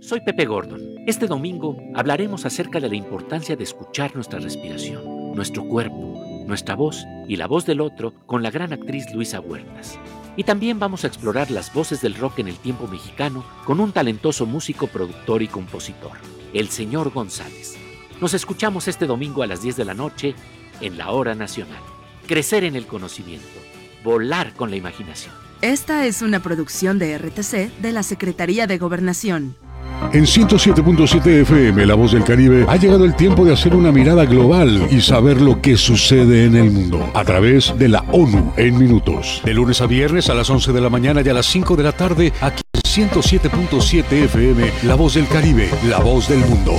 Soy 0.00 0.22
Pepe 0.22 0.46
Gordon. 0.46 0.80
Este 1.06 1.26
domingo 1.26 1.76
hablaremos 1.94 2.46
acerca 2.46 2.80
de 2.80 2.88
la 2.88 2.96
importancia 2.96 3.56
de 3.56 3.64
escuchar 3.64 4.14
nuestra 4.14 4.38
respiración, 4.38 5.34
nuestro 5.34 5.68
cuerpo, 5.68 6.44
nuestra 6.46 6.76
voz 6.76 7.04
y 7.28 7.36
la 7.36 7.46
voz 7.46 7.66
del 7.66 7.82
otro 7.82 8.14
con 8.24 8.42
la 8.42 8.50
gran 8.50 8.72
actriz 8.72 9.04
Luisa 9.12 9.38
Huertas. 9.38 9.98
Y 10.38 10.44
también 10.44 10.78
vamos 10.78 11.02
a 11.02 11.08
explorar 11.08 11.50
las 11.50 11.74
voces 11.74 12.00
del 12.00 12.14
rock 12.14 12.38
en 12.38 12.46
el 12.46 12.58
tiempo 12.58 12.86
mexicano 12.86 13.44
con 13.64 13.80
un 13.80 13.90
talentoso 13.90 14.46
músico, 14.46 14.86
productor 14.86 15.42
y 15.42 15.48
compositor, 15.48 16.12
el 16.54 16.68
señor 16.68 17.10
González. 17.10 17.76
Nos 18.20 18.34
escuchamos 18.34 18.86
este 18.86 19.06
domingo 19.06 19.42
a 19.42 19.48
las 19.48 19.62
10 19.62 19.74
de 19.74 19.84
la 19.84 19.94
noche 19.94 20.36
en 20.80 20.96
la 20.96 21.10
Hora 21.10 21.34
Nacional. 21.34 21.82
Crecer 22.28 22.62
en 22.62 22.76
el 22.76 22.86
conocimiento, 22.86 23.48
volar 24.04 24.54
con 24.54 24.70
la 24.70 24.76
imaginación. 24.76 25.34
Esta 25.60 26.06
es 26.06 26.22
una 26.22 26.40
producción 26.40 27.00
de 27.00 27.18
RTC 27.18 27.80
de 27.80 27.90
la 27.90 28.04
Secretaría 28.04 28.68
de 28.68 28.78
Gobernación. 28.78 29.56
En 30.12 30.24
107.7 30.24 31.26
FM, 31.42 31.84
La 31.84 31.94
Voz 31.94 32.12
del 32.12 32.24
Caribe, 32.24 32.64
ha 32.68 32.76
llegado 32.76 33.04
el 33.04 33.14
tiempo 33.14 33.44
de 33.44 33.52
hacer 33.52 33.74
una 33.74 33.92
mirada 33.92 34.24
global 34.24 34.86
y 34.90 35.00
saber 35.00 35.40
lo 35.40 35.60
que 35.60 35.76
sucede 35.76 36.44
en 36.44 36.56
el 36.56 36.70
mundo 36.70 37.10
a 37.14 37.24
través 37.24 37.76
de 37.76 37.88
la 37.88 38.04
ONU 38.12 38.52
en 38.56 38.78
minutos. 38.78 39.42
De 39.44 39.52
lunes 39.52 39.80
a 39.80 39.86
viernes 39.86 40.30
a 40.30 40.34
las 40.34 40.48
11 40.48 40.72
de 40.72 40.80
la 40.80 40.88
mañana 40.88 41.20
y 41.22 41.28
a 41.28 41.34
las 41.34 41.46
5 41.46 41.76
de 41.76 41.82
la 41.82 41.92
tarde 41.92 42.32
aquí 42.40 42.62
107.7 42.72 44.12
FM, 44.24 44.72
La 44.84 44.94
Voz 44.94 45.14
del 45.14 45.28
Caribe, 45.28 45.68
la 45.84 45.98
voz 45.98 46.28
del 46.28 46.40
mundo. 46.40 46.72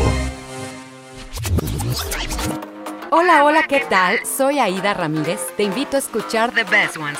Hola, 3.11 3.43
hola, 3.43 3.63
¿qué 3.67 3.83
tal? 3.89 4.19
Soy 4.25 4.59
Aida 4.59 4.93
Ramírez. 4.93 5.39
Te 5.55 5.63
invito 5.63 5.97
a 5.97 5.99
escuchar 5.99 6.51
The 6.51 6.63
Best 6.63 6.97
Ones. 6.97 7.19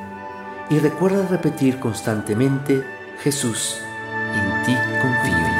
Y 0.71 0.79
recuerda 0.79 1.27
repetir 1.27 1.79
constantemente, 1.79 2.81
Jesús, 3.21 3.77
en 4.33 4.63
ti 4.65 4.73
confío. 5.01 5.51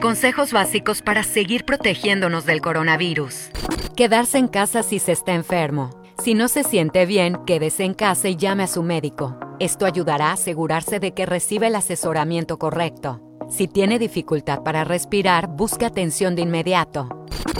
Consejos 0.00 0.52
básicos 0.52 1.02
para 1.02 1.24
seguir 1.24 1.64
protegiéndonos 1.64 2.46
del 2.46 2.60
coronavirus. 2.60 3.48
Quedarse 3.96 4.38
en 4.38 4.46
casa 4.46 4.84
si 4.84 5.00
se 5.00 5.10
está 5.10 5.34
enfermo. 5.34 5.90
Si 6.22 6.34
no 6.34 6.46
se 6.46 6.62
siente 6.62 7.04
bien, 7.04 7.44
quédese 7.46 7.82
en 7.82 7.94
casa 7.94 8.28
y 8.28 8.36
llame 8.36 8.62
a 8.62 8.68
su 8.68 8.84
médico. 8.84 9.36
Esto 9.58 9.86
ayudará 9.86 10.28
a 10.28 10.34
asegurarse 10.34 11.00
de 11.00 11.14
que 11.14 11.26
recibe 11.26 11.66
el 11.66 11.74
asesoramiento 11.74 12.60
correcto. 12.60 13.33
Si 13.48 13.68
tiene 13.68 13.98
dificultad 13.98 14.62
para 14.62 14.84
respirar, 14.84 15.48
busque 15.48 15.84
atención 15.84 16.34
de 16.34 16.42
inmediato. 16.42 17.08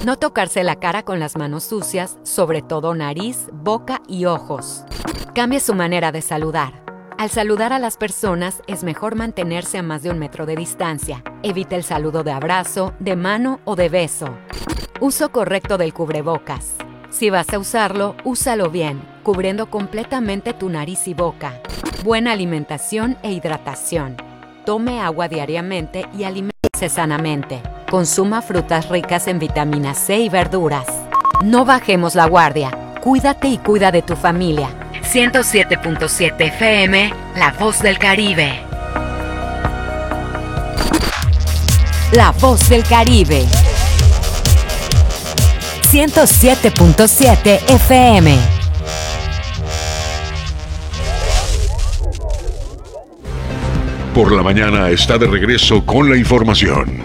No 0.05 0.17
tocarse 0.17 0.65
la 0.65 0.77
cara 0.77 1.03
con 1.03 1.21
las 1.21 1.37
manos 1.37 1.65
sucias, 1.65 2.19
sobre 2.23 2.63
todo 2.63 2.95
nariz, 2.95 3.49
boca 3.53 4.01
y 4.09 4.25
ojos. 4.25 4.85
Cambie 5.35 5.61
su 5.61 5.75
manera 5.75 6.11
de 6.13 6.23
saludar. 6.23 6.83
Al 7.17 7.31
saludar 7.31 7.73
a 7.73 7.79
las 7.79 7.97
personas 7.97 8.63
es 8.67 8.83
mejor 8.83 9.15
mantenerse 9.15 9.79
a 9.79 9.83
más 9.83 10.03
de 10.03 10.11
un 10.11 10.19
metro 10.19 10.47
de 10.47 10.57
distancia. 10.57 11.23
Evite 11.43 11.77
el 11.77 11.85
saludo 11.85 12.25
de 12.25 12.33
abrazo, 12.33 12.93
de 12.99 13.15
mano 13.15 13.61
o 13.65 13.77
de 13.77 13.89
beso. 13.89 14.37
Uso 15.01 15.31
correcto 15.31 15.79
del 15.79 15.95
cubrebocas. 15.95 16.75
Si 17.11 17.31
vas 17.31 17.53
a 17.53 17.59
usarlo, 17.59 18.17
úsalo 18.25 18.71
bien, 18.71 19.01
cubriendo 19.23 19.71
completamente 19.71 20.55
tu 20.55 20.69
nariz 20.69 21.07
y 21.07 21.15
boca. 21.15 21.61
Buena 22.03 22.33
alimentación 22.33 23.17
e 23.23 23.33
hidratación. 23.33 24.17
Tome 24.65 24.99
agua 24.99 25.29
diariamente 25.29 26.07
y 26.17 26.25
aliméntese 26.25 26.89
sanamente. 26.89 27.61
Consuma 27.91 28.41
frutas 28.41 28.89
ricas 28.89 29.29
en 29.29 29.39
vitamina 29.39 29.93
C 29.93 30.21
y 30.21 30.31
verduras. 30.31 30.87
No 31.45 31.67
bajemos 31.67 32.15
la 32.15 32.25
guardia. 32.27 32.71
Cuídate 33.03 33.49
y 33.49 33.59
cuida 33.59 33.93
de 33.93 34.01
tu 34.01 34.17
familia. 34.17 34.71
107.7 35.03 36.41
FM, 36.41 37.13
La 37.37 37.53
Voz 37.53 37.83
del 37.83 37.99
Caribe. 37.99 38.59
La 42.13 42.31
Voz 42.31 42.67
del 42.71 42.85
Caribe. 42.85 43.45
107.7 45.93 47.61
FM. 47.69 48.54
Por 54.15 54.31
la 54.31 54.45
mañana 54.45 54.91
está 54.91 55.19
de 55.19 55.27
regreso 55.27 55.85
con 55.85 56.09
la 56.09 56.17
información. 56.17 57.03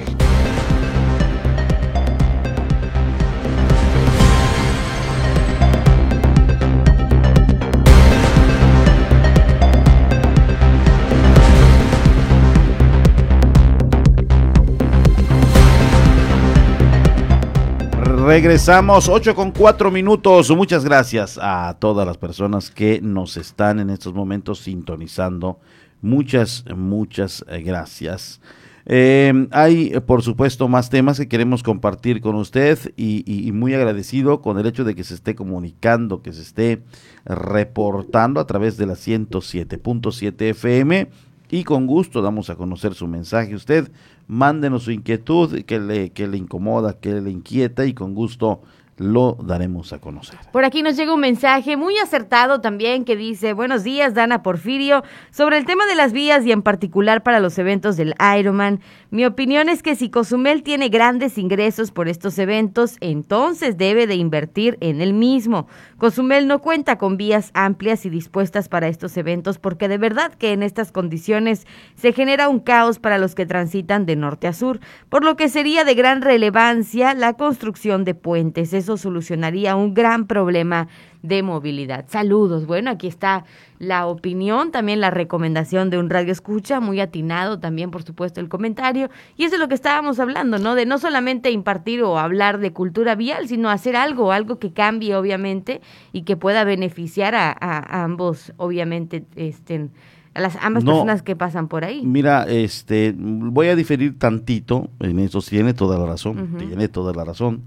Regresamos 18.04 19.10
8 19.10 19.34
con 19.34 19.50
4 19.50 19.90
minutos. 19.90 20.52
Muchas 20.52 20.86
gracias 20.86 21.40
a 21.42 21.76
todas 21.80 22.06
las 22.06 22.20
personas 22.20 22.70
que 22.70 23.02
nos 23.02 23.36
están 23.36 23.80
en 23.80 23.90
estos 23.90 24.14
momentos 24.14 24.60
sintonizando. 24.60 25.58
Muchas, 26.02 26.64
muchas 26.76 27.44
eh, 27.48 27.62
gracias. 27.62 28.40
Eh, 28.86 29.48
hay, 29.52 29.92
por 30.08 30.24
supuesto, 30.24 30.68
más 30.68 30.90
temas 30.90 31.20
que 31.20 31.28
queremos 31.28 31.62
compartir 31.62 32.22
con 32.22 32.36
usted 32.36 32.80
y, 32.98 33.52
muy 33.54 33.74
agradecido 33.76 34.42
con 34.42 34.58
el 34.58 34.66
hecho 34.66 34.84
de 34.84 34.96
que 34.96 35.04
se 35.04 35.14
esté 35.14 35.36
comunicando, 35.36 36.24
que 36.24 36.34
se 36.34 36.42
esté 36.42 36.82
reportando 37.26 38.40
a 38.40 38.48
través 38.48 38.78
de 38.78 38.88
la 38.88 38.94
107.7 38.94 40.42
FM 40.42 41.10
y 41.52 41.64
con 41.66 41.86
gusto 41.86 42.22
damos 42.22 42.50
a 42.50 42.56
conocer 42.56 42.96
su 42.96 43.08
mensaje. 43.08 43.54
Usted 43.54 43.92
mándenos 44.28 44.84
su 44.84 44.92
inquietud, 44.92 45.64
que 45.66 45.80
le, 45.80 46.12
que 46.12 46.28
le 46.28 46.38
incomoda, 46.38 47.00
que 47.00 47.22
le 47.22 47.30
inquieta 47.30 47.86
y 47.86 47.94
con 47.94 48.16
gusto 48.16 48.62
lo 49.00 49.38
daremos 49.42 49.94
a 49.94 50.00
conocer. 50.00 50.38
Por 50.52 50.66
aquí 50.66 50.84
nos 50.84 50.98
llega 50.98 51.14
un 51.14 51.20
mensaje 51.22 51.78
muy 51.78 51.98
acertado 51.98 52.62
también 52.62 53.06
que 53.06 53.16
dice, 53.16 53.54
buenos 53.54 53.84
días 53.84 54.14
Dana 54.14 54.44
Porfirio, 54.44 55.04
sobre 55.32 55.58
el 55.58 55.66
tema 55.66 55.86
de 55.86 55.96
las 55.96 56.14
vías 56.14 56.46
y 56.46 56.52
en 56.52 56.62
particular 56.62 57.24
para 57.24 57.40
los 57.40 57.58
eventos 57.58 57.98
del 57.98 58.14
Ironman. 58.38 58.82
Mi 59.10 59.26
opinión 59.26 59.70
es 59.70 59.82
que 59.82 59.96
si 59.96 60.10
Cozumel 60.10 60.64
tiene 60.64 60.90
grandes 60.90 61.38
ingresos 61.38 61.92
por 61.92 62.08
estos 62.08 62.38
eventos, 62.38 62.98
entonces 63.00 63.78
debe 63.78 64.06
de 64.06 64.16
invertir 64.16 64.78
en 64.82 65.02
el 65.02 65.14
mismo. 65.14 65.68
Cozumel 65.98 66.48
no 66.48 66.60
cuenta 66.60 66.98
con 66.98 67.18
vías 67.18 67.52
amplias 67.54 68.06
y 68.06 68.10
dispuestas 68.10 68.70
para 68.70 68.88
estos 68.88 69.16
eventos 69.18 69.58
porque 69.58 69.88
de 69.88 69.98
verdad 69.98 70.34
que 70.34 70.52
en 70.52 70.62
estas 70.62 70.92
condiciones 70.92 71.66
se 71.96 72.14
genera 72.14 72.50
un 72.50 72.60
caos 72.60 73.00
para 73.00 73.18
los 73.18 73.34
que 73.34 73.46
transitan 73.46 74.06
de 74.06 74.16
norte 74.16 74.48
a 74.48 74.54
sur, 74.54 74.80
por 75.10 75.24
lo 75.24 75.36
que 75.36 75.50
sería 75.50 75.84
de 75.86 75.96
gran 75.96 76.22
relevancia 76.22 77.14
la 77.14 77.34
construcción 77.34 78.04
de 78.04 78.16
puentes. 78.16 78.74
Eso 78.90 78.98
solucionaría 78.98 79.76
un 79.76 79.94
gran 79.94 80.26
problema 80.26 80.88
de 81.22 81.44
movilidad. 81.44 82.06
Saludos. 82.08 82.66
Bueno, 82.66 82.90
aquí 82.90 83.06
está 83.06 83.46
la 83.78 84.08
opinión, 84.08 84.72
también 84.72 85.00
la 85.00 85.12
recomendación 85.12 85.92
de 85.92 86.00
un 86.00 86.10
radio 86.10 86.32
escucha, 86.32 86.80
muy 86.80 87.00
atinado 87.00 87.60
también, 87.60 87.92
por 87.92 88.02
supuesto, 88.02 88.40
el 88.40 88.50
comentario. 88.50 89.12
Y 89.38 89.44
eso 89.44 89.58
es 89.58 89.60
lo 89.60 89.68
que 89.68 89.76
estábamos 89.76 90.20
hablando, 90.20 90.58
¿no? 90.58 90.74
De 90.74 90.88
no 90.88 90.98
solamente 90.98 91.52
impartir 91.52 92.02
o 92.02 92.18
hablar 92.18 92.58
de 92.58 92.74
cultura 92.74 93.14
vial, 93.14 93.48
sino 93.48 93.70
hacer 93.70 93.96
algo, 93.96 94.32
algo 94.32 94.58
que 94.58 94.74
cambie, 94.74 95.16
obviamente, 95.16 95.82
y 96.12 96.24
que 96.24 96.36
pueda 96.36 96.64
beneficiar 96.64 97.36
a, 97.36 97.52
a, 97.52 98.04
ambos, 98.04 98.54
obviamente, 98.58 99.24
este 99.36 99.90
a 100.34 100.42
las 100.42 100.56
ambas 100.62 100.84
personas 100.84 101.22
que 101.22 101.36
pasan 101.36 101.68
por 101.68 101.84
ahí. 101.84 102.04
Mira, 102.04 102.46
este, 102.48 103.14
voy 103.16 103.68
a 103.68 103.76
diferir 103.76 104.18
tantito, 104.18 104.90
en 105.00 105.20
eso 105.20 105.42
tiene 105.42 105.76
toda 105.76 106.00
la 106.00 106.08
razón, 106.08 106.56
tiene 106.58 106.88
toda 106.88 107.14
la 107.14 107.24
razón 107.24 107.64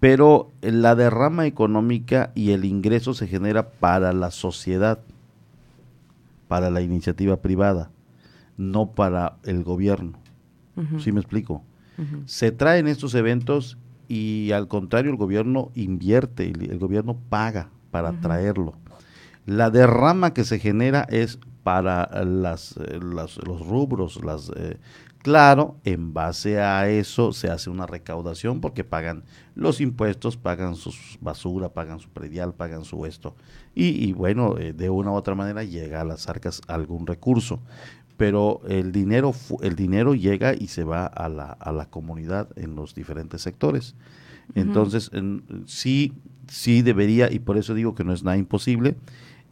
pero 0.00 0.50
la 0.60 0.94
derrama 0.94 1.46
económica 1.46 2.32
y 2.34 2.50
el 2.50 2.64
ingreso 2.64 3.14
se 3.14 3.26
genera 3.26 3.70
para 3.70 4.12
la 4.12 4.30
sociedad, 4.30 4.98
para 6.48 6.70
la 6.70 6.82
iniciativa 6.82 7.36
privada, 7.36 7.90
no 8.56 8.90
para 8.90 9.36
el 9.44 9.64
gobierno. 9.64 10.18
¿Sí 10.98 11.10
me 11.10 11.20
explico? 11.20 11.62
Se 12.26 12.52
traen 12.52 12.86
estos 12.86 13.14
eventos 13.14 13.78
y 14.08 14.52
al 14.52 14.68
contrario 14.68 15.10
el 15.10 15.16
gobierno 15.16 15.70
invierte, 15.74 16.50
el, 16.50 16.78
gobierno 16.78 17.16
paga 17.30 17.70
para 17.90 18.12
traerlo. 18.20 18.74
La 19.46 19.70
derrama 19.70 20.34
que 20.34 20.44
se 20.44 20.58
genera 20.58 21.06
es 21.08 21.38
para 21.62 22.24
las, 22.24 22.76
eh, 22.76 23.00
los 23.00 23.38
rubros, 23.66 24.22
las 24.22 24.52
eh, 24.54 24.76
Claro, 25.26 25.74
en 25.82 26.14
base 26.14 26.60
a 26.60 26.88
eso 26.88 27.32
se 27.32 27.50
hace 27.50 27.68
una 27.68 27.84
recaudación 27.84 28.60
porque 28.60 28.84
pagan 28.84 29.24
los 29.56 29.80
impuestos, 29.80 30.36
pagan 30.36 30.76
su 30.76 30.94
basura, 31.20 31.70
pagan 31.70 31.98
su 31.98 32.08
predial, 32.10 32.54
pagan 32.54 32.84
su 32.84 33.06
esto. 33.06 33.34
Y, 33.74 34.12
bueno, 34.12 34.56
eh, 34.56 34.72
de 34.72 34.88
una 34.88 35.10
u 35.10 35.14
otra 35.14 35.34
manera 35.34 35.64
llega 35.64 36.00
a 36.00 36.04
las 36.04 36.28
arcas 36.28 36.60
algún 36.68 37.08
recurso. 37.08 37.58
Pero 38.16 38.60
el 38.68 38.92
dinero, 38.92 39.34
el 39.62 39.74
dinero 39.74 40.14
llega 40.14 40.54
y 40.54 40.68
se 40.68 40.84
va 40.84 41.06
a 41.06 41.28
la, 41.28 41.50
a 41.50 41.72
la 41.72 41.86
comunidad 41.86 42.48
en 42.54 42.76
los 42.76 42.94
diferentes 42.94 43.42
sectores. 43.42 43.96
Entonces, 44.54 45.10
sí, 45.64 46.12
sí 46.46 46.82
debería, 46.82 47.32
y 47.32 47.40
por 47.40 47.56
eso 47.56 47.74
digo 47.74 47.96
que 47.96 48.04
no 48.04 48.12
es 48.12 48.22
nada 48.22 48.36
imposible, 48.36 48.94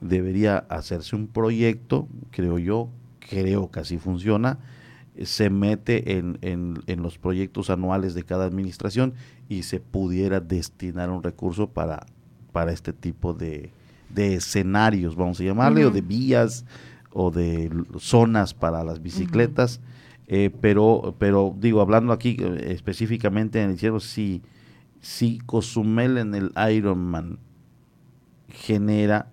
debería 0.00 0.58
hacerse 0.68 1.16
un 1.16 1.26
proyecto, 1.26 2.06
creo 2.30 2.60
yo, 2.60 2.90
creo 3.18 3.72
que 3.72 3.80
así 3.80 3.98
funciona, 3.98 4.60
se 5.22 5.50
mete 5.50 6.18
en, 6.18 6.38
en, 6.42 7.02
los 7.02 7.18
proyectos 7.18 7.70
anuales 7.70 8.14
de 8.14 8.24
cada 8.24 8.46
administración 8.46 9.14
y 9.48 9.62
se 9.62 9.78
pudiera 9.78 10.40
destinar 10.40 11.10
un 11.10 11.22
recurso 11.22 11.68
para, 11.68 12.06
para 12.52 12.72
este 12.72 12.92
tipo 12.92 13.32
de, 13.32 13.70
de 14.08 14.34
escenarios, 14.34 15.14
vamos 15.14 15.40
a 15.40 15.44
llamarle, 15.44 15.86
o 15.86 15.90
de 15.90 16.00
vías 16.00 16.64
o 17.12 17.30
de 17.30 17.70
zonas 17.98 18.54
para 18.54 18.82
las 18.82 19.02
bicicletas. 19.02 19.80
Eh, 20.26 20.50
pero, 20.60 21.14
pero 21.18 21.54
digo, 21.58 21.80
hablando 21.80 22.12
aquí 22.12 22.36
eh, 22.40 22.72
específicamente 22.72 23.62
en 23.62 23.70
el 23.70 23.78
cielo, 23.78 24.00
si, 24.00 24.42
si 25.00 25.38
Cozumel 25.38 26.18
en 26.18 26.34
el 26.34 26.52
Ironman 26.72 27.38
genera 28.48 29.30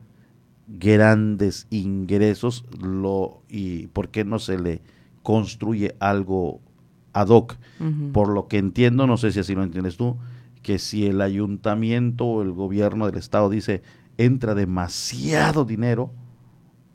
grandes 0.67 1.67
ingresos, 1.69 2.65
lo, 2.81 3.41
y 3.49 3.87
por 3.87 4.09
qué 4.09 4.25
no 4.25 4.37
se 4.37 4.59
le 4.59 4.81
construye 5.23 5.95
algo 5.99 6.59
ad 7.13 7.27
hoc. 7.29 7.55
Por 8.13 8.29
lo 8.29 8.47
que 8.47 8.57
entiendo, 8.57 9.07
no 9.07 9.17
sé 9.17 9.31
si 9.31 9.39
así 9.39 9.55
lo 9.55 9.63
entiendes 9.63 9.97
tú, 9.97 10.17
que 10.61 10.77
si 10.79 11.07
el 11.07 11.21
ayuntamiento 11.21 12.25
o 12.25 12.41
el 12.41 12.51
gobierno 12.51 13.07
del 13.07 13.17
estado 13.17 13.49
dice 13.49 13.81
entra 14.17 14.53
demasiado 14.53 15.65
dinero, 15.65 16.11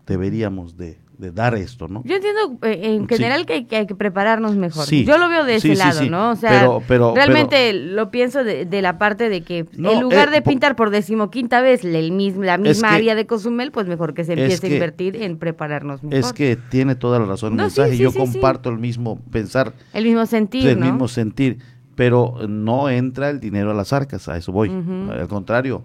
deberíamos 0.07 0.77
de 0.77 0.99
de 1.19 1.33
dar 1.33 1.55
esto, 1.55 1.89
¿no? 1.89 2.03
Yo 2.05 2.17
entiendo 2.17 2.59
eh, 2.63 2.81
en 2.83 3.09
general 3.09 3.47
que, 3.47 3.55
hay, 3.55 3.87
que, 3.87 3.95
prepararnos 3.95 4.55
mejor. 4.55 4.87
Yo 4.89 5.19
lo 5.19 5.29
veo 5.29 5.45
de 5.45 5.57
ese 5.57 5.75
lado, 5.75 6.05
¿no? 6.11 6.31
O 6.31 6.37
sea, 6.37 6.69
realmente 6.89 7.73
lo 7.73 8.11
pienso 8.11 8.45
de, 8.45 8.67
la 8.83 8.99
parte 8.99 9.29
de 9.29 9.43
que 9.43 9.67
en 9.77 10.01
lugar 10.01 10.31
de 10.31 10.39
eh, 10.39 10.43
pintar 10.43 10.77
por 10.77 10.91
decimoquinta 10.91 11.63
vez 11.63 11.85
el 11.85 12.13
mismo, 12.13 12.45
la 12.45 12.59
misma 12.59 12.93
área 12.93 13.15
de 13.15 13.27
Cozumel, 13.27 13.73
pues 13.73 13.87
mejor 13.87 14.15
que 14.15 14.25
se 14.25 14.35
empiece 14.35 14.67
a 14.67 14.71
invertir 14.71 15.17
en 15.23 15.39
prepararnos 15.39 16.03
mejor. 16.03 16.19
Es 16.19 16.33
que 16.33 16.57
tiene 16.57 16.95
toda 16.95 17.19
la 17.19 17.27
razón 17.27 17.55
el 17.55 17.59
mensaje. 17.59 17.97
Yo 17.97 18.13
comparto 18.13 18.69
el 18.69 18.79
mismo 18.79 19.19
pensar. 19.31 19.73
El 19.93 20.05
mismo 20.05 20.27
sentir, 20.27 20.69
El 20.69 20.79
mismo 20.79 21.09
sentir. 21.09 21.59
Pero 21.95 22.35
no 22.47 22.91
entra 22.91 23.31
el 23.31 23.41
dinero 23.41 23.71
a 23.71 23.75
las 23.75 23.95
arcas, 23.95 24.29
a 24.29 24.37
eso 24.37 24.53
voy. 24.53 24.71
Al 25.11 25.29
contrario, 25.29 25.83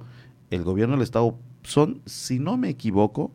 el 0.49 0.63
gobierno 0.63 0.95
del 0.95 1.03
Estado 1.03 1.37
son, 1.63 2.01
si 2.05 2.39
no 2.39 2.57
me 2.57 2.67
equivoco, 2.67 3.31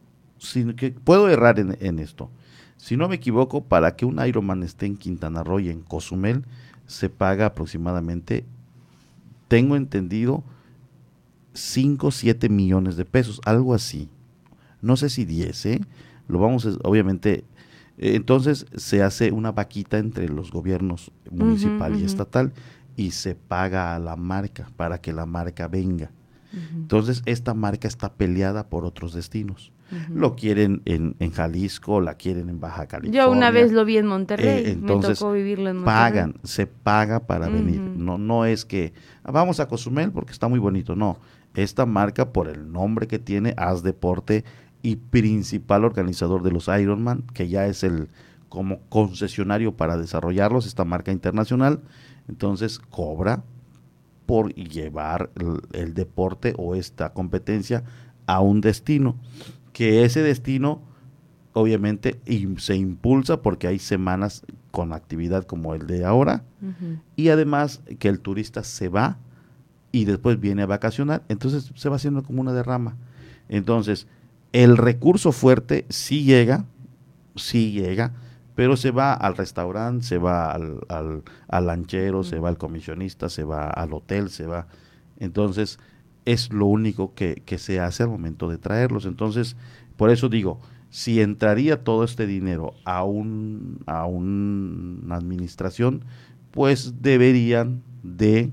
que 0.76 0.90
puedo 0.92 1.28
errar 1.28 1.58
en, 1.58 1.98
esto. 1.98 2.30
Si 2.76 2.96
no 2.96 3.08
me 3.08 3.16
equivoco, 3.16 3.64
para 3.64 3.96
que 3.96 4.04
un 4.04 4.24
Ironman 4.24 4.62
esté 4.62 4.86
en 4.86 4.96
Quintana 4.96 5.42
Roo 5.42 5.60
y 5.60 5.70
en 5.70 5.82
Cozumel, 5.82 6.44
se 6.86 7.08
paga 7.08 7.46
aproximadamente, 7.46 8.44
tengo 9.48 9.76
entendido, 9.76 10.44
5, 11.54 12.10
7 12.10 12.48
millones 12.48 12.96
de 12.96 13.04
pesos, 13.04 13.40
algo 13.44 13.74
así. 13.74 14.08
No 14.82 14.96
sé 14.96 15.08
si 15.08 15.24
10, 15.24 15.66
¿eh? 15.66 15.80
Lo 16.28 16.38
vamos, 16.38 16.66
a, 16.66 16.70
obviamente, 16.84 17.44
eh, 17.98 18.14
entonces 18.14 18.66
se 18.76 19.02
hace 19.02 19.32
una 19.32 19.52
vaquita 19.52 19.98
entre 19.98 20.28
los 20.28 20.50
gobiernos 20.50 21.10
municipal 21.30 21.98
y 21.98 22.04
estatal 22.04 22.52
y 22.96 23.12
se 23.12 23.34
paga 23.34 23.94
a 23.94 23.98
la 23.98 24.16
marca 24.16 24.70
para 24.76 25.00
que 25.00 25.12
la 25.12 25.26
marca 25.26 25.68
venga. 25.68 26.10
Entonces, 26.74 27.22
esta 27.26 27.52
marca 27.52 27.86
está 27.86 28.14
peleada 28.14 28.68
por 28.68 28.86
otros 28.86 29.12
destinos. 29.12 29.72
Lo 30.12 30.34
quieren 30.34 30.82
en, 30.84 31.14
en, 31.20 31.30
Jalisco, 31.30 32.00
la 32.00 32.14
quieren 32.14 32.48
en 32.48 32.58
Baja 32.58 32.86
California. 32.86 33.22
Yo 33.22 33.30
una 33.30 33.50
vez 33.50 33.70
lo 33.70 33.84
vi 33.84 33.98
en 33.98 34.06
Monterrey, 34.06 34.64
eh, 34.64 34.70
entonces, 34.70 35.10
me 35.10 35.14
tocó 35.14 35.32
vivirlo 35.32 35.70
en 35.70 35.76
Monterrey. 35.76 35.96
Pagan, 35.96 36.34
se 36.42 36.66
paga 36.66 37.20
para 37.20 37.48
venir. 37.48 37.80
No, 37.80 38.18
no 38.18 38.44
es 38.44 38.64
que 38.64 38.92
ah, 39.22 39.30
vamos 39.30 39.60
a 39.60 39.68
Cozumel 39.68 40.10
porque 40.10 40.32
está 40.32 40.48
muy 40.48 40.58
bonito, 40.58 40.96
no. 40.96 41.18
Esta 41.54 41.86
marca, 41.86 42.32
por 42.32 42.48
el 42.48 42.70
nombre 42.72 43.06
que 43.06 43.18
tiene, 43.18 43.54
Haz 43.56 43.82
Deporte 43.82 44.44
y 44.82 44.96
principal 44.96 45.84
organizador 45.84 46.42
de 46.42 46.50
los 46.50 46.68
Ironman, 46.68 47.22
que 47.32 47.48
ya 47.48 47.66
es 47.66 47.84
el 47.84 48.08
como 48.48 48.80
concesionario 48.88 49.76
para 49.76 49.96
desarrollarlos, 49.96 50.66
esta 50.66 50.84
marca 50.84 51.12
internacional, 51.12 51.80
entonces 52.28 52.78
cobra 52.78 53.44
por 54.26 54.52
llevar 54.54 55.30
el 55.72 55.94
deporte 55.94 56.54
o 56.58 56.74
esta 56.74 57.12
competencia 57.12 57.84
a 58.26 58.40
un 58.40 58.60
destino 58.60 59.16
que 59.76 60.04
ese 60.04 60.22
destino 60.22 60.80
obviamente 61.52 62.18
se 62.56 62.76
impulsa 62.76 63.42
porque 63.42 63.66
hay 63.66 63.78
semanas 63.78 64.42
con 64.70 64.94
actividad 64.94 65.44
como 65.44 65.74
el 65.74 65.86
de 65.86 66.06
ahora 66.06 66.44
y 67.14 67.28
además 67.28 67.82
que 67.98 68.08
el 68.08 68.20
turista 68.20 68.64
se 68.64 68.88
va 68.88 69.18
y 69.92 70.06
después 70.06 70.40
viene 70.40 70.62
a 70.62 70.66
vacacionar, 70.66 71.24
entonces 71.28 71.72
se 71.74 71.88
va 71.90 71.96
haciendo 71.96 72.22
como 72.22 72.40
una 72.40 72.54
derrama. 72.54 72.96
Entonces, 73.50 74.06
el 74.54 74.78
recurso 74.78 75.30
fuerte 75.30 75.84
sí 75.90 76.24
llega, 76.24 76.64
sí 77.34 77.72
llega, 77.72 78.14
pero 78.54 78.78
se 78.78 78.92
va 78.92 79.12
al 79.12 79.36
restaurante, 79.36 80.06
se 80.06 80.16
va 80.16 80.52
al, 80.52 80.80
al, 81.48 81.66
lanchero, 81.66 82.24
se 82.24 82.38
va 82.38 82.48
al 82.48 82.56
comisionista, 82.56 83.28
se 83.28 83.44
va 83.44 83.68
al 83.68 83.92
hotel, 83.92 84.30
se 84.30 84.46
va. 84.46 84.68
Entonces, 85.18 85.78
es 86.26 86.52
lo 86.52 86.66
único 86.66 87.14
que, 87.14 87.42
se 87.56 87.80
hace 87.80 88.02
al 88.02 88.10
momento 88.10 88.48
de 88.48 88.58
traerlos. 88.58 89.06
Entonces, 89.06 89.56
por 89.96 90.10
eso 90.10 90.28
digo, 90.28 90.60
si 90.90 91.20
entraría 91.20 91.82
todo 91.82 92.04
este 92.04 92.26
dinero 92.26 92.74
a, 92.84 93.04
un, 93.04 93.78
a 93.86 94.04
una 94.06 95.16
administración, 95.16 96.04
pues 96.50 97.00
deberían 97.00 97.82
de 98.02 98.52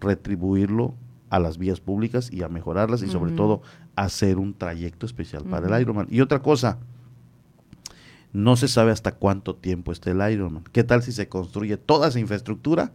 retribuirlo 0.00 0.94
a 1.30 1.38
las 1.38 1.58
vías 1.58 1.80
públicas 1.80 2.32
y 2.32 2.42
a 2.42 2.48
mejorarlas 2.48 3.02
y 3.02 3.08
sobre 3.08 3.32
todo 3.32 3.60
hacer 3.96 4.38
un 4.38 4.54
trayecto 4.54 5.04
especial 5.04 5.44
para 5.44 5.66
el 5.76 5.82
Ironman. 5.82 6.06
Y 6.10 6.22
otra 6.22 6.40
cosa, 6.40 6.78
no 8.32 8.56
se 8.56 8.68
sabe 8.68 8.92
hasta 8.92 9.12
cuánto 9.12 9.54
tiempo 9.56 9.92
esté 9.92 10.12
el 10.12 10.32
Ironman. 10.32 10.64
¿Qué 10.72 10.84
tal 10.84 11.02
si 11.02 11.12
se 11.12 11.28
construye 11.28 11.76
toda 11.76 12.08
esa 12.08 12.18
infraestructura 12.18 12.92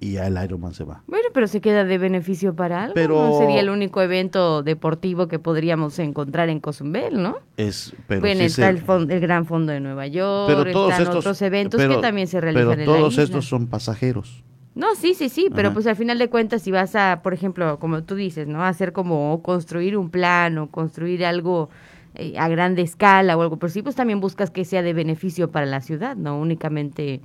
y 0.00 0.12
ya 0.12 0.26
el 0.26 0.42
Ironman 0.42 0.72
se 0.72 0.84
va? 0.84 1.02
pero 1.32 1.46
se 1.46 1.60
queda 1.60 1.84
de 1.84 1.98
beneficio 1.98 2.54
para 2.54 2.84
algo. 2.84 2.94
Pero, 2.94 3.14
no 3.14 3.38
sería 3.38 3.60
el 3.60 3.70
único 3.70 4.02
evento 4.02 4.62
deportivo 4.62 5.28
que 5.28 5.38
podríamos 5.38 5.98
encontrar 5.98 6.48
en 6.48 6.60
Cozumel, 6.60 7.22
¿no? 7.22 7.38
Es, 7.56 7.94
pero 8.06 8.20
bueno, 8.20 8.42
está 8.42 8.68
el, 8.68 8.82
el, 9.08 9.20
Gran 9.20 9.46
Fondo 9.46 9.72
de 9.72 9.80
Nueva 9.80 10.06
York, 10.06 10.52
pero 10.52 10.72
todos 10.72 10.98
están 10.98 11.16
otros 11.16 11.42
eventos 11.42 11.80
que 11.80 11.96
también 11.98 12.26
se 12.26 12.40
realizan 12.40 12.68
pero 12.70 12.84
todos 12.84 13.18
estos 13.18 13.46
son 13.46 13.66
pasajeros. 13.66 14.42
No, 14.74 14.94
sí, 14.94 15.14
sí, 15.14 15.28
sí, 15.28 15.48
pero 15.54 15.72
pues 15.72 15.86
al 15.86 15.96
final 15.96 16.18
de 16.18 16.28
cuentas 16.28 16.62
si 16.62 16.70
vas 16.70 16.94
a, 16.94 17.20
por 17.22 17.34
ejemplo, 17.34 17.78
como 17.78 18.04
tú 18.04 18.14
dices, 18.14 18.46
¿no? 18.46 18.64
Hacer 18.64 18.92
como 18.92 19.42
construir 19.42 19.96
un 19.96 20.10
plan 20.10 20.56
o 20.58 20.70
construir 20.70 21.24
algo 21.24 21.70
eh, 22.14 22.34
a 22.38 22.48
grande 22.48 22.82
escala 22.82 23.36
o 23.36 23.42
algo, 23.42 23.58
pero 23.58 23.70
sí, 23.70 23.82
pues 23.82 23.96
también 23.96 24.20
buscas 24.20 24.50
que 24.50 24.64
sea 24.64 24.82
de 24.82 24.92
beneficio 24.92 25.50
para 25.50 25.66
la 25.66 25.80
ciudad, 25.80 26.16
no 26.16 26.38
únicamente 26.38 27.20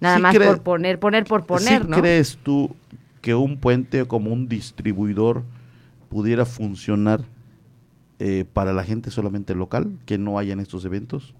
nada 0.00 0.18
más 0.18 0.36
por 0.36 0.62
poner, 0.62 0.98
poner 0.98 1.24
por 1.24 1.44
poner, 1.44 1.82
¿sí 1.82 1.88
crees 1.88 2.38
tú 2.42 2.74
que 3.20 3.34
un 3.34 3.58
puente 3.58 4.04
como 4.06 4.32
un 4.32 4.48
distribuidor 4.48 5.44
pudiera 6.08 6.44
funcionar 6.44 7.22
eh, 8.20 8.44
para 8.52 8.72
la 8.72 8.82
gente 8.82 9.10
solamente 9.12 9.54
local, 9.54 9.92
que 10.04 10.18
no 10.18 10.38
haya 10.38 10.52
en 10.52 10.60
estos 10.60 10.84
eventos. 10.84 11.34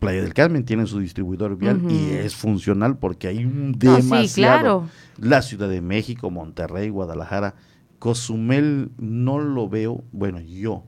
Playa 0.00 0.20
del 0.20 0.34
Carmen 0.34 0.64
tiene 0.64 0.86
su 0.86 0.98
distribuidor 0.98 1.56
vial 1.56 1.80
y 1.88 2.10
es 2.10 2.34
funcional 2.34 2.98
porque 2.98 3.28
hay 3.28 3.44
un 3.44 3.72
demasiado. 3.72 4.88
La 5.18 5.42
Ciudad 5.42 5.68
de 5.68 5.80
México, 5.80 6.30
Monterrey, 6.30 6.88
Guadalajara, 6.90 7.54
Cozumel 7.98 8.90
no 8.98 9.38
lo 9.38 9.68
veo, 9.68 10.02
bueno, 10.10 10.40
yo, 10.40 10.82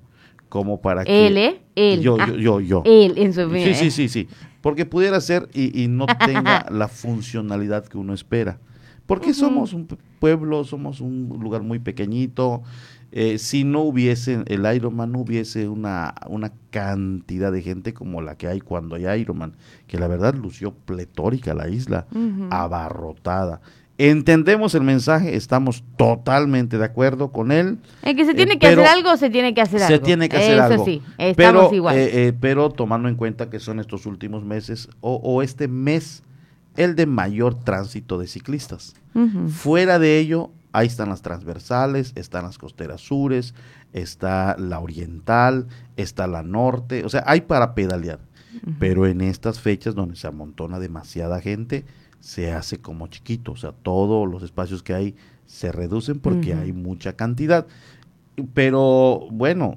como 0.49 0.80
para 0.82 1.05
que... 1.05 1.28
Él, 1.28 1.38
¿eh? 1.38 1.62
Él. 1.76 2.01
Yo, 2.01 2.18
yo, 2.18 2.34
yo, 2.36 2.61
yo. 2.61 2.82
Él, 2.84 3.14
en 3.16 3.32
su 3.32 3.49
Sí, 3.51 3.74
sí, 3.74 3.90
sí, 3.90 4.09
sí. 4.09 4.28
Porque 4.64 4.86
pudiera 4.86 5.20
ser 5.20 5.50
y, 5.52 5.78
y 5.78 5.88
no 5.88 6.06
tenga 6.24 6.64
la 6.70 6.88
funcionalidad 6.88 7.84
que 7.84 7.98
uno 7.98 8.14
espera. 8.14 8.58
Porque 9.04 9.34
somos 9.34 9.74
un 9.74 9.86
pueblo, 10.18 10.64
somos 10.64 11.02
un 11.02 11.28
lugar 11.38 11.62
muy 11.62 11.80
pequeñito. 11.80 12.62
Eh, 13.12 13.36
si 13.36 13.62
no 13.62 13.82
hubiese 13.82 14.42
el 14.46 14.64
Ironman, 14.74 15.12
no 15.12 15.18
hubiese 15.18 15.68
una, 15.68 16.14
una 16.30 16.50
cantidad 16.70 17.52
de 17.52 17.60
gente 17.60 17.92
como 17.92 18.22
la 18.22 18.38
que 18.38 18.48
hay 18.48 18.62
cuando 18.62 18.96
hay 18.96 19.04
Ironman, 19.20 19.52
que 19.86 19.98
la 19.98 20.08
verdad 20.08 20.34
lució 20.34 20.72
pletórica 20.72 21.52
la 21.52 21.68
isla, 21.68 22.06
abarrotada. 22.48 23.60
Entendemos 23.97 24.74
el 24.74 24.82
mensaje, 24.82 25.36
estamos 25.36 25.84
totalmente 25.97 26.78
de 26.78 26.84
acuerdo 26.84 27.30
con 27.30 27.53
él. 27.53 27.78
En 28.03 28.16
que 28.16 28.24
se 28.24 28.34
tiene 28.34 28.59
que 28.59 28.66
hacer 28.66 28.86
algo, 28.86 29.16
se 29.16 29.30
tiene 29.30 29.55
que 29.55 29.61
hacer 29.61 29.82
algo. 29.82 29.97
Se 29.97 30.03
tiene 30.03 30.28
que 30.28 30.36
hacer 30.36 30.55
Eso 30.55 30.64
algo. 30.64 30.84
sí, 30.84 31.03
estamos 31.16 31.36
pero, 31.36 31.74
igual. 31.74 32.36
pero 32.40 32.70
tomando 32.70 33.09
en 33.09 33.14
cuenta 33.14 33.51
que 33.51 33.61
son 33.61 33.78
estos 33.78 34.07
últimos 34.07 34.45
meses 34.45 34.88
o, 35.01 35.14
o 35.22 35.42
este 35.42 35.68
mes 35.68 36.24
el 36.76 36.97
de 36.97 37.07
mayor 37.07 37.55
tránsito 37.55 38.18
de 38.18 38.26
ciclistas. 38.26 38.95
Fuera 39.49 40.01
de 40.01 40.18
ello, 40.18 40.51
ahí 40.72 40.88
están 40.88 41.09
las 41.09 41.22
transversales, 41.22 42.12
están 42.16 42.45
las 42.45 42.59
costeras 42.59 43.01
sures, 43.01 43.55
está 43.92 44.57
la 44.59 44.80
oriental, 44.80 45.68
está 45.97 46.26
la 46.26 46.42
norte, 46.42 47.05
o 47.05 47.09
sea, 47.09 47.22
hay 47.26 47.42
para 47.42 47.74
pedalear. 47.74 48.18
Pero 48.78 49.07
en 49.07 49.20
estas 49.20 49.61
fechas 49.61 49.95
donde 49.95 50.16
se 50.16 50.26
amontona 50.26 50.78
demasiada 50.78 51.40
gente, 51.40 51.84
se 52.24 52.52
hace 52.52 52.78
como 52.78 53.08
chiquito, 53.08 53.52
o 53.52 53.56
sea, 53.56 53.72
todos 53.72 54.26
los 54.26 54.42
espacios 54.42 54.82
que 54.82 54.94
hay 54.94 55.14
se 55.44 55.70
reducen 55.70 56.20
porque 56.20 56.54
hay 56.54 56.72
mucha 56.72 57.12
cantidad. 57.12 57.66
Pero 58.54 59.28
bueno, 59.30 59.74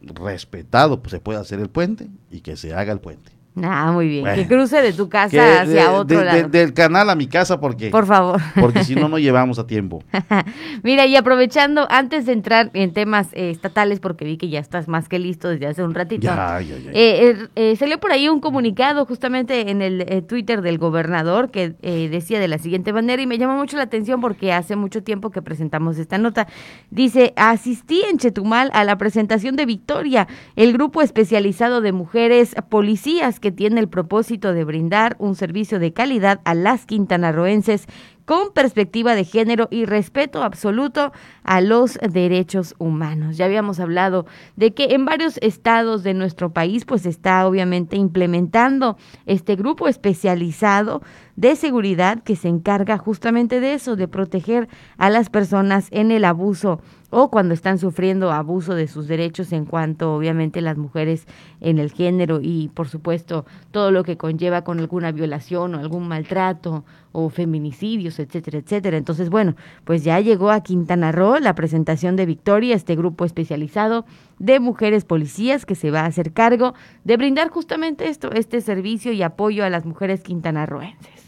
respetado, 0.00 1.02
pues 1.02 1.10
se 1.10 1.20
puede 1.20 1.38
hacer 1.38 1.60
el 1.60 1.68
puente 1.68 2.08
y 2.30 2.40
que 2.40 2.56
se 2.56 2.72
haga 2.72 2.94
el 2.94 3.00
puente. 3.00 3.32
Ah, 3.60 3.92
muy 3.92 4.08
bien. 4.08 4.24
que 4.34 4.46
cruce 4.46 4.80
de 4.80 4.92
tu 4.92 5.08
casa 5.10 5.62
hacia 5.62 5.92
otro 5.92 6.24
lado. 6.24 6.48
del 6.48 6.72
canal 6.72 7.10
a 7.10 7.14
mi 7.14 7.26
casa, 7.26 7.60
porque. 7.60 7.90
Por 7.90 8.06
favor. 8.06 8.40
Porque 8.54 8.84
si 8.84 8.94
no, 8.94 9.08
no 9.08 9.18
llevamos 9.18 9.58
a 9.58 9.66
tiempo. 9.66 10.02
Mira, 10.82 11.06
y 11.06 11.16
aprovechando, 11.16 11.86
antes 11.90 12.26
de 12.26 12.32
entrar 12.32 12.70
en 12.74 12.92
temas 12.92 13.28
eh, 13.32 13.50
estatales, 13.50 14.00
porque 14.00 14.24
vi 14.24 14.36
que 14.36 14.48
ya 14.48 14.60
estás 14.60 14.88
más 14.88 15.08
que 15.08 15.18
listo 15.18 15.48
desde 15.48 15.66
hace 15.66 15.82
un 15.82 15.94
ratito. 15.94 16.22
Ya, 16.22 16.60
ya, 16.60 16.78
ya. 16.78 16.90
Eh, 16.92 17.48
eh, 17.56 17.76
salió 17.76 17.98
por 17.98 18.12
ahí 18.12 18.28
un 18.28 18.40
comunicado 18.40 19.04
justamente 19.04 19.70
en 19.70 19.82
el 19.82 20.24
Twitter 20.26 20.62
del 20.62 20.78
gobernador 20.78 21.50
que 21.50 21.70
decía 22.10 22.40
de 22.40 22.48
la 22.48 22.58
siguiente 22.58 22.92
manera, 22.92 23.20
y 23.20 23.26
me 23.26 23.38
llamó 23.38 23.56
mucho 23.56 23.76
la 23.76 23.84
atención 23.84 24.20
porque 24.20 24.52
hace 24.52 24.76
mucho 24.76 25.02
tiempo 25.02 25.30
que 25.30 25.42
presentamos 25.42 25.98
esta 25.98 26.18
nota. 26.18 26.46
Dice: 26.90 27.32
Asistí 27.36 28.02
en 28.10 28.18
Chetumal 28.18 28.70
a 28.72 28.84
la 28.84 28.96
presentación 28.96 29.56
de 29.56 29.66
Victoria, 29.66 30.28
el 30.56 30.72
grupo 30.72 31.02
especializado 31.02 31.80
de 31.80 31.92
mujeres 31.92 32.54
policías 32.68 33.40
que 33.42 33.52
tiene 33.52 33.80
el 33.80 33.88
propósito 33.88 34.54
de 34.54 34.64
brindar 34.64 35.16
un 35.18 35.34
servicio 35.34 35.78
de 35.78 35.92
calidad 35.92 36.40
a 36.44 36.54
las 36.54 36.86
quintanarroenses 36.86 37.86
con 38.24 38.52
perspectiva 38.52 39.14
de 39.14 39.24
género 39.24 39.68
y 39.70 39.84
respeto 39.84 40.42
absoluto 40.42 41.12
a 41.42 41.60
los 41.60 41.98
derechos 41.98 42.74
humanos. 42.78 43.36
Ya 43.36 43.44
habíamos 43.44 43.80
hablado 43.80 44.26
de 44.56 44.72
que 44.72 44.94
en 44.94 45.04
varios 45.04 45.38
estados 45.42 46.02
de 46.02 46.14
nuestro 46.14 46.52
país 46.52 46.84
pues 46.84 47.04
está 47.04 47.46
obviamente 47.46 47.96
implementando 47.96 48.96
este 49.26 49.56
grupo 49.56 49.88
especializado 49.88 51.02
de 51.36 51.56
seguridad 51.56 52.22
que 52.22 52.36
se 52.36 52.48
encarga 52.48 52.98
justamente 52.98 53.60
de 53.60 53.74
eso, 53.74 53.96
de 53.96 54.08
proteger 54.08 54.68
a 54.98 55.10
las 55.10 55.30
personas 55.30 55.88
en 55.90 56.10
el 56.10 56.24
abuso 56.24 56.80
o 57.14 57.30
cuando 57.30 57.52
están 57.52 57.78
sufriendo 57.78 58.32
abuso 58.32 58.74
de 58.74 58.88
sus 58.88 59.06
derechos 59.06 59.52
en 59.52 59.66
cuanto 59.66 60.14
obviamente 60.14 60.62
las 60.62 60.78
mujeres 60.78 61.26
en 61.60 61.78
el 61.78 61.92
género 61.92 62.40
y 62.42 62.70
por 62.72 62.88
supuesto 62.88 63.44
todo 63.70 63.90
lo 63.90 64.02
que 64.02 64.16
conlleva 64.16 64.64
con 64.64 64.80
alguna 64.80 65.12
violación 65.12 65.74
o 65.74 65.78
algún 65.78 66.08
maltrato 66.08 66.84
o 67.12 67.28
feminicidios, 67.28 68.18
etcétera, 68.18 68.58
etcétera. 68.58 68.96
Entonces, 68.96 69.28
bueno, 69.28 69.54
pues 69.84 70.04
ya 70.04 70.20
llegó 70.20 70.50
a 70.50 70.62
Quintana 70.62 71.12
Roo 71.12 71.38
la 71.38 71.54
presentación 71.54 72.16
de 72.16 72.24
Victoria, 72.24 72.74
este 72.74 72.96
grupo 72.96 73.26
especializado 73.26 74.06
de 74.38 74.58
mujeres 74.58 75.04
policías 75.04 75.66
que 75.66 75.74
se 75.74 75.90
va 75.90 76.00
a 76.00 76.06
hacer 76.06 76.32
cargo 76.32 76.72
de 77.04 77.18
brindar 77.18 77.50
justamente 77.50 78.08
esto, 78.08 78.32
este 78.32 78.62
servicio 78.62 79.12
y 79.12 79.22
apoyo 79.22 79.66
a 79.66 79.70
las 79.70 79.84
mujeres 79.84 80.22
quintanarroenses. 80.22 81.21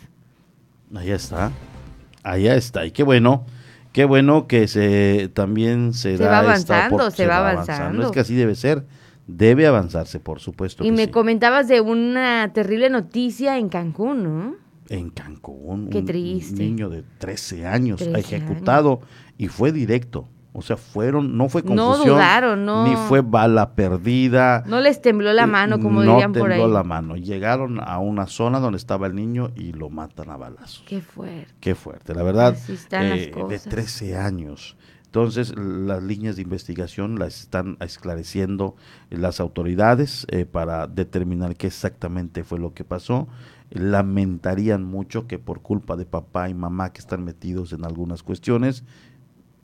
Allá 0.95 1.17
está, 1.17 1.53
allá 2.23 2.55
está, 2.55 2.87
y 2.87 2.93
qué 2.93 3.03
bueno 3.03 3.47
qué 3.95 4.05
bueno 4.05 4.49
que 4.49 4.67
se 4.67 5.31
también 5.33 5.95
se, 5.95 6.19
se 6.19 6.23
da 6.23 6.31
va 6.31 6.39
avanzando, 6.41 7.11
se, 7.11 7.27
va, 7.27 7.39
avanzando. 7.39 8.03
Es 8.03 8.11
que 8.11 8.21
así 8.21 8.35
debe 8.35 8.57
ser. 8.57 8.85
Debe 9.27 9.67
avanzarse, 9.67 10.21
por 10.21 10.41
supuesto. 10.41 10.85
Y 10.85 10.91
me 10.91 11.11
comentabas 11.11 11.67
de 11.69 11.81
una 11.81 12.53
terrible 12.53 12.91
noticia 12.91 13.57
en 13.57 13.71
Cancún, 13.71 14.23
¿no? 14.23 14.57
En 14.91 15.09
Cancún. 15.09 15.89
Qué 15.91 15.99
un, 15.99 16.05
triste. 16.05 16.63
niño 16.63 16.91
de 16.91 17.05
13 17.19 17.67
años 17.67 18.03
ejecutado 18.03 19.01
y 19.39 19.49
fue 19.49 19.73
directo. 19.73 20.29
O 20.57 20.63
sea, 20.63 20.77
fueron, 20.77 21.37
no 21.37 21.49
fue 21.49 21.65
confusión. 21.65 22.07
No 22.07 22.15
dudaron, 22.15 22.65
no. 22.65 22.87
Ni 22.87 22.95
fue 22.95 23.23
bala 23.23 23.75
perdida. 23.75 24.63
No 24.69 24.81
les 24.81 25.03
tembló 25.03 25.33
la 25.33 25.49
mano, 25.49 25.81
como 25.81 26.03
dirían 26.03 26.33
por 26.33 26.53
ahí. 26.53 26.59
No 26.59 26.65
tembló 26.65 26.69
la 26.69 26.85
mano. 26.85 27.17
Llegaron 27.17 27.81
a 27.81 27.99
una 27.99 28.29
zona 28.29 28.61
donde 28.61 28.77
estaba 28.77 29.09
el 29.09 29.17
niño 29.17 29.51
y 29.57 29.73
lo 29.73 29.91
matan 29.91 30.31
a 30.31 30.37
balazos. 30.37 30.85
Qué 30.87 31.01
fuerte. 31.01 31.53
Qué 31.59 31.75
fuerte. 31.75 32.15
La 32.15 32.23
verdad, 32.23 32.57
eh, 32.93 33.33
de 33.49 33.59
13 33.59 34.17
años. 34.17 34.77
Entonces, 35.07 35.55
las 35.57 36.03
líneas 36.03 36.37
de 36.37 36.43
investigación 36.43 37.19
las 37.19 37.41
están 37.41 37.77
esclareciendo 37.81 38.77
las 39.11 39.41
autoridades 39.41 40.25
eh, 40.29 40.45
para 40.45 40.87
determinar 40.87 41.57
qué 41.57 41.67
exactamente 41.67 42.45
fue 42.45 42.61
lo 42.61 42.75
que 42.75 42.85
pasó. 42.85 43.27
Lamentarían 43.71 44.85
mucho 44.85 45.27
que 45.27 45.41
por 45.41 45.63
culpa 45.63 45.97
de 45.97 46.05
papá 46.05 46.49
y 46.49 46.55
mamá 46.55 46.93
que 46.93 47.01
están 47.01 47.25
metidos 47.25 47.73
en 47.73 47.85
algunas 47.85 48.23
cuestiones, 48.23 48.83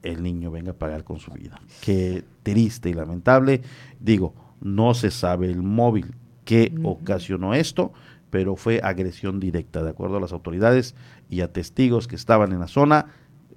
el 0.03 0.23
niño 0.23 0.51
venga 0.51 0.71
a 0.71 0.75
pagar 0.75 1.03
con 1.03 1.19
su 1.19 1.31
vida. 1.31 1.59
Qué 1.81 2.23
triste 2.43 2.89
y 2.89 2.93
lamentable. 2.93 3.61
Digo, 3.99 4.33
no 4.61 4.93
se 4.93 5.11
sabe 5.11 5.47
el 5.47 5.61
móvil 5.61 6.13
que 6.45 6.73
ocasionó 6.83 7.53
esto, 7.53 7.93
pero 8.29 8.55
fue 8.55 8.79
agresión 8.83 9.39
directa, 9.39 9.83
de 9.83 9.89
acuerdo 9.89 10.17
a 10.17 10.21
las 10.21 10.31
autoridades 10.31 10.95
y 11.29 11.41
a 11.41 11.51
testigos 11.51 12.07
que 12.07 12.15
estaban 12.15 12.51
en 12.51 12.59
la 12.59 12.67
zona. 12.67 13.07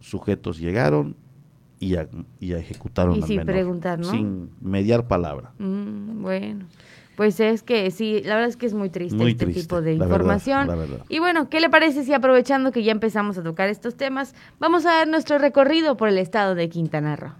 Sujetos 0.00 0.58
llegaron 0.58 1.16
y, 1.80 1.96
a, 1.96 2.08
y 2.40 2.52
ejecutaron 2.52 3.16
y 3.16 3.22
sin 3.22 3.44
preguntar, 3.44 3.98
¿no? 3.98 4.10
Sin 4.10 4.50
mediar 4.60 5.06
palabra. 5.06 5.52
Mm, 5.58 6.22
bueno. 6.22 6.66
Pues 7.16 7.38
es 7.38 7.62
que 7.62 7.90
sí, 7.90 8.22
la 8.24 8.34
verdad 8.34 8.48
es 8.48 8.56
que 8.56 8.66
es 8.66 8.74
muy 8.74 8.90
triste 8.90 9.28
este 9.28 9.46
tipo 9.46 9.80
de 9.80 9.94
información. 9.94 10.68
Y 11.08 11.20
bueno, 11.20 11.48
¿qué 11.48 11.60
le 11.60 11.70
parece 11.70 12.04
si 12.04 12.12
aprovechando 12.12 12.72
que 12.72 12.82
ya 12.82 12.92
empezamos 12.92 13.38
a 13.38 13.42
tocar 13.42 13.68
estos 13.68 13.96
temas, 13.96 14.34
vamos 14.58 14.84
a 14.84 14.90
dar 14.90 15.08
nuestro 15.08 15.38
recorrido 15.38 15.96
por 15.96 16.08
el 16.08 16.18
estado 16.18 16.54
de 16.54 16.68
Quintana 16.68 17.16
Roo? 17.16 17.32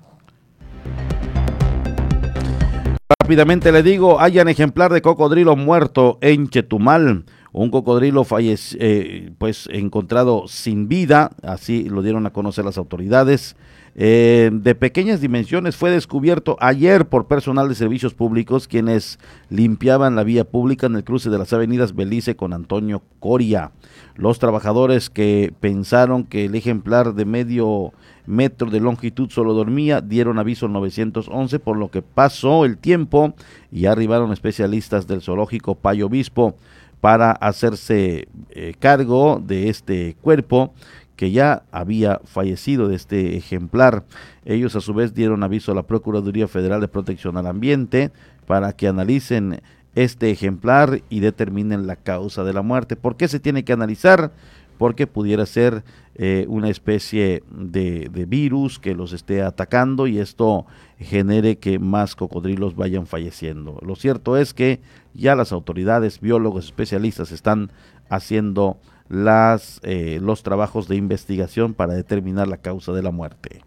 Rápidamente 3.20 3.72
le 3.72 3.82
digo, 3.82 4.20
hay 4.20 4.38
un 4.38 4.48
ejemplar 4.48 4.92
de 4.92 5.00
cocodrilo 5.00 5.56
muerto 5.56 6.18
en 6.20 6.48
Chetumal. 6.48 7.24
Un 7.56 7.70
cocodrilo 7.70 8.24
fallece, 8.24 8.76
eh, 8.80 9.30
pues 9.38 9.68
encontrado 9.70 10.48
sin 10.48 10.88
vida, 10.88 11.30
así 11.44 11.88
lo 11.88 12.02
dieron 12.02 12.26
a 12.26 12.32
conocer 12.32 12.64
las 12.64 12.78
autoridades. 12.78 13.54
Eh, 13.94 14.50
de 14.52 14.74
pequeñas 14.74 15.20
dimensiones 15.20 15.76
fue 15.76 15.92
descubierto 15.92 16.56
ayer 16.58 17.06
por 17.06 17.28
personal 17.28 17.68
de 17.68 17.76
servicios 17.76 18.12
públicos 18.12 18.66
quienes 18.66 19.20
limpiaban 19.50 20.16
la 20.16 20.24
vía 20.24 20.42
pública 20.42 20.88
en 20.88 20.96
el 20.96 21.04
cruce 21.04 21.30
de 21.30 21.38
las 21.38 21.52
avenidas 21.52 21.94
Belice 21.94 22.34
con 22.34 22.52
Antonio 22.52 23.02
Coria. 23.20 23.70
Los 24.16 24.40
trabajadores 24.40 25.08
que 25.08 25.54
pensaron 25.60 26.24
que 26.24 26.46
el 26.46 26.56
ejemplar 26.56 27.14
de 27.14 27.24
medio 27.24 27.92
metro 28.26 28.68
de 28.68 28.80
longitud 28.80 29.30
solo 29.30 29.54
dormía 29.54 30.00
dieron 30.00 30.40
aviso 30.40 30.66
911 30.66 31.60
por 31.60 31.76
lo 31.76 31.92
que 31.92 32.02
pasó 32.02 32.64
el 32.64 32.78
tiempo 32.78 33.34
y 33.70 33.86
arribaron 33.86 34.32
especialistas 34.32 35.06
del 35.06 35.22
zoológico 35.22 35.76
Payo 35.76 36.06
Obispo 36.06 36.56
para 37.04 37.32
hacerse 37.32 38.28
eh, 38.48 38.72
cargo 38.78 39.38
de 39.38 39.68
este 39.68 40.16
cuerpo 40.22 40.72
que 41.16 41.32
ya 41.32 41.64
había 41.70 42.22
fallecido 42.24 42.88
de 42.88 42.96
este 42.96 43.36
ejemplar. 43.36 44.04
Ellos 44.46 44.74
a 44.74 44.80
su 44.80 44.94
vez 44.94 45.12
dieron 45.12 45.42
aviso 45.42 45.70
a 45.70 45.74
la 45.74 45.82
Procuraduría 45.82 46.48
Federal 46.48 46.80
de 46.80 46.88
Protección 46.88 47.36
al 47.36 47.46
Ambiente 47.46 48.10
para 48.46 48.72
que 48.72 48.88
analicen 48.88 49.60
este 49.94 50.30
ejemplar 50.30 51.02
y 51.10 51.20
determinen 51.20 51.86
la 51.86 51.96
causa 51.96 52.42
de 52.42 52.54
la 52.54 52.62
muerte. 52.62 52.96
¿Por 52.96 53.18
qué 53.18 53.28
se 53.28 53.38
tiene 53.38 53.64
que 53.64 53.74
analizar? 53.74 54.32
Porque 54.78 55.06
pudiera 55.06 55.44
ser 55.44 55.84
eh, 56.14 56.46
una 56.48 56.70
especie 56.70 57.42
de, 57.50 58.08
de, 58.10 58.24
virus 58.24 58.78
que 58.78 58.94
los 58.94 59.12
esté 59.12 59.42
atacando 59.42 60.06
y 60.06 60.20
esto 60.20 60.64
genere 60.98 61.58
que 61.58 61.78
más 61.78 62.16
cocodrilos 62.16 62.76
vayan 62.76 63.06
falleciendo. 63.06 63.78
Lo 63.84 63.94
cierto 63.94 64.38
es 64.38 64.54
que 64.54 64.80
ya 65.14 65.34
las 65.36 65.52
autoridades, 65.52 66.20
biólogos, 66.20 66.66
especialistas 66.66 67.32
están 67.32 67.70
haciendo 68.08 68.78
las, 69.08 69.80
eh, 69.82 70.18
los 70.20 70.42
trabajos 70.42 70.88
de 70.88 70.96
investigación 70.96 71.74
para 71.74 71.94
determinar 71.94 72.48
la 72.48 72.56
causa 72.56 72.92
de 72.92 73.02
la 73.02 73.10
muerte. 73.10 73.62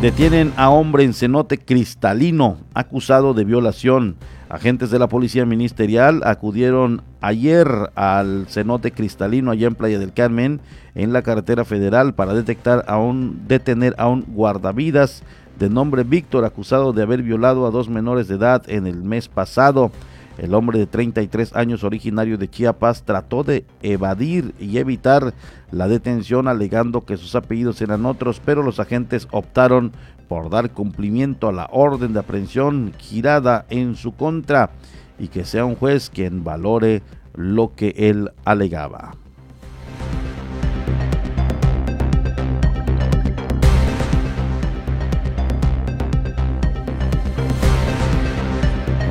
Detienen 0.00 0.52
a 0.56 0.70
hombre 0.70 1.02
en 1.02 1.12
cenote 1.12 1.58
cristalino 1.58 2.58
acusado 2.72 3.34
de 3.34 3.42
violación. 3.42 4.14
Agentes 4.48 4.90
de 4.92 5.00
la 5.00 5.08
Policía 5.08 5.44
Ministerial 5.44 6.22
acudieron 6.24 7.02
ayer 7.20 7.66
al 7.96 8.46
cenote 8.48 8.92
cristalino 8.92 9.50
allá 9.50 9.66
en 9.66 9.74
Playa 9.74 9.98
del 9.98 10.12
Carmen, 10.12 10.60
en 10.94 11.12
la 11.12 11.22
carretera 11.22 11.64
federal, 11.64 12.14
para 12.14 12.32
detectar 12.32 12.84
a 12.86 12.96
un, 12.96 13.48
detener 13.48 13.96
a 13.98 14.06
un 14.06 14.24
guardavidas 14.28 15.24
de 15.58 15.68
nombre 15.68 16.04
Víctor, 16.04 16.44
acusado 16.44 16.92
de 16.92 17.02
haber 17.02 17.22
violado 17.22 17.66
a 17.66 17.70
dos 17.70 17.88
menores 17.88 18.28
de 18.28 18.36
edad 18.36 18.62
en 18.68 18.86
el 18.86 19.02
mes 19.02 19.28
pasado. 19.28 19.90
El 20.38 20.54
hombre 20.54 20.78
de 20.78 20.86
33 20.86 21.56
años 21.56 21.82
originario 21.82 22.38
de 22.38 22.48
Chiapas 22.48 23.02
trató 23.02 23.42
de 23.42 23.64
evadir 23.82 24.54
y 24.60 24.78
evitar 24.78 25.34
la 25.72 25.88
detención 25.88 26.46
alegando 26.46 27.04
que 27.04 27.16
sus 27.16 27.34
apellidos 27.34 27.82
eran 27.82 28.06
otros, 28.06 28.40
pero 28.44 28.62
los 28.62 28.78
agentes 28.78 29.26
optaron 29.32 29.90
por 30.28 30.48
dar 30.48 30.70
cumplimiento 30.70 31.48
a 31.48 31.52
la 31.52 31.68
orden 31.72 32.12
de 32.12 32.20
aprehensión 32.20 32.92
girada 32.98 33.66
en 33.68 33.96
su 33.96 34.12
contra 34.12 34.70
y 35.18 35.26
que 35.26 35.44
sea 35.44 35.64
un 35.64 35.74
juez 35.74 36.08
quien 36.08 36.44
valore 36.44 37.02
lo 37.34 37.74
que 37.74 37.94
él 37.96 38.30
alegaba. 38.44 39.16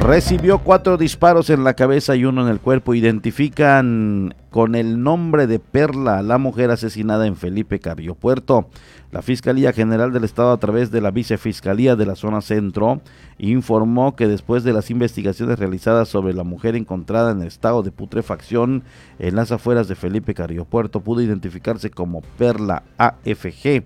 Recibió 0.07 0.59
cuatro 0.59 0.95
disparos 0.95 1.49
en 1.49 1.65
la 1.65 1.73
cabeza 1.73 2.15
y 2.15 2.23
uno 2.23 2.41
en 2.41 2.47
el 2.47 2.61
cuerpo. 2.61 2.93
Identifican 2.93 4.33
con 4.49 4.73
el 4.75 5.03
nombre 5.03 5.47
de 5.47 5.59
Perla 5.59 6.19
a 6.19 6.21
la 6.21 6.37
mujer 6.37 6.71
asesinada 6.71 7.27
en 7.27 7.35
Felipe 7.35 7.81
Carrillo 7.81 8.15
Puerto. 8.15 8.69
La 9.11 9.21
Fiscalía 9.21 9.73
General 9.73 10.13
del 10.13 10.23
Estado 10.23 10.53
a 10.53 10.59
través 10.59 10.91
de 10.91 11.01
la 11.01 11.11
Vicefiscalía 11.11 11.97
de 11.97 12.05
la 12.05 12.15
Zona 12.15 12.39
Centro 12.39 13.01
informó 13.37 14.15
que 14.15 14.29
después 14.29 14.63
de 14.63 14.71
las 14.71 14.89
investigaciones 14.91 15.59
realizadas 15.59 16.07
sobre 16.07 16.33
la 16.33 16.45
mujer 16.45 16.77
encontrada 16.77 17.31
en 17.31 17.41
estado 17.41 17.83
de 17.83 17.91
putrefacción 17.91 18.85
en 19.19 19.35
las 19.35 19.51
afueras 19.51 19.89
de 19.89 19.95
Felipe 19.95 20.33
Carrillo 20.33 20.63
Puerto 20.63 21.01
pudo 21.01 21.21
identificarse 21.21 21.89
como 21.89 22.21
Perla 22.37 22.83
AFG 22.97 23.83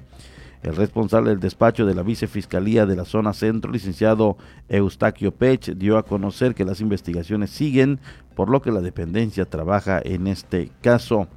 el 0.64 0.76
responsable 0.76 1.32
del 1.32 1.40
despacho 1.40 1.86
de 1.86 1.96
la 1.96 2.04
vicefiscalía 2.04 2.86
de 2.86 2.96
la 2.96 3.06
zona 3.06 3.34
centro, 3.34 3.72
licenciado 3.72 4.38
Eustaquio 4.70 5.32
Pech, 5.34 5.76
dio 5.76 5.98
a 5.98 6.04
conocer 6.04 6.54
que 6.54 6.66
las 6.66 6.82
investigaciones 6.82 7.50
siguen, 7.50 8.00
por 8.36 8.50
lo 8.50 8.62
que 8.62 8.72
la 8.72 8.82
dependencia 8.82 9.46
trabaja 9.46 10.00
en 10.04 10.28
este 10.28 10.72
caso. 10.82 11.28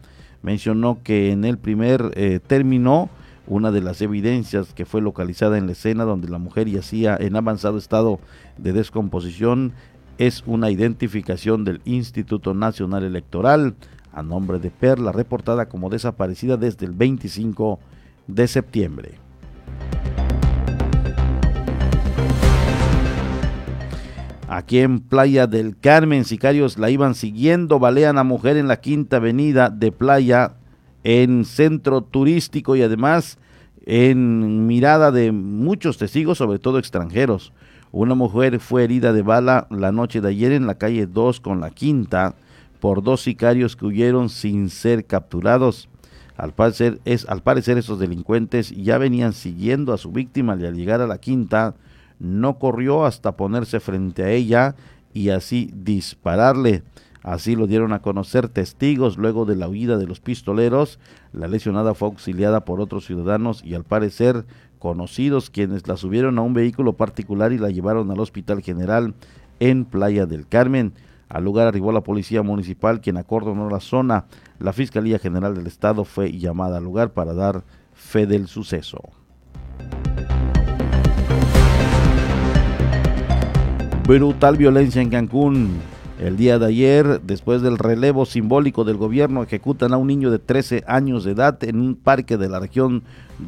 Mencionó 0.43 0.99
que 1.03 1.33
en 1.33 1.45
el 1.45 1.57
primer 1.57 2.13
eh, 2.15 2.39
término, 2.47 3.09
una 3.47 3.71
de 3.71 3.81
las 3.81 4.03
evidencias 4.03 4.75
que 4.75 4.85
fue 4.85 5.01
localizada 5.01 5.57
en 5.57 5.67
la 5.67 5.73
escena 5.73 6.05
donde 6.05 6.29
la 6.29 6.39
mujer 6.39 6.69
yacía 6.69 7.17
en 7.19 7.37
avanzado 7.37 7.79
estado 7.79 8.21
de 8.59 8.73
descomposición 8.73 9.73
es 10.19 10.45
una 10.47 10.71
identificación 10.71 11.65
del 11.65 11.81
Instituto 11.85 12.55
Nacional 12.55 13.05
Electoral 13.05 13.75
a 14.13 14.23
nombre 14.23 14.59
de 14.61 14.71
Perla, 14.71 15.13
reportada 15.13 15.67
como 15.67 15.91
desaparecida 15.91 16.57
desde 16.57 16.87
el 16.87 16.93
25 16.93 17.79
de 17.81 17.94
septiembre. 18.49 19.25
Aquí 24.49 24.79
en 24.79 25.01
Playa 25.01 25.47
del 25.47 25.77
Carmen, 25.79 26.25
sicarios 26.25 26.79
la 26.79 26.91
iban 26.91 27.15
siguiendo, 27.15 27.79
balean 27.79 28.19
a 28.19 28.25
mujer 28.25 28.57
en 28.57 28.69
la 28.69 28.81
quinta 28.81 29.17
avenida 29.17 29.69
de 29.69 29.91
Playa, 29.91 30.57
en 31.03 31.45
centro 31.45 32.03
turístico 32.03 32.77
y 32.77 32.83
además 32.83 33.39
en 33.87 34.67
mirada 34.67 35.11
de 35.11 35.33
muchos 35.33 35.99
testigos, 35.99 36.39
sobre 36.39 36.59
todo 36.59 36.79
extranjeros. 36.79 37.53
Una 37.93 38.15
mujer 38.15 38.59
fue 38.61 38.85
herida 38.85 39.13
de 39.13 39.23
bala 39.23 39.67
la 39.71 39.93
noche 39.93 40.21
de 40.21 40.29
ayer 40.29 40.53
en 40.53 40.67
la 40.67 40.77
calle 40.77 41.07
2 41.07 41.41
con 41.41 41.61
la 41.61 41.71
quinta 41.71 42.35
por 42.81 43.03
dos 43.03 43.23
sicarios 43.23 43.77
que 43.77 43.87
huyeron 43.87 44.29
sin 44.29 44.69
ser 44.69 45.07
capturados. 45.07 45.89
Al 46.37 46.53
parecer, 46.53 47.01
es, 47.05 47.29
al 47.29 47.43
parecer 47.43 47.79
esos 47.79 47.99
delincuentes 47.99 48.71
ya 48.71 48.99
venían 48.99 49.33
siguiendo 49.33 49.93
a 49.93 49.99
su 49.99 50.11
víctima 50.11 50.57
y 50.59 50.67
al 50.67 50.75
llegar 50.75 51.01
a 51.01 51.07
la 51.07 51.19
quinta 51.19 51.75
no 52.19 52.59
corrió 52.59 53.05
hasta 53.05 53.37
ponerse 53.37 53.81
frente 53.81 54.25
a 54.25 54.31
ella 54.31 54.75
y 55.13 55.31
así 55.31 55.71
dispararle. 55.75 56.83
Así 57.23 57.57
lo 57.57 57.67
dieron 57.67 57.95
a 57.95 58.03
conocer 58.03 58.49
testigos 58.49 59.17
luego 59.17 59.47
de 59.47 59.57
la 59.57 59.67
huida 59.67 59.97
de 59.97 60.07
los 60.07 60.21
pistoleros. 60.21 60.99
La 61.33 61.49
lesionada 61.49 61.95
fue 61.95 62.09
auxiliada 62.09 62.67
por 62.67 62.81
otros 62.81 63.07
ciudadanos 63.07 63.65
y 63.65 63.75
al 63.75 63.85
parecer 63.85 64.45
conocidos 64.79 65.49
quienes 65.49 65.89
la 65.89 65.97
subieron 65.97 66.39
a 66.39 66.43
un 66.43 66.53
vehículo 66.53 66.93
particular 66.93 67.53
y 67.53 67.59
la 67.59 67.71
llevaron 67.71 68.11
al 68.11 68.21
Hospital 68.21 68.61
General 68.61 69.15
en 69.59 69.87
Playa 69.87 70.27
del 70.27 70.47
Carmen. 70.47 70.93
Al 71.31 71.45
lugar 71.45 71.67
arribó 71.67 71.93
la 71.93 72.03
policía 72.03 72.43
municipal 72.43 73.01
quien 73.01 73.17
acordonó 73.17 73.71
la 73.71 73.81
zona. 73.81 74.27
La 74.59 74.73
Fiscalía 74.73 75.19
General 75.19 75.55
del 75.55 75.67
Estado 75.67 76.05
fue 76.05 76.31
llamada 76.33 76.79
al 76.79 76.85
lugar 76.85 77.13
para 77.13 77.35
dar 77.35 77.65
fe 77.93 78.27
del 78.27 78.47
suceso. 78.47 78.99
Brutal 84.07 84.57
violencia 84.57 85.03
en 85.03 85.11
Cancún. 85.11 85.81
El 86.21 86.37
día 86.37 86.61
de 86.61 86.67
ayer, 86.67 87.21
después 87.23 87.61
del 87.61 87.77
relevo 87.77 88.25
simbólico 88.25 88.85
del 88.85 88.97
gobierno, 88.97 89.43
ejecutan 89.43 89.93
a 89.93 89.97
un 89.97 90.07
niño 90.07 90.31
de 90.31 90.39
13 90.39 90.85
años 90.87 91.25
de 91.25 91.33
edad 91.33 91.63
en 91.65 91.81
un 91.81 91.97
parque 91.97 92.37
de 92.37 92.49
la 92.49 92.61
región 92.61 93.03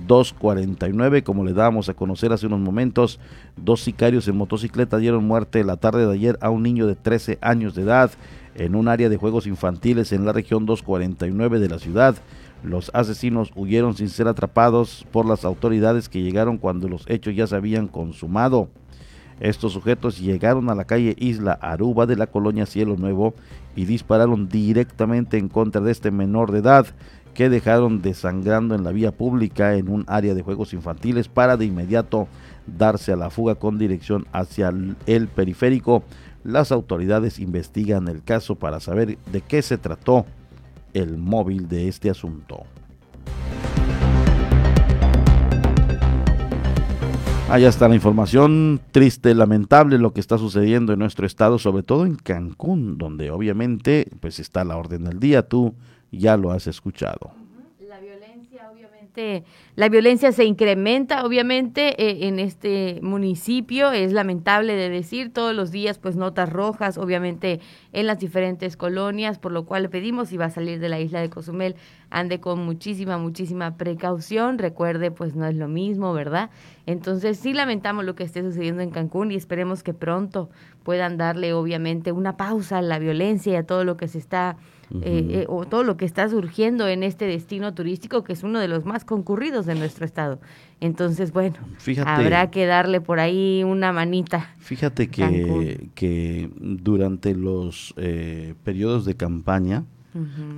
249. 0.08 1.22
Como 1.22 1.44
le 1.44 1.52
dábamos 1.52 1.88
a 1.88 1.94
conocer 1.94 2.32
hace 2.32 2.46
unos 2.46 2.58
momentos, 2.58 3.20
dos 3.56 3.82
sicarios 3.82 4.26
en 4.26 4.36
motocicleta 4.36 4.98
dieron 4.98 5.24
muerte 5.24 5.62
la 5.62 5.76
tarde 5.76 6.06
de 6.06 6.12
ayer 6.12 6.38
a 6.40 6.50
un 6.50 6.64
niño 6.64 6.88
de 6.88 6.96
13 6.96 7.38
años 7.40 7.76
de 7.76 7.82
edad 7.82 8.10
en 8.58 8.74
un 8.74 8.88
área 8.88 9.08
de 9.08 9.16
juegos 9.16 9.46
infantiles 9.46 10.12
en 10.12 10.24
la 10.24 10.32
región 10.32 10.66
249 10.66 11.60
de 11.60 11.68
la 11.68 11.78
ciudad. 11.78 12.16
Los 12.62 12.90
asesinos 12.94 13.52
huyeron 13.54 13.94
sin 13.94 14.08
ser 14.08 14.28
atrapados 14.28 15.06
por 15.12 15.26
las 15.26 15.44
autoridades 15.44 16.08
que 16.08 16.22
llegaron 16.22 16.58
cuando 16.58 16.88
los 16.88 17.04
hechos 17.08 17.34
ya 17.34 17.46
se 17.46 17.56
habían 17.56 17.88
consumado. 17.88 18.68
Estos 19.38 19.74
sujetos 19.74 20.18
llegaron 20.18 20.70
a 20.70 20.74
la 20.74 20.86
calle 20.86 21.14
Isla 21.18 21.52
Aruba 21.52 22.06
de 22.06 22.16
la 22.16 22.26
colonia 22.26 22.64
Cielo 22.64 22.96
Nuevo 22.96 23.34
y 23.74 23.84
dispararon 23.84 24.48
directamente 24.48 25.36
en 25.36 25.48
contra 25.48 25.82
de 25.82 25.92
este 25.92 26.10
menor 26.10 26.52
de 26.52 26.60
edad 26.60 26.86
que 27.34 27.50
dejaron 27.50 28.00
desangrando 28.00 28.74
en 28.74 28.82
la 28.82 28.92
vía 28.92 29.12
pública 29.12 29.74
en 29.74 29.90
un 29.90 30.04
área 30.06 30.32
de 30.32 30.40
juegos 30.40 30.72
infantiles 30.72 31.28
para 31.28 31.58
de 31.58 31.66
inmediato 31.66 32.28
darse 32.66 33.12
a 33.12 33.16
la 33.16 33.28
fuga 33.28 33.56
con 33.56 33.76
dirección 33.78 34.26
hacia 34.32 34.72
el 35.04 35.28
periférico. 35.28 36.02
Las 36.46 36.70
autoridades 36.70 37.40
investigan 37.40 38.06
el 38.06 38.22
caso 38.22 38.54
para 38.54 38.78
saber 38.78 39.18
de 39.32 39.40
qué 39.40 39.62
se 39.62 39.78
trató 39.78 40.26
el 40.94 41.18
móvil 41.18 41.66
de 41.66 41.88
este 41.88 42.08
asunto. 42.08 42.62
Allá 47.50 47.68
está 47.68 47.88
la 47.88 47.96
información 47.96 48.80
triste, 48.92 49.34
lamentable 49.34 49.98
lo 49.98 50.12
que 50.12 50.20
está 50.20 50.38
sucediendo 50.38 50.92
en 50.92 51.00
nuestro 51.00 51.26
estado, 51.26 51.58
sobre 51.58 51.82
todo 51.82 52.06
en 52.06 52.14
Cancún, 52.14 52.96
donde 52.96 53.32
obviamente 53.32 54.08
pues 54.20 54.38
está 54.38 54.62
la 54.62 54.76
orden 54.76 55.02
del 55.02 55.18
día, 55.18 55.48
tú 55.48 55.74
ya 56.12 56.36
lo 56.36 56.52
has 56.52 56.68
escuchado. 56.68 57.32
La 59.16 59.22
violencia 59.22 59.32
obviamente 59.32 59.66
la 59.76 59.88
violencia 59.88 60.32
se 60.32 60.44
incrementa, 60.44 61.24
obviamente, 61.24 62.02
eh, 62.02 62.28
en 62.28 62.38
este 62.38 63.00
municipio. 63.02 63.92
Es 63.92 64.12
lamentable 64.12 64.74
de 64.74 64.90
decir, 64.90 65.32
todos 65.32 65.54
los 65.54 65.70
días, 65.70 65.98
pues, 65.98 66.16
notas 66.16 66.50
rojas, 66.50 66.98
obviamente, 66.98 67.60
en 67.92 68.06
las 68.06 68.18
diferentes 68.18 68.76
colonias, 68.76 69.38
por 69.38 69.52
lo 69.52 69.64
cual 69.64 69.84
le 69.84 69.88
pedimos, 69.88 70.28
si 70.28 70.36
va 70.36 70.46
a 70.46 70.50
salir 70.50 70.80
de 70.80 70.88
la 70.90 71.00
isla 71.00 71.20
de 71.20 71.30
Cozumel, 71.30 71.76
ande 72.10 72.40
con 72.40 72.64
muchísima, 72.64 73.16
muchísima 73.16 73.76
precaución. 73.76 74.58
Recuerde, 74.58 75.10
pues, 75.10 75.34
no 75.34 75.46
es 75.46 75.56
lo 75.56 75.68
mismo, 75.68 76.12
¿verdad? 76.12 76.50
Entonces, 76.84 77.38
sí 77.38 77.54
lamentamos 77.54 78.04
lo 78.04 78.14
que 78.14 78.24
esté 78.24 78.42
sucediendo 78.42 78.82
en 78.82 78.90
Cancún 78.90 79.32
y 79.32 79.36
esperemos 79.36 79.82
que 79.82 79.94
pronto 79.94 80.50
puedan 80.82 81.16
darle, 81.16 81.54
obviamente, 81.54 82.12
una 82.12 82.36
pausa 82.36 82.78
a 82.78 82.82
la 82.82 82.98
violencia 82.98 83.54
y 83.54 83.56
a 83.56 83.66
todo 83.66 83.84
lo 83.84 83.96
que 83.96 84.08
se 84.08 84.18
está 84.18 84.56
eh, 84.94 85.26
eh, 85.30 85.46
o 85.48 85.64
todo 85.64 85.82
lo 85.82 85.96
que 85.96 86.04
está 86.04 86.28
surgiendo 86.28 86.86
en 86.86 87.02
este 87.02 87.26
destino 87.26 87.74
turístico 87.74 88.22
que 88.22 88.32
es 88.32 88.44
uno 88.44 88.60
de 88.60 88.68
los 88.68 88.84
más 88.84 89.04
concurridos 89.04 89.66
de 89.66 89.74
nuestro 89.74 90.04
estado. 90.04 90.38
Entonces, 90.80 91.32
bueno, 91.32 91.56
habrá 92.04 92.50
que 92.50 92.66
darle 92.66 93.00
por 93.00 93.18
ahí 93.18 93.64
una 93.64 93.92
manita. 93.92 94.54
Fíjate 94.58 95.08
que, 95.08 95.88
que 95.94 96.50
durante 96.56 97.34
los 97.34 97.94
eh, 97.96 98.54
periodos 98.62 99.04
de 99.04 99.16
campaña, 99.16 99.84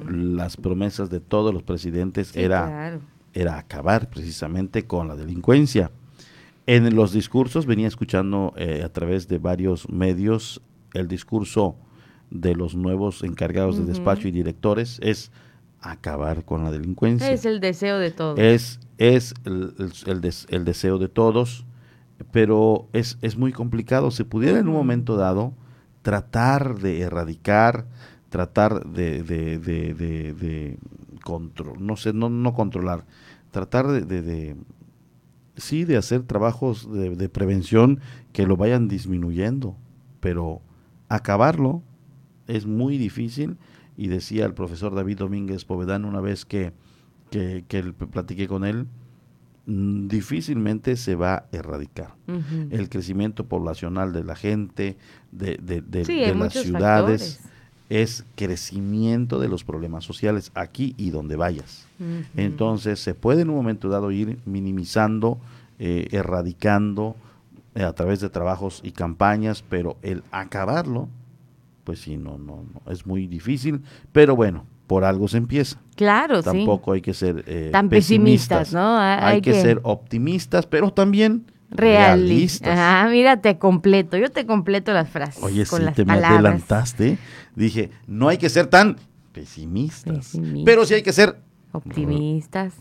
las 0.08 0.56
promesas 0.56 1.10
de 1.10 1.18
todos 1.18 1.52
los 1.52 1.64
presidentes 1.64 2.36
era, 2.36 3.00
era 3.34 3.58
acabar 3.58 4.08
precisamente 4.08 4.84
con 4.84 5.08
la 5.08 5.16
delincuencia. 5.16 5.90
En 6.66 6.94
los 6.94 7.12
discursos 7.12 7.66
venía 7.66 7.88
escuchando 7.88 8.54
a 8.56 8.88
través 8.90 9.26
de 9.26 9.38
varios 9.38 9.88
medios 9.88 10.60
el 10.94 11.08
discurso 11.08 11.76
de 12.30 12.54
los 12.54 12.74
nuevos 12.74 13.22
encargados 13.22 13.78
de 13.78 13.84
despacho 13.84 14.28
y 14.28 14.30
directores 14.30 14.98
es 15.02 15.30
acabar 15.80 16.44
con 16.44 16.64
la 16.64 16.70
delincuencia. 16.70 17.30
Es 17.30 17.44
el 17.44 17.60
deseo 17.60 17.98
de 17.98 18.10
todos. 18.10 18.38
Es, 18.38 18.80
es 18.98 19.34
el, 19.44 19.74
el, 20.48 20.64
deseo 20.64 20.98
de 20.98 21.08
todos, 21.08 21.64
pero 22.32 22.88
es, 22.92 23.18
es 23.22 23.36
muy 23.36 23.52
complicado. 23.52 24.10
Se 24.10 24.24
pudiera 24.24 24.58
en 24.58 24.68
un 24.68 24.74
momento 24.74 25.16
dado 25.16 25.54
tratar 26.02 26.78
de 26.78 27.00
erradicar, 27.00 27.86
tratar 28.28 28.86
de, 28.86 29.22
de, 29.22 29.58
de, 29.58 29.94
de, 29.94 30.78
control, 31.22 31.84
no 31.84 31.96
sé, 31.96 32.12
no, 32.12 32.30
no 32.30 32.54
controlar, 32.54 33.04
tratar 33.50 33.88
de, 33.88 34.22
de, 34.22 34.56
sí, 35.56 35.84
de 35.84 35.96
hacer 35.96 36.22
trabajos 36.22 36.90
de, 36.90 37.28
prevención 37.28 38.00
que 38.32 38.46
lo 38.46 38.56
vayan 38.56 38.88
disminuyendo, 38.88 39.76
pero 40.20 40.62
acabarlo 41.08 41.82
es 42.48 42.66
muy 42.66 42.98
difícil 42.98 43.56
y 43.96 44.08
decía 44.08 44.46
el 44.46 44.54
profesor 44.54 44.94
David 44.94 45.18
Domínguez 45.18 45.64
Povedán 45.64 46.04
una 46.04 46.20
vez 46.20 46.44
que, 46.44 46.72
que, 47.30 47.64
que 47.68 47.82
platiqué 47.82 48.48
con 48.48 48.64
él, 48.64 48.86
mm, 49.66 50.08
difícilmente 50.08 50.96
se 50.96 51.14
va 51.14 51.34
a 51.34 51.44
erradicar. 51.52 52.14
El 52.70 52.88
crecimiento 52.88 53.46
poblacional 53.46 54.12
de 54.12 54.24
la 54.24 54.36
gente, 54.36 54.96
de, 55.30 55.58
de, 55.62 55.82
de, 55.82 56.34
las 56.34 56.54
ciudades, 56.54 57.40
es 57.88 58.24
crecimiento 58.34 59.40
de 59.40 59.48
los 59.48 59.64
problemas 59.64 60.04
sociales 60.04 60.52
aquí 60.54 60.94
y 60.96 61.10
donde 61.10 61.36
vayas. 61.36 61.86
Entonces 62.36 63.00
se 63.00 63.14
puede 63.14 63.42
en 63.42 63.50
un 63.50 63.56
momento 63.56 63.88
dado 63.88 64.10
ir 64.10 64.38
minimizando, 64.44 65.38
eh, 65.78 66.08
erradicando 66.12 67.16
eh, 67.74 67.82
a 67.82 67.92
través 67.94 68.20
de 68.20 68.28
trabajos 68.28 68.80
y 68.84 68.92
campañas, 68.92 69.64
pero 69.68 69.96
el 70.02 70.22
acabarlo 70.30 71.08
pues 71.88 72.00
sí, 72.00 72.18
no, 72.18 72.36
no, 72.36 72.66
no, 72.70 72.92
es 72.92 73.06
muy 73.06 73.26
difícil, 73.26 73.80
pero 74.12 74.36
bueno, 74.36 74.66
por 74.86 75.04
algo 75.04 75.26
se 75.26 75.38
empieza. 75.38 75.80
Claro, 75.96 76.42
Tampoco 76.42 76.92
hay 76.92 77.00
que 77.00 77.14
ser 77.14 77.44
eh, 77.46 77.70
Tan 77.72 77.88
pesimistas, 77.88 78.74
¿no? 78.74 78.98
Hay, 78.98 79.40
que, 79.40 79.54
ser 79.54 79.80
optimistas, 79.84 80.66
pero 80.66 80.92
también 80.92 81.46
realistas. 81.70 82.78
Ah, 82.78 83.08
mira, 83.10 83.40
te 83.40 83.56
completo, 83.56 84.18
yo 84.18 84.30
te 84.30 84.44
completo 84.44 84.92
las 84.92 85.08
frases. 85.08 85.42
Oye, 85.42 85.64
con 85.64 85.80
sí, 85.80 85.92
te 85.94 86.04
me 86.04 86.12
adelantaste. 86.12 87.16
Dije, 87.56 87.88
no 88.06 88.28
hay 88.28 88.36
que 88.36 88.50
ser 88.50 88.66
tan 88.66 88.98
pesimistas, 89.32 90.38
pero 90.66 90.84
sí 90.84 90.92
hay 90.92 91.02
que 91.02 91.14
ser 91.14 91.38
optimistas. 91.72 92.74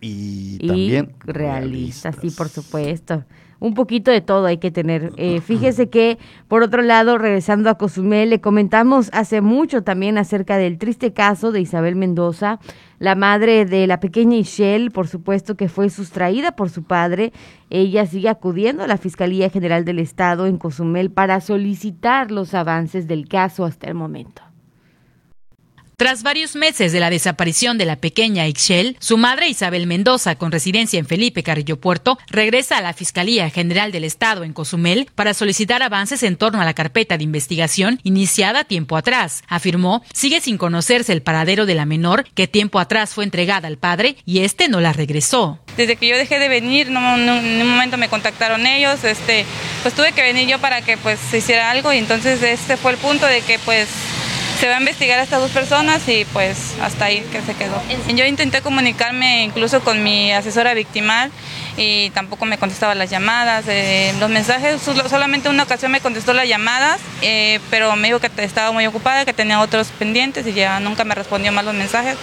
Y, 0.00 0.64
también 0.68 1.16
realistas, 1.24 2.14
sí, 2.22 2.30
por 2.30 2.48
supuesto 2.48 3.24
un 3.62 3.74
poquito 3.74 4.10
de 4.10 4.20
todo 4.20 4.46
hay 4.46 4.58
que 4.58 4.72
tener. 4.72 5.12
Eh, 5.16 5.40
fíjese 5.40 5.88
que, 5.88 6.18
por 6.48 6.64
otro 6.64 6.82
lado, 6.82 7.16
regresando 7.16 7.70
a 7.70 7.78
Cozumel, 7.78 8.30
le 8.30 8.40
comentamos 8.40 9.08
hace 9.12 9.40
mucho 9.40 9.84
también 9.84 10.18
acerca 10.18 10.56
del 10.56 10.78
triste 10.78 11.12
caso 11.12 11.52
de 11.52 11.60
Isabel 11.60 11.94
Mendoza, 11.94 12.58
la 12.98 13.14
madre 13.14 13.64
de 13.64 13.86
la 13.86 14.00
pequeña 14.00 14.36
Ishel, 14.36 14.90
por 14.90 15.06
supuesto 15.06 15.56
que 15.56 15.68
fue 15.68 15.90
sustraída 15.90 16.56
por 16.56 16.70
su 16.70 16.82
padre. 16.82 17.32
Ella 17.70 18.04
sigue 18.04 18.28
acudiendo 18.28 18.82
a 18.82 18.88
la 18.88 18.96
Fiscalía 18.96 19.48
General 19.48 19.84
del 19.84 20.00
Estado 20.00 20.46
en 20.46 20.58
Cozumel 20.58 21.12
para 21.12 21.40
solicitar 21.40 22.32
los 22.32 22.54
avances 22.54 23.06
del 23.06 23.28
caso 23.28 23.64
hasta 23.64 23.86
el 23.86 23.94
momento. 23.94 24.42
Tras 26.02 26.24
varios 26.24 26.56
meses 26.56 26.90
de 26.90 26.98
la 26.98 27.10
desaparición 27.10 27.78
de 27.78 27.84
la 27.84 27.94
pequeña 27.94 28.48
Ixchel, 28.48 28.96
su 28.98 29.16
madre 29.16 29.46
Isabel 29.46 29.86
Mendoza, 29.86 30.34
con 30.34 30.50
residencia 30.50 30.98
en 30.98 31.06
Felipe 31.06 31.44
Carrillo 31.44 31.78
Puerto, 31.78 32.18
regresa 32.26 32.78
a 32.78 32.82
la 32.82 32.92
Fiscalía 32.92 33.48
General 33.50 33.92
del 33.92 34.02
Estado 34.02 34.42
en 34.42 34.52
Cozumel 34.52 35.08
para 35.14 35.32
solicitar 35.32 35.80
avances 35.80 36.24
en 36.24 36.34
torno 36.34 36.60
a 36.60 36.64
la 36.64 36.74
carpeta 36.74 37.16
de 37.16 37.22
investigación 37.22 38.00
iniciada 38.02 38.64
tiempo 38.64 38.96
atrás. 38.96 39.44
Afirmó, 39.46 40.02
sigue 40.12 40.40
sin 40.40 40.58
conocerse 40.58 41.12
el 41.12 41.22
paradero 41.22 41.66
de 41.66 41.76
la 41.76 41.86
menor 41.86 42.24
que 42.34 42.48
tiempo 42.48 42.80
atrás 42.80 43.14
fue 43.14 43.22
entregada 43.22 43.68
al 43.68 43.78
padre 43.78 44.16
y 44.26 44.40
este 44.40 44.66
no 44.66 44.80
la 44.80 44.92
regresó. 44.92 45.60
Desde 45.76 45.94
que 45.94 46.08
yo 46.08 46.16
dejé 46.16 46.40
de 46.40 46.48
venir, 46.48 46.88
en 46.88 46.96
un 46.96 47.70
momento 47.70 47.96
me 47.96 48.08
contactaron 48.08 48.66
ellos, 48.66 49.04
este, 49.04 49.46
pues 49.82 49.94
tuve 49.94 50.10
que 50.10 50.22
venir 50.22 50.48
yo 50.48 50.58
para 50.58 50.82
que 50.82 50.96
pues 50.96 51.20
se 51.30 51.38
hiciera 51.38 51.70
algo 51.70 51.92
y 51.92 51.98
entonces 51.98 52.42
este 52.42 52.76
fue 52.76 52.90
el 52.90 52.98
punto 52.98 53.24
de 53.24 53.40
que 53.42 53.60
pues 53.60 53.86
se 54.62 54.68
va 54.68 54.76
a 54.76 54.78
investigar 54.78 55.18
a 55.18 55.24
estas 55.24 55.40
dos 55.40 55.50
personas 55.50 56.08
y 56.08 56.24
pues 56.26 56.76
hasta 56.80 57.06
ahí 57.06 57.26
que 57.32 57.42
se 57.42 57.52
quedó. 57.54 57.82
Yo 58.14 58.24
intenté 58.26 58.62
comunicarme 58.62 59.42
incluso 59.42 59.80
con 59.80 60.04
mi 60.04 60.30
asesora 60.30 60.72
victimal 60.72 61.32
y 61.76 62.10
tampoco 62.10 62.44
me 62.46 62.58
contestaba 62.58 62.94
las 62.94 63.10
llamadas, 63.10 63.64
eh, 63.66 64.14
los 64.20 64.30
mensajes, 64.30 64.80
solamente 64.80 65.48
una 65.48 65.64
ocasión 65.64 65.90
me 65.90 66.00
contestó 66.00 66.32
las 66.32 66.46
llamadas, 66.46 67.00
eh, 67.22 67.58
pero 67.70 67.96
me 67.96 68.06
dijo 68.06 68.20
que 68.20 68.30
estaba 68.36 68.70
muy 68.70 68.86
ocupada, 68.86 69.24
que 69.24 69.32
tenía 69.32 69.60
otros 69.60 69.88
pendientes 69.88 70.46
y 70.46 70.52
ya 70.52 70.78
nunca 70.78 71.02
me 71.02 71.16
respondió 71.16 71.50
más 71.50 71.64
los 71.64 71.74
mensajes. 71.74 72.16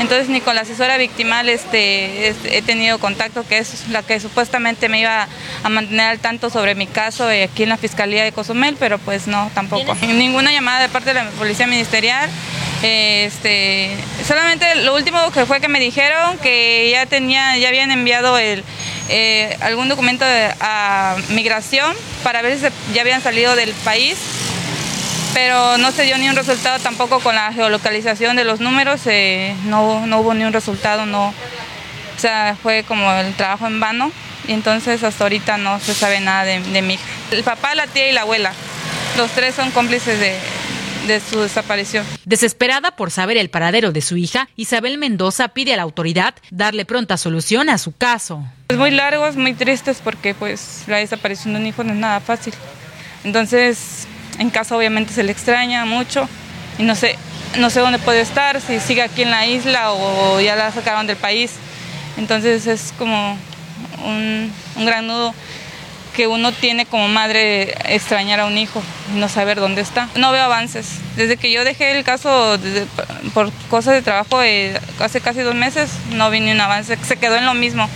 Entonces 0.00 0.28
ni 0.28 0.40
con 0.40 0.56
la 0.56 0.62
asesora 0.62 0.96
victimal 0.96 1.48
este, 1.48 2.34
he 2.50 2.62
tenido 2.62 2.98
contacto, 2.98 3.46
que 3.46 3.58
es 3.58 3.88
la 3.90 4.02
que 4.02 4.18
supuestamente 4.18 4.88
me 4.88 4.98
iba 4.98 5.28
a 5.62 5.68
mantener 5.68 6.06
al 6.06 6.18
tanto 6.18 6.50
sobre 6.50 6.74
mi 6.74 6.86
caso 6.86 7.30
eh, 7.30 7.44
aquí 7.44 7.62
en 7.62 7.68
la 7.68 7.76
Fiscalía 7.76 8.24
de 8.24 8.32
Cozumel, 8.32 8.76
pero 8.78 8.98
pues 8.98 9.26
no, 9.26 9.50
tampoco. 9.54 9.94
Ninguna 10.06 10.52
llamada 10.52 10.80
de 10.80 10.88
parte 10.88 11.12
de 11.12 11.22
la 11.22 11.30
Policía 11.30 11.66
Ministerial. 11.66 12.30
Este, 12.82 13.96
solamente 14.26 14.74
lo 14.82 14.94
último 14.94 15.30
que 15.32 15.46
fue 15.46 15.60
que 15.60 15.68
me 15.68 15.80
dijeron 15.80 16.38
que 16.38 16.90
ya 16.90 17.06
tenía, 17.06 17.56
ya 17.56 17.68
habían 17.68 17.90
enviado 17.90 18.38
el, 18.38 18.62
eh, 19.08 19.56
algún 19.60 19.88
documento 19.88 20.24
a 20.60 21.16
migración 21.30 21.96
para 22.22 22.42
ver 22.42 22.58
si 22.58 22.66
ya 22.94 23.00
habían 23.00 23.22
salido 23.22 23.56
del 23.56 23.72
país 23.84 24.18
pero 25.36 25.76
no 25.76 25.92
se 25.92 26.04
dio 26.04 26.16
ni 26.16 26.30
un 26.30 26.34
resultado 26.34 26.78
tampoco 26.78 27.20
con 27.20 27.34
la 27.34 27.52
geolocalización 27.52 28.36
de 28.36 28.44
los 28.44 28.58
números, 28.58 29.02
eh, 29.04 29.54
no, 29.66 30.06
no, 30.06 30.20
hubo 30.20 30.32
ni 30.32 30.44
un 30.44 30.52
resultado, 30.54 31.04
no, 31.04 31.26
o 31.28 32.18
sea, 32.18 32.56
fue 32.62 32.84
como 32.84 33.12
el 33.12 33.34
trabajo 33.34 33.66
en 33.66 33.78
vano 33.78 34.10
entonces 34.48 35.02
hasta 35.02 35.24
ahorita 35.24 35.58
no 35.58 35.80
se 35.80 35.94
sabe 35.94 36.20
nada 36.20 36.44
de, 36.44 36.60
de 36.60 36.82
mi 36.82 36.94
hija. 36.94 37.04
El 37.30 37.42
papá, 37.42 37.74
la 37.74 37.86
tía 37.86 38.08
y 38.08 38.12
la 38.12 38.22
abuela, 38.22 38.52
los 39.16 39.30
tres 39.32 39.54
son 39.54 39.70
cómplices 39.70 40.18
de, 40.20 40.38
de 41.06 41.20
su 41.20 41.40
desaparición. 41.40 42.04
Desesperada 42.24 42.96
por 42.96 43.10
saber 43.10 43.36
el 43.36 43.50
paradero 43.50 43.92
de 43.92 44.02
su 44.02 44.16
hija, 44.16 44.48
Isabel 44.56 44.98
Mendoza 44.98 45.48
pide 45.48 45.72
a 45.74 45.76
la 45.76 45.82
autoridad 45.82 46.34
darle 46.50 46.84
pronta 46.84 47.16
solución 47.16 47.68
a 47.70 47.78
su 47.78 47.92
caso. 47.96 48.44
Es 48.68 48.76
muy 48.76 48.90
largos, 48.90 49.36
muy 49.36 49.54
tristes 49.54 50.00
porque 50.02 50.34
pues 50.34 50.84
la 50.86 50.96
desaparición 50.98 51.54
de 51.54 51.60
un 51.60 51.66
hijo 51.66 51.84
no 51.84 51.92
es 51.92 51.98
nada 51.98 52.20
fácil. 52.20 52.54
Entonces, 53.24 54.06
en 54.38 54.50
casa 54.50 54.76
obviamente 54.76 55.12
se 55.12 55.22
le 55.22 55.32
extraña 55.32 55.84
mucho 55.84 56.28
y 56.78 56.82
no 56.82 56.94
sé, 56.94 57.16
no 57.58 57.70
sé 57.70 57.80
dónde 57.80 57.98
puede 57.98 58.20
estar, 58.20 58.60
si 58.60 58.80
sigue 58.80 59.02
aquí 59.02 59.22
en 59.22 59.30
la 59.30 59.46
isla 59.46 59.92
o 59.92 60.40
ya 60.40 60.56
la 60.56 60.70
sacaron 60.72 61.06
del 61.06 61.16
país. 61.16 61.52
Entonces 62.16 62.66
es 62.66 62.92
como 62.98 63.38
un, 64.04 64.52
gran 64.84 65.06
nudo 65.06 65.34
que 66.14 66.26
uno 66.26 66.50
tiene 66.52 66.86
como 66.86 67.08
madre 67.08 67.74
extrañar 67.94 68.40
a 68.40 68.46
un 68.46 68.56
hijo 68.56 68.82
no 69.14 69.28
saber 69.28 69.60
dónde 69.60 69.82
está. 69.82 70.08
No 70.16 70.32
veo 70.32 70.44
avances. 70.44 70.98
Desde 71.16 71.36
que 71.36 71.52
yo 71.52 71.62
dejé 71.64 71.96
el 71.96 72.04
caso 72.04 72.58
por 73.34 73.52
cosas 73.68 73.94
de 73.94 74.02
trabajo 74.02 74.42
eh, 74.42 74.80
hace 74.98 75.20
casi 75.20 75.40
dos 75.40 75.54
meses, 75.54 75.90
no 76.12 76.30
vi 76.30 76.40
ni 76.40 76.52
un 76.52 76.60
avance. 76.60 76.96
Se 77.02 77.16
quedó 77.16 77.36
en 77.36 77.44
lo 77.44 77.54
mismo. 77.54 77.88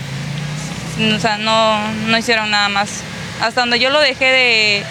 O 1.16 1.18
sea, 1.18 1.38
no, 1.38 1.80
no 2.09 2.18
hicieron 2.18 2.51
nada 2.51 2.68
más. 2.68 3.03
Hasta 3.40 3.62
donde 3.62 3.78
yo 3.78 3.88
lo 3.88 4.01
dejé 4.01 4.26
de, 4.26 4.84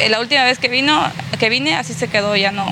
eh, 0.00 0.08
la 0.08 0.20
última 0.20 0.44
vez 0.44 0.58
que 0.58 0.68
vino, 0.68 1.10
que 1.38 1.50
vine, 1.50 1.76
así 1.76 1.92
se 1.92 2.08
quedó, 2.08 2.34
ya 2.34 2.52
no, 2.52 2.66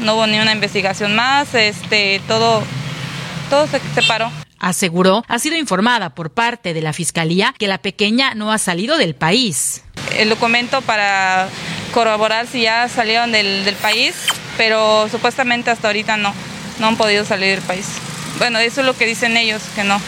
no 0.00 0.14
hubo 0.14 0.26
ni 0.26 0.38
una 0.38 0.52
investigación 0.52 1.14
más, 1.14 1.54
este, 1.54 2.20
todo, 2.28 2.62
todo 3.48 3.66
se 3.66 3.80
separó. 3.94 4.30
Aseguró, 4.58 5.24
ha 5.28 5.38
sido 5.38 5.56
informada 5.56 6.14
por 6.14 6.30
parte 6.30 6.74
de 6.74 6.82
la 6.82 6.92
Fiscalía 6.92 7.54
que 7.56 7.68
la 7.68 7.78
pequeña 7.78 8.34
no 8.34 8.50
ha 8.50 8.58
salido 8.58 8.98
del 8.98 9.14
país. 9.14 9.84
El 10.16 10.30
documento 10.30 10.82
para 10.82 11.48
corroborar 11.92 12.46
si 12.46 12.62
ya 12.62 12.88
salieron 12.88 13.30
del, 13.30 13.64
del 13.64 13.76
país, 13.76 14.14
pero 14.56 15.08
supuestamente 15.08 15.70
hasta 15.70 15.88
ahorita 15.88 16.16
no, 16.16 16.34
no 16.80 16.86
han 16.88 16.96
podido 16.96 17.24
salir 17.24 17.54
del 17.54 17.62
país. 17.62 17.86
Bueno, 18.38 18.58
eso 18.58 18.80
es 18.80 18.86
lo 18.86 18.94
que 18.94 19.06
dicen 19.06 19.36
ellos, 19.36 19.62
que 19.74 19.84
no. 19.84 20.00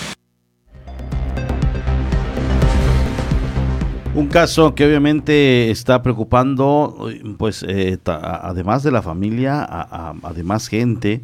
Un 4.12 4.26
caso 4.26 4.74
que 4.74 4.84
obviamente 4.84 5.70
está 5.70 6.02
preocupando, 6.02 7.08
pues 7.38 7.64
eh, 7.66 7.98
además 8.04 8.82
de 8.82 8.90
la 8.90 9.02
familia, 9.02 9.64
además 10.22 10.66
gente, 10.66 11.22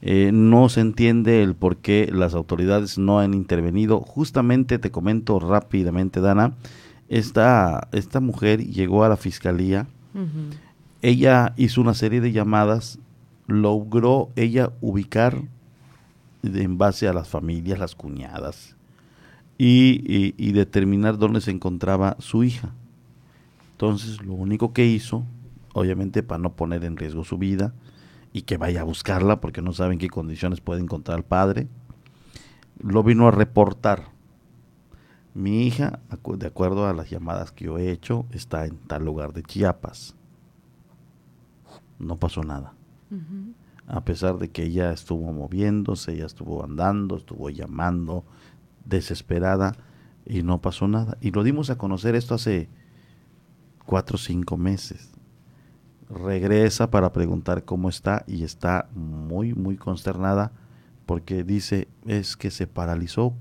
eh, 0.00 0.30
no 0.32 0.68
se 0.68 0.80
entiende 0.80 1.42
el 1.42 1.54
por 1.54 1.78
qué 1.78 2.08
las 2.12 2.34
autoridades 2.34 2.98
no 2.98 3.18
han 3.18 3.34
intervenido. 3.34 4.00
Justamente 4.00 4.78
te 4.78 4.90
comento 4.90 5.40
rápidamente, 5.40 6.20
Dana, 6.20 6.54
esta, 7.08 7.88
esta 7.92 8.20
mujer 8.20 8.64
llegó 8.64 9.04
a 9.04 9.08
la 9.08 9.16
fiscalía, 9.16 9.86
ella 11.00 11.54
hizo 11.56 11.80
una 11.80 11.94
serie 11.94 12.20
de 12.20 12.32
llamadas, 12.32 12.98
logró 13.46 14.30
ella 14.36 14.72
ubicar 14.80 15.42
en 16.42 16.78
base 16.78 17.08
a 17.08 17.12
las 17.12 17.28
familias, 17.28 17.78
las 17.78 17.94
cuñadas, 17.94 18.76
y, 19.56 20.52
determinar 20.52 21.18
dónde 21.18 21.40
se 21.40 21.50
encontraba 21.50 22.16
su 22.18 22.44
hija. 22.44 22.72
Entonces, 23.72 24.22
lo 24.22 24.34
único 24.34 24.72
que 24.72 24.86
hizo, 24.86 25.24
obviamente 25.72 26.22
para 26.22 26.42
no 26.42 26.52
poner 26.52 26.84
en 26.84 26.96
riesgo 26.96 27.24
su 27.24 27.38
vida 27.38 27.72
y 28.32 28.42
que 28.42 28.56
vaya 28.56 28.82
a 28.82 28.84
buscarla 28.84 29.40
porque 29.40 29.62
no 29.62 29.72
saben 29.72 29.98
qué 29.98 30.08
condiciones 30.08 30.60
puede 30.60 30.80
encontrar 30.80 31.18
el 31.18 31.24
padre, 31.24 31.68
lo 32.80 33.02
vino 33.02 33.28
a 33.28 33.30
reportar. 33.30 34.08
Mi 35.34 35.66
hija, 35.66 36.00
de 36.10 36.46
acuerdo 36.46 36.86
a 36.86 36.92
las 36.92 37.10
llamadas 37.10 37.52
que 37.52 37.66
yo 37.66 37.78
he 37.78 37.90
hecho, 37.90 38.26
está 38.32 38.66
en 38.66 38.76
tal 38.76 39.04
lugar 39.04 39.32
de 39.32 39.42
Chiapas. 39.42 40.14
No 41.98 42.16
pasó 42.16 42.42
nada. 42.42 42.74
A 43.86 44.04
pesar 44.04 44.38
de 44.38 44.50
que 44.50 44.64
ella 44.64 44.92
estuvo 44.92 45.32
moviéndose, 45.32 46.12
ella 46.12 46.26
estuvo 46.26 46.64
andando, 46.64 47.16
estuvo 47.16 47.50
llamando, 47.50 48.24
desesperada 48.84 49.72
y 50.26 50.42
no 50.42 50.60
pasó 50.60 50.88
nada. 50.88 51.16
Y 51.20 51.30
lo 51.30 51.42
dimos 51.42 51.70
a 51.70 51.78
conocer 51.78 52.14
esto 52.14 52.34
hace 52.34 52.68
cuatro 53.86 54.16
o 54.16 54.18
cinco 54.18 54.56
meses. 54.56 55.10
Regresa 56.10 56.90
para 56.90 57.12
preguntar 57.12 57.64
cómo 57.64 57.88
está 57.88 58.24
y 58.26 58.44
está 58.44 58.88
muy, 58.94 59.54
muy 59.54 59.76
consternada 59.76 60.52
porque 61.06 61.44
dice, 61.44 61.88
es 62.06 62.36
que 62.36 62.50
se 62.50 62.66
paralizó. 62.66 63.34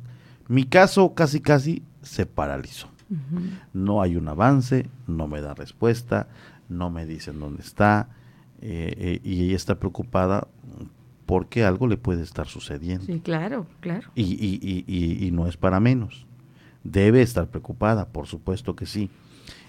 Mi 0.47 0.65
caso 0.65 1.13
casi, 1.13 1.41
casi 1.41 1.83
se 2.01 2.25
paralizó. 2.25 2.87
No 3.73 4.01
hay 4.01 4.17
un 4.17 4.27
avance, 4.27 4.89
no 5.07 5.27
me 5.27 5.39
da 5.39 5.53
respuesta, 5.53 6.27
no 6.67 6.89
me 6.89 7.05
dicen 7.05 7.39
dónde 7.39 7.61
está 7.61 8.09
eh, 8.61 8.93
eh, 8.97 9.19
y 9.23 9.45
ella 9.45 9.55
está 9.55 9.75
preocupada 9.75 10.47
porque 11.25 11.63
algo 11.63 11.87
le 11.87 11.97
puede 11.97 12.23
estar 12.23 12.47
sucediendo. 12.47 13.05
Sí, 13.05 13.19
claro, 13.19 13.67
claro. 13.81 14.09
Y, 14.15 14.23
y, 14.23 14.85
y, 14.87 15.27
y, 15.27 15.31
no 15.31 15.47
es 15.47 15.57
para 15.57 15.79
menos. 15.79 16.25
Debe 16.83 17.21
estar 17.21 17.47
preocupada, 17.47 18.07
por 18.07 18.27
supuesto 18.27 18.75
que 18.75 18.85
sí. 18.85 19.09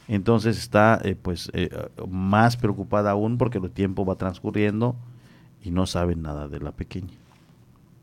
Entonces 0.08 0.58
está 0.58 1.00
eh, 1.04 1.14
pues 1.20 1.50
más 2.08 2.56
preocupada 2.56 3.10
aún 3.10 3.38
porque 3.38 3.58
el 3.58 3.70
tiempo 3.70 4.04
va 4.04 4.16
transcurriendo 4.16 4.96
y 5.62 5.70
no 5.70 5.86
sabe 5.86 6.16
nada 6.16 6.48
de 6.48 6.60
la 6.60 6.72
pequeña. 6.72 7.14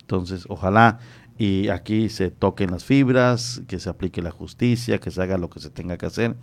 Entonces, 0.01 0.45
ojalá 0.49 0.99
y 1.37 1.67
aquí 1.69 2.09
se 2.09 2.31
toquen 2.31 2.71
las 2.71 2.85
fibras, 2.85 3.61
que 3.67 3.79
se 3.79 3.89
aplique 3.89 4.21
la 4.21 4.31
justicia, 4.31 4.99
que 4.99 5.11
se 5.11 5.21
haga 5.21 5.37
lo 5.37 5.49
que 5.49 5.59
se 5.59 5.69
tenga 5.69 5.97
que 5.97 6.05
hacer 6.05 6.35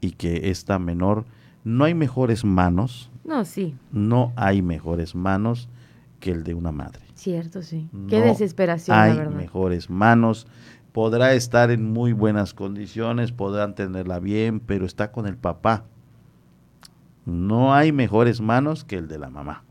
y 0.00 0.12
que 0.12 0.50
esta 0.50 0.78
menor, 0.78 1.24
no 1.62 1.84
hay 1.84 1.94
mejores 1.94 2.44
manos. 2.44 3.10
No, 3.24 3.44
sí. 3.44 3.76
No 3.92 4.32
hay 4.34 4.62
mejores 4.62 5.14
manos 5.14 5.68
que 6.18 6.32
el 6.32 6.42
de 6.42 6.54
una 6.54 6.72
madre. 6.72 7.02
Cierto, 7.14 7.62
sí. 7.62 7.88
Qué 8.08 8.20
desesperación, 8.20 8.98
hay 8.98 9.12
la 9.12 9.18
verdad. 9.18 9.36
mejores 9.36 9.88
manos. 9.88 10.46
Podrá 10.92 11.34
estar 11.34 11.70
en 11.70 11.84
muy 11.92 12.12
buenas 12.12 12.54
condiciones, 12.54 13.32
podrán 13.32 13.74
tenerla 13.74 14.18
bien, 14.18 14.60
pero 14.60 14.86
está 14.86 15.12
con 15.12 15.26
el 15.26 15.36
papá. 15.36 15.84
No 17.24 17.74
hay 17.74 17.92
mejores 17.92 18.40
manos 18.40 18.84
que 18.84 18.96
el 18.96 19.06
de 19.08 19.18
la 19.18 19.30
mamá. 19.30 19.64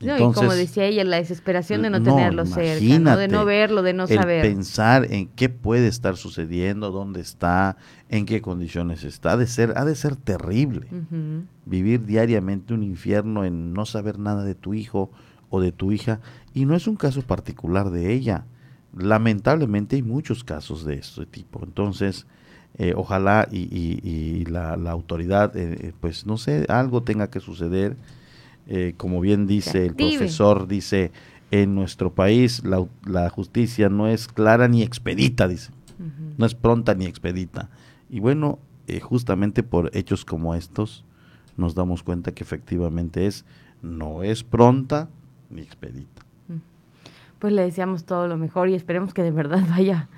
No, 0.00 0.16
y 0.16 0.32
como 0.32 0.54
decía 0.54 0.86
ella, 0.86 1.04
la 1.04 1.16
desesperación 1.16 1.82
de 1.82 1.90
no, 1.90 2.02
tenerlo 2.02 2.46
cerca, 2.46 2.98
¿no? 2.98 3.18
de 3.18 3.28
no 3.28 3.44
verlo, 3.44 3.82
de 3.82 3.92
no 3.92 4.04
el 4.04 4.08
saber. 4.08 4.42
Pensar 4.42 5.06
en 5.12 5.28
qué 5.28 5.50
puede 5.50 5.88
estar 5.88 6.16
sucediendo, 6.16 6.90
dónde 6.90 7.20
está, 7.20 7.76
en 8.08 8.24
qué 8.24 8.40
condiciones 8.40 9.04
está, 9.04 9.32
ha 9.32 9.36
de 9.36 9.46
ser, 9.46 9.74
ha 9.76 9.84
de 9.84 9.94
ser 9.94 10.16
terrible. 10.16 10.86
Vivir 11.66 12.06
diariamente 12.06 12.72
un 12.72 12.82
infierno 12.82 13.44
en 13.44 13.74
no 13.74 13.84
saber 13.84 14.18
nada 14.18 14.42
de 14.42 14.54
tu 14.54 14.72
hijo 14.72 15.10
o 15.50 15.60
de 15.60 15.70
tu 15.70 15.92
hija, 15.92 16.20
y 16.54 16.64
no 16.64 16.74
es 16.74 16.86
un 16.86 16.96
caso 16.96 17.20
particular 17.20 17.90
de 17.90 18.14
ella. 18.14 18.46
Lamentablemente 18.96 19.96
hay 19.96 20.02
muchos 20.02 20.44
casos 20.44 20.84
de 20.84 20.94
este 20.94 21.26
tipo. 21.26 21.60
Entonces, 21.64 22.26
eh, 22.78 22.94
ojalá 22.96 23.48
y, 23.50 23.58
y, 23.62 24.44
la, 24.46 24.76
la, 24.76 24.90
autoridad, 24.90 25.56
eh, 25.56 25.76
eh, 25.80 25.92
pues 26.00 26.26
no 26.26 26.38
sé, 26.38 26.66
algo 26.68 27.02
tenga 27.02 27.28
que 27.28 27.40
suceder 27.40 27.96
eh, 28.66 28.94
como 28.96 29.20
bien 29.20 29.46
dice 29.46 29.86
el 29.86 29.94
profesor, 29.94 30.68
dice, 30.68 31.10
en 31.50 31.74
nuestro 31.74 32.14
país 32.14 32.64
la, 32.64 32.86
la, 33.04 33.28
justicia 33.28 33.88
no 33.88 34.06
es 34.06 34.28
clara 34.28 34.68
ni 34.68 34.82
expedita, 34.82 35.48
dice, 35.48 35.72
no 36.38 36.46
es 36.46 36.54
pronta 36.54 36.94
ni 36.94 37.06
expedita. 37.06 37.68
Y 38.08 38.20
bueno, 38.20 38.60
justamente 39.02 39.64
por 39.64 39.90
hechos 39.92 40.24
como 40.24 40.54
estos 40.54 41.04
nos 41.56 41.74
damos 41.74 42.04
cuenta 42.04 42.32
que 42.32 42.44
efectivamente 42.44 43.26
es, 43.26 43.44
no 43.82 44.22
es 44.22 44.44
pronta 44.44 45.08
ni 45.50 45.62
expedita. 45.62 46.19
Pues 47.40 47.52
le 47.52 47.62
deseamos 47.62 48.04
todo 48.04 48.28
lo 48.28 48.36
mejor 48.36 48.68
y 48.68 48.74
esperemos 48.74 49.12
que 49.12 49.24
de 49.24 49.32
verdad 49.32 49.64
vaya 49.70 50.08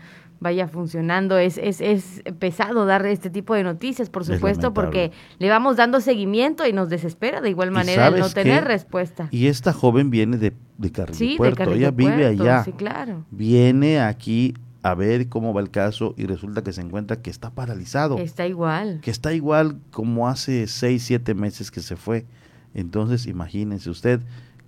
vaya 0.42 0.68
funcionando. 0.68 1.38
Es, 1.38 1.56
es, 1.56 1.80
es 1.80 2.22
pesado 2.38 2.84
dar 2.84 3.06
este 3.06 3.30
tipo 3.30 3.54
de 3.54 3.62
noticias, 3.62 4.10
por 4.10 4.24
supuesto, 4.24 4.74
porque 4.74 5.12
le 5.38 5.48
vamos 5.48 5.76
dando 5.76 6.00
seguimiento 6.00 6.66
y 6.66 6.72
nos 6.72 6.90
desespera 6.90 7.40
de 7.40 7.50
igual 7.50 7.70
manera 7.70 8.08
el 8.08 8.18
no 8.18 8.28
tener 8.28 8.64
respuesta. 8.64 9.28
Y 9.30 9.46
esta 9.46 9.72
joven 9.72 10.10
viene 10.10 10.36
de, 10.36 10.52
de 10.78 11.36
Puerto, 11.36 11.72
ella 11.72 11.90
vive 11.92 12.26
allá. 12.26 12.64
Sí, 12.64 12.72
claro. 12.72 13.24
Viene 13.30 14.00
aquí 14.00 14.54
a 14.82 14.94
ver 14.94 15.28
cómo 15.28 15.54
va 15.54 15.60
el 15.60 15.70
caso 15.70 16.12
y 16.16 16.26
resulta 16.26 16.62
que 16.62 16.72
se 16.72 16.80
encuentra 16.80 17.22
que 17.22 17.30
está 17.30 17.50
paralizado. 17.50 18.18
Está 18.18 18.46
igual. 18.46 18.98
Que 19.00 19.12
está 19.12 19.32
igual 19.32 19.78
como 19.92 20.28
hace 20.28 20.66
seis, 20.66 21.04
siete 21.04 21.34
meses 21.34 21.70
que 21.70 21.80
se 21.80 21.96
fue. 21.96 22.26
Entonces, 22.74 23.26
imagínense 23.26 23.90
usted 23.90 24.20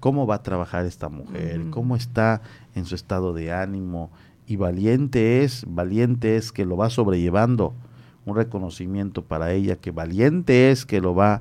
cómo 0.05 0.27
va 0.27 0.35
a 0.35 0.43
trabajar 0.43 0.85
esta 0.85 1.09
mujer, 1.09 1.71
cómo 1.71 1.97
está 1.97 2.43
en 2.75 2.85
su 2.85 2.95
estado 2.95 3.33
de 3.33 3.55
ánimo, 3.55 4.11
y 4.47 4.57
valiente 4.57 5.43
es, 5.43 5.65
valiente 5.67 6.37
es 6.37 6.53
que 6.53 6.67
lo 6.67 6.77
va 6.77 6.91
sobrellevando, 6.91 7.73
un 8.27 8.37
reconocimiento 8.37 9.25
para 9.25 9.53
ella, 9.53 9.77
que 9.77 9.93
valiente 9.93 10.71
es 10.71 10.85
que 10.85 11.01
lo 11.01 11.15
va 11.15 11.41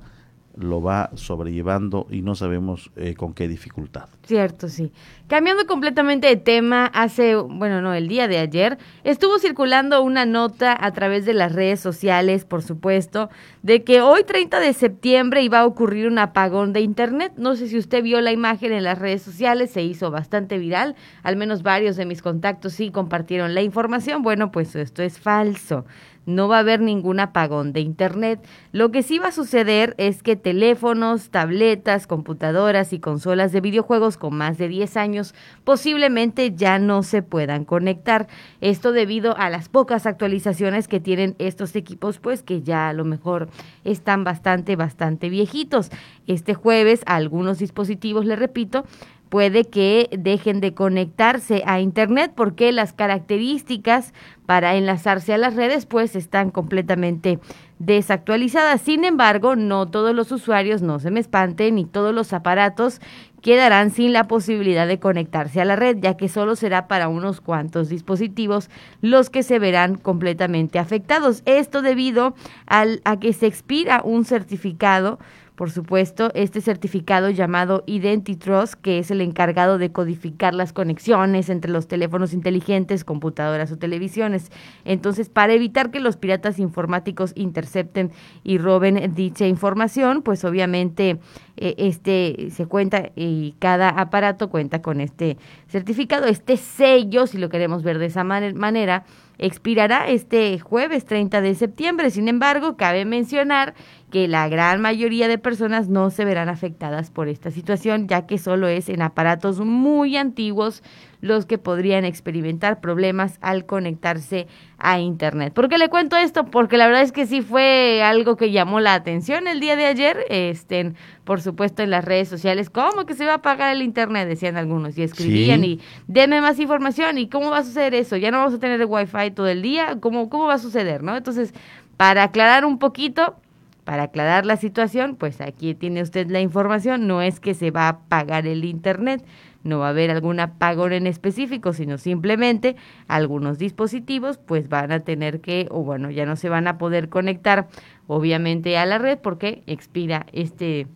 lo 0.56 0.82
va 0.82 1.10
sobrellevando 1.16 2.08
y 2.10 2.22
no 2.22 2.36
sabemos 2.36 2.92
eh, 2.96 3.16
con 3.16 3.34
qué 3.34 3.50
dificultad. 3.50 4.08
Cierto, 4.26 4.70
sí. 4.70 4.94
Cambiando 5.34 5.66
completamente 5.66 6.28
de 6.28 6.36
tema, 6.36 6.86
hace, 6.86 7.34
bueno, 7.34 7.82
no, 7.82 7.96
el 7.96 8.08
día 8.08 8.28
de 8.28 8.38
ayer, 8.38 8.78
estuvo 9.04 9.40
circulando 9.40 10.04
una 10.04 10.28
nota 10.28 10.78
a 10.80 10.94
través 10.94 11.26
de 11.26 11.34
las 11.34 11.54
redes 11.54 11.80
sociales, 11.80 12.46
por 12.46 12.62
supuesto, 12.62 13.32
de 13.64 13.84
que 13.84 14.02
hoy 14.02 14.26
30 14.26 14.60
de 14.60 14.74
septiembre 14.74 15.42
iba 15.42 15.62
a 15.62 15.66
ocurrir 15.66 16.08
un 16.08 16.20
apagón 16.20 16.72
de 16.72 16.82
Internet. 16.82 17.34
No 17.36 17.56
sé 17.56 17.68
si 17.68 17.80
usted 17.80 18.04
vio 18.04 18.22
la 18.22 18.32
imagen 18.32 18.74
en 18.74 18.84
las 18.84 19.00
redes 19.00 19.24
sociales, 19.24 19.72
se 19.72 19.82
hizo 19.82 20.12
bastante 20.12 20.60
viral, 20.60 20.96
al 21.24 21.36
menos 21.36 21.64
varios 21.64 21.96
de 21.96 22.06
mis 22.06 22.22
contactos 22.22 22.74
sí 22.74 22.92
compartieron 22.92 23.56
la 23.56 23.64
información. 23.64 24.22
Bueno, 24.22 24.52
pues 24.52 24.76
esto 24.76 25.02
es 25.02 25.18
falso 25.18 25.84
no 26.26 26.48
va 26.48 26.58
a 26.58 26.60
haber 26.60 26.82
ningún 26.82 27.20
apagón 27.20 27.74
de 27.74 27.82
Internet. 27.82 28.46
Lo 28.72 28.92
que 28.92 29.04
sí 29.04 29.20
va 29.20 29.28
a 29.28 29.32
suceder 29.32 29.96
es 29.98 30.24
que 30.24 30.36
teléfonos, 30.36 31.30
tabletas, 31.30 32.08
computadoras 32.08 32.94
y 32.94 33.00
consolas 33.00 33.52
de 33.52 33.62
videojuegos 33.62 34.18
con 34.18 34.36
más 34.36 34.58
de 34.58 34.68
10 34.68 34.98
años 34.98 35.23
posiblemente 35.64 36.54
ya 36.56 36.80
no 36.80 37.04
se 37.04 37.22
puedan 37.22 37.64
conectar. 37.64 38.28
Esto 38.60 38.92
debido 38.92 39.38
a 39.38 39.50
las 39.50 39.70
pocas 39.70 40.06
actualizaciones 40.06 40.88
que 40.88 41.00
tienen 41.00 41.36
estos 41.40 41.76
equipos, 41.76 42.20
pues 42.20 42.44
que 42.44 42.62
ya 42.62 42.90
a 42.90 42.94
lo 42.94 43.06
mejor 43.06 43.50
están 43.86 44.24
bastante, 44.24 44.76
bastante 44.76 45.30
viejitos. 45.30 45.90
Este 46.28 46.54
jueves 46.54 47.02
algunos 47.06 47.60
dispositivos, 47.60 48.26
le 48.26 48.36
repito, 48.36 48.86
puede 49.34 49.66
que 49.66 50.10
dejen 50.12 50.62
de 50.62 50.76
conectarse 50.76 51.64
a 51.66 51.80
Internet 51.80 52.34
porque 52.36 52.72
las 52.72 52.94
características 52.94 54.14
para 54.46 54.76
enlazarse 54.76 55.34
a 55.34 55.40
las 55.40 55.56
redes 55.56 55.88
pues 55.88 56.16
están 56.16 56.52
completamente 56.52 57.40
desactualizadas. 57.80 58.82
Sin 58.82 59.04
embargo, 59.04 59.56
no 59.56 59.88
todos 59.88 60.14
los 60.14 60.32
usuarios, 60.32 60.84
no 60.84 61.00
se 61.00 61.10
me 61.10 61.20
espanten, 61.20 61.74
ni 61.74 61.86
todos 61.86 62.14
los 62.14 62.32
aparatos 62.32 63.02
quedarán 63.44 63.92
sin 63.92 64.14
la 64.14 64.24
posibilidad 64.24 64.88
de 64.88 65.00
conectarse 65.00 65.62
a 65.62 65.66
la 65.66 65.76
red, 65.76 65.98
ya 66.00 66.16
que 66.16 66.30
solo 66.30 66.56
será 66.56 66.88
para 66.88 67.10
unos 67.10 67.42
cuantos 67.42 67.90
dispositivos 67.90 68.70
los 69.02 69.30
que 69.30 69.44
se 69.44 69.60
verán 69.60 69.96
completamente 69.96 70.80
afectados. 70.80 71.44
Esto 71.46 71.82
debido 71.82 72.36
al, 72.66 73.02
a 73.04 73.20
que 73.20 73.34
se 73.34 73.46
expira 73.46 74.02
un 74.04 74.24
certificado 74.24 75.20
por 75.56 75.70
supuesto, 75.70 76.32
este 76.34 76.62
certificado 76.62 77.30
llamado 77.30 77.84
IdentiTrust, 77.86 78.74
que 78.74 78.98
es 78.98 79.12
el 79.12 79.22
encargado 79.22 79.78
de 79.78 79.92
codificar 79.92 80.56
las 80.56 80.74
conexiones 80.74 81.50
entre 81.50 81.72
los 81.72 81.88
teléfonos 81.88 82.34
inteligentes, 82.34 83.04
computadoras 83.04 83.72
o 83.72 83.78
televisiones. 83.78 84.52
Entonces, 84.84 85.30
para 85.30 85.54
evitar 85.54 85.92
que 85.92 86.00
los 86.00 86.18
piratas 86.18 86.58
informáticos 86.58 87.34
intercepten 87.36 88.12
y 88.44 88.58
roben 88.58 89.14
dicha 89.14 89.46
información, 89.46 90.24
pues 90.24 90.44
obviamente 90.44 91.20
eh, 91.56 91.76
este 91.78 92.50
se 92.50 92.66
cuenta 92.66 93.12
y 93.16 93.56
cada 93.60 93.90
aparato 93.90 94.50
cuenta 94.50 94.82
con 94.82 95.02
este 95.02 95.38
certificado, 95.68 96.26
este 96.26 96.58
sello, 96.58 97.28
si 97.28 97.38
lo 97.38 97.50
queremos 97.50 97.84
ver 97.84 98.00
de 98.00 98.08
esa 98.08 98.24
manera, 98.24 99.06
expirará 99.38 100.08
este 100.08 100.60
jueves 100.60 101.06
30 101.06 101.42
de 101.42 101.56
septiembre. 101.56 102.10
Sin 102.12 102.28
embargo, 102.28 102.78
cabe 102.78 103.06
mencionar 103.06 103.74
que 104.14 104.28
la 104.28 104.48
gran 104.48 104.80
mayoría 104.80 105.28
de 105.28 105.40
personas 105.40 105.90
no 105.90 106.12
se 106.12 106.24
verán 106.24 106.48
afectadas 106.48 107.10
por 107.10 107.30
esta 107.30 107.50
situación, 107.50 108.08
ya 108.08 108.28
que 108.28 108.38
solo 108.38 108.68
es 108.68 108.88
en 108.88 109.02
aparatos 109.02 109.60
muy 109.62 110.18
antiguos 110.18 110.84
los 111.20 111.48
que 111.48 111.58
podrían 111.58 112.06
experimentar 112.06 112.80
problemas 112.80 113.40
al 113.42 113.66
conectarse 113.66 114.46
a 114.78 115.00
Internet. 115.00 115.52
¿Por 115.56 115.68
qué 115.68 115.80
le 115.80 115.90
cuento 115.90 116.16
esto? 116.16 116.46
Porque 116.46 116.78
la 116.78 116.86
verdad 116.86 117.02
es 117.02 117.12
que 117.12 117.26
sí 117.26 117.42
fue 117.42 118.04
algo 118.04 118.38
que 118.38 118.52
llamó 118.52 118.80
la 118.80 118.94
atención 118.94 119.48
el 119.48 119.60
día 119.60 119.76
de 119.76 119.88
ayer, 119.88 120.18
este, 120.30 120.94
por 121.24 121.42
supuesto 121.42 121.82
en 121.82 121.90
las 121.90 122.06
redes 122.06 122.30
sociales, 122.30 122.70
¿cómo 122.70 123.08
que 123.08 123.16
se 123.16 123.26
va 123.26 123.32
a 123.32 123.36
apagar 123.38 123.76
el 123.76 123.82
Internet? 123.82 124.28
Decían 124.28 124.58
algunos 124.58 124.96
y 124.96 125.02
escribían 125.02 125.64
y 125.64 125.80
denme 126.06 126.40
más 126.40 126.60
información 126.60 127.18
y 127.18 127.30
cómo 127.30 127.50
va 127.50 127.58
a 127.58 127.64
suceder 127.64 127.96
eso, 127.96 128.16
ya 128.16 128.30
no 128.30 128.38
vamos 128.38 128.54
a 128.54 128.60
tener 128.60 128.80
el 128.80 128.88
Wi-Fi 128.88 129.32
todo 129.32 129.48
el 129.48 129.64
día, 129.64 129.98
¿cómo, 130.00 130.30
cómo 130.30 130.46
va 130.46 130.54
a 130.54 130.60
suceder? 130.60 131.02
¿no? 131.02 131.18
Entonces, 131.18 131.52
para 131.98 132.24
aclarar 132.24 132.64
un 132.64 132.78
poquito, 132.78 133.38
para 133.84 134.04
aclarar 134.04 134.46
la 134.46 134.58
situación, 134.58 135.16
pues 135.16 135.42
aquí 135.42 135.76
tiene 135.76 136.02
usted 136.02 136.30
la 136.30 136.42
información, 136.42 137.08
no 137.08 137.22
es 137.22 137.40
que 137.40 137.54
se 137.54 137.72
va 137.72 137.86
a 137.86 137.90
apagar 137.90 138.48
el 138.48 138.66
Internet, 138.66 139.26
no 139.64 139.80
va 139.80 139.88
a 139.88 139.90
haber 139.90 140.12
algún 140.12 140.40
apagón 140.40 140.94
en 140.94 141.08
específico, 141.08 141.74
sino 141.74 141.98
simplemente 141.98 142.76
algunos 143.08 143.58
dispositivos 143.58 144.38
pues 144.38 144.70
van 144.70 144.92
a 144.92 145.00
tener 145.00 145.42
que, 145.42 145.68
o 145.72 145.84
bueno, 145.84 146.12
ya 146.12 146.26
no 146.26 146.36
se 146.36 146.50
van 146.50 146.68
a 146.68 146.78
poder 146.78 147.10
conectar 147.10 147.68
obviamente 148.08 148.78
a 148.78 148.86
la 148.86 148.98
red 148.98 149.18
porque 149.20 149.64
expira 149.68 150.26
este 150.34 150.88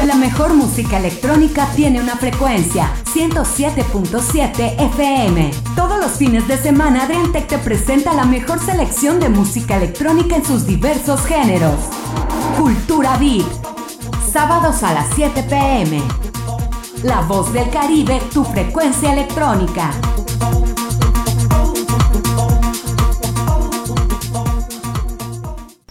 La 0.06 0.16
mejor 0.16 0.54
música 0.54 0.98
electrónica 0.98 1.68
tiene 1.76 2.02
una 2.02 2.16
frecuencia 2.16 2.92
107.7 3.14 4.80
FM. 4.94 5.52
Todos 5.76 6.00
los 6.00 6.12
fines 6.14 6.48
de 6.48 6.58
semana 6.58 7.04
Adriantec 7.04 7.48
te 7.48 7.58
presenta 7.58 8.14
la 8.14 8.26
mejor 8.26 8.60
selección 8.60 9.20
de 9.20 9.30
música 9.30 9.78
electrónica 9.78 10.36
en 10.36 10.46
sus 10.46 10.66
diversos 10.68 11.26
géneros. 11.26 11.80
Cultura 12.58 13.18
Beat. 13.18 13.46
Sábados 14.32 14.84
a 14.84 14.94
las 14.94 15.08
7 15.16 15.44
pm. 15.44 16.02
La 17.04 17.22
voz 17.22 17.52
del 17.52 17.70
Caribe, 17.72 18.22
tu 18.32 18.44
frecuencia 18.44 19.14
electrónica. 19.14 19.92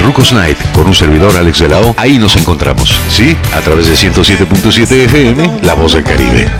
Rucos 0.00 0.32
Night, 0.32 0.56
con 0.72 0.86
un 0.86 0.94
servidor 0.94 1.36
Alex 1.36 1.60
de 1.60 1.68
la 1.68 1.80
O. 1.80 1.94
Ahí 1.98 2.18
nos 2.18 2.36
encontramos, 2.36 2.98
¿sí? 3.08 3.36
A 3.54 3.60
través 3.60 3.88
de 3.88 3.94
107.7 3.94 4.90
FM, 5.04 5.60
La 5.62 5.74
Voz 5.74 5.92
del 5.92 6.04
Caribe. 6.04 6.50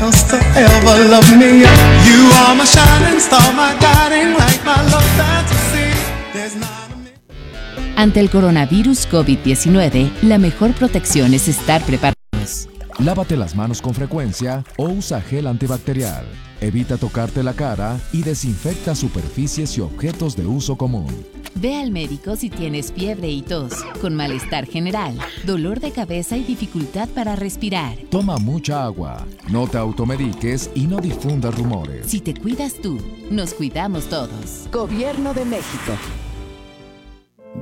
Ante 7.96 8.20
el 8.20 8.30
coronavirus 8.30 9.08
COVID-19, 9.10 10.10
la 10.22 10.38
mejor 10.38 10.72
protección 10.72 11.32
es 11.32 11.48
estar 11.48 11.82
preparados. 11.82 12.68
Lávate 12.98 13.36
las 13.36 13.54
manos 13.54 13.80
con 13.80 13.94
frecuencia 13.94 14.62
o 14.76 14.88
usa 14.90 15.22
gel 15.22 15.46
antibacterial. 15.46 16.24
Evita 16.60 16.98
tocarte 16.98 17.42
la 17.42 17.54
cara 17.54 17.98
y 18.12 18.22
desinfecta 18.22 18.94
superficies 18.94 19.76
y 19.78 19.80
objetos 19.80 20.36
de 20.36 20.46
uso 20.46 20.76
común. 20.76 21.08
Ve 21.54 21.76
al 21.76 21.90
médico 21.90 22.36
si 22.36 22.48
tienes 22.48 22.92
fiebre 22.92 23.30
y 23.30 23.42
tos, 23.42 23.72
con 24.00 24.14
malestar 24.14 24.66
general, 24.66 25.18
dolor 25.44 25.80
de 25.80 25.90
cabeza 25.90 26.36
y 26.36 26.44
dificultad 26.44 27.08
para 27.08 27.34
respirar. 27.34 27.98
Toma 28.10 28.36
mucha 28.36 28.84
agua, 28.84 29.26
no 29.48 29.66
te 29.66 29.78
automediques 29.78 30.70
y 30.74 30.86
no 30.86 30.98
difundas 30.98 31.56
rumores. 31.56 32.06
Si 32.06 32.20
te 32.20 32.34
cuidas 32.34 32.74
tú, 32.74 32.98
nos 33.30 33.54
cuidamos 33.54 34.04
todos. 34.04 34.68
Gobierno 34.70 35.34
de 35.34 35.44
México. 35.44 35.92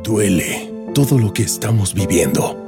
Duele 0.05 0.73
todo 0.95 1.19
lo 1.19 1.33
que 1.33 1.43
estamos 1.43 1.95
viviendo. 1.95 2.68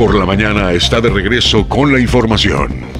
por 0.00 0.14
la 0.14 0.24
mañana 0.24 0.72
está 0.72 0.98
de 0.98 1.10
regreso 1.10 1.68
con 1.68 1.92
la 1.92 2.00
información. 2.00 2.90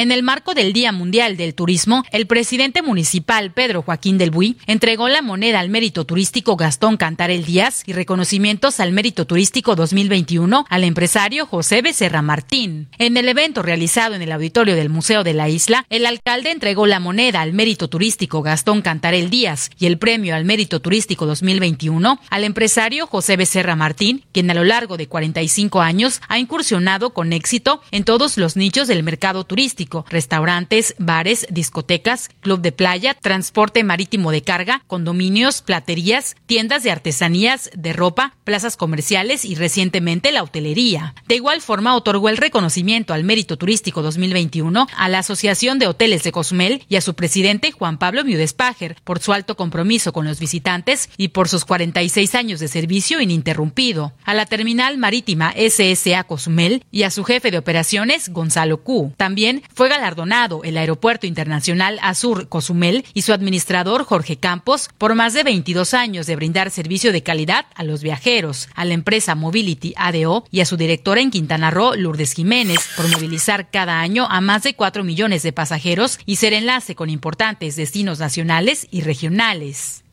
En 0.00 0.12
el 0.12 0.22
marco 0.22 0.54
del 0.54 0.72
Día 0.72 0.92
Mundial 0.92 1.36
del 1.36 1.54
Turismo, 1.54 2.04
el 2.10 2.26
presidente 2.26 2.80
municipal 2.80 3.52
Pedro 3.52 3.82
Joaquín 3.82 4.16
del 4.16 4.30
Buy 4.30 4.56
entregó 4.66 5.10
la 5.10 5.20
moneda 5.20 5.60
al 5.60 5.68
mérito 5.68 6.06
turístico 6.06 6.56
Gastón 6.56 6.96
Cantarel 6.96 7.44
Díaz 7.44 7.82
y 7.84 7.92
reconocimientos 7.92 8.80
al 8.80 8.92
mérito 8.92 9.26
turístico 9.26 9.76
2021 9.76 10.64
al 10.70 10.84
empresario 10.84 11.44
José 11.44 11.82
Becerra 11.82 12.22
Martín. 12.22 12.88
En 12.96 13.18
el 13.18 13.28
evento 13.28 13.60
realizado 13.60 14.14
en 14.14 14.22
el 14.22 14.32
auditorio 14.32 14.74
del 14.74 14.88
Museo 14.88 15.22
de 15.22 15.34
la 15.34 15.50
Isla, 15.50 15.84
el 15.90 16.06
alcalde 16.06 16.50
entregó 16.50 16.86
la 16.86 16.98
moneda 16.98 17.42
al 17.42 17.52
mérito 17.52 17.88
turístico 17.88 18.40
Gastón 18.40 18.80
Cantarel 18.80 19.28
Díaz 19.28 19.68
y 19.78 19.84
el 19.84 19.98
premio 19.98 20.34
al 20.34 20.46
mérito 20.46 20.80
turístico 20.80 21.26
2021 21.26 22.18
al 22.30 22.44
empresario 22.44 23.06
José 23.06 23.36
Becerra 23.36 23.76
Martín, 23.76 24.24
quien 24.32 24.50
a 24.50 24.54
lo 24.54 24.64
largo 24.64 24.96
de 24.96 25.08
45 25.08 25.82
años 25.82 26.22
ha 26.26 26.38
incursionado 26.38 27.10
con 27.12 27.34
éxito 27.34 27.82
en 27.90 28.04
todos 28.04 28.38
los 28.38 28.56
nichos 28.56 28.88
del 28.88 29.02
mercado 29.02 29.44
turístico 29.44 29.89
restaurantes, 30.08 30.94
bares, 30.98 31.46
discotecas, 31.50 32.30
club 32.40 32.60
de 32.60 32.72
playa, 32.72 33.14
transporte 33.14 33.84
marítimo 33.84 34.30
de 34.30 34.42
carga, 34.42 34.82
condominios, 34.86 35.62
platerías, 35.62 36.36
tiendas 36.46 36.82
de 36.82 36.90
artesanías, 36.90 37.70
de 37.74 37.92
ropa, 37.92 38.34
plazas 38.44 38.76
comerciales 38.76 39.44
y 39.44 39.54
recientemente 39.54 40.32
la 40.32 40.42
hotelería. 40.42 41.14
De 41.28 41.36
igual 41.36 41.60
forma, 41.60 41.94
otorgó 41.96 42.28
el 42.28 42.36
reconocimiento 42.36 43.14
al 43.14 43.24
mérito 43.24 43.56
turístico 43.56 44.02
2021 44.02 44.86
a 44.96 45.08
la 45.08 45.18
Asociación 45.18 45.78
de 45.78 45.86
Hoteles 45.86 46.22
de 46.22 46.32
Cozumel 46.32 46.84
y 46.88 46.96
a 46.96 47.00
su 47.00 47.14
presidente 47.14 47.72
Juan 47.72 47.98
Pablo 47.98 48.24
Miudespager 48.24 48.96
por 49.04 49.20
su 49.20 49.32
alto 49.32 49.56
compromiso 49.56 50.12
con 50.12 50.26
los 50.26 50.40
visitantes 50.40 51.10
y 51.16 51.28
por 51.28 51.48
sus 51.48 51.64
46 51.64 52.34
años 52.34 52.60
de 52.60 52.68
servicio 52.68 53.20
ininterrumpido. 53.20 54.12
A 54.24 54.34
la 54.34 54.46
terminal 54.46 54.98
marítima 54.98 55.52
SSA 55.56 56.24
Cozumel 56.24 56.84
y 56.90 57.02
a 57.04 57.10
su 57.10 57.24
jefe 57.24 57.50
de 57.50 57.58
operaciones 57.58 58.28
Gonzalo 58.28 58.82
Q. 58.82 59.12
También 59.16 59.62
fue 59.80 59.88
galardonado 59.88 60.62
el 60.62 60.76
Aeropuerto 60.76 61.26
Internacional 61.26 61.98
Azur 62.02 62.50
Cozumel 62.50 63.06
y 63.14 63.22
su 63.22 63.32
administrador 63.32 64.04
Jorge 64.04 64.36
Campos 64.36 64.90
por 64.98 65.14
más 65.14 65.32
de 65.32 65.42
22 65.42 65.94
años 65.94 66.26
de 66.26 66.36
brindar 66.36 66.70
servicio 66.70 67.12
de 67.12 67.22
calidad 67.22 67.64
a 67.74 67.82
los 67.82 68.02
viajeros, 68.02 68.68
a 68.74 68.84
la 68.84 68.92
empresa 68.92 69.34
Mobility 69.34 69.94
ADO 69.96 70.44
y 70.50 70.60
a 70.60 70.66
su 70.66 70.76
directora 70.76 71.22
en 71.22 71.30
Quintana 71.30 71.70
Roo, 71.70 71.94
Lourdes 71.94 72.34
Jiménez, 72.34 72.90
por 72.94 73.08
movilizar 73.08 73.70
cada 73.70 74.02
año 74.02 74.26
a 74.28 74.42
más 74.42 74.64
de 74.64 74.74
4 74.74 75.02
millones 75.02 75.42
de 75.42 75.54
pasajeros 75.54 76.18
y 76.26 76.36
ser 76.36 76.52
enlace 76.52 76.94
con 76.94 77.08
importantes 77.08 77.74
destinos 77.76 78.18
nacionales 78.18 78.86
y 78.90 79.00
regionales. 79.00 80.04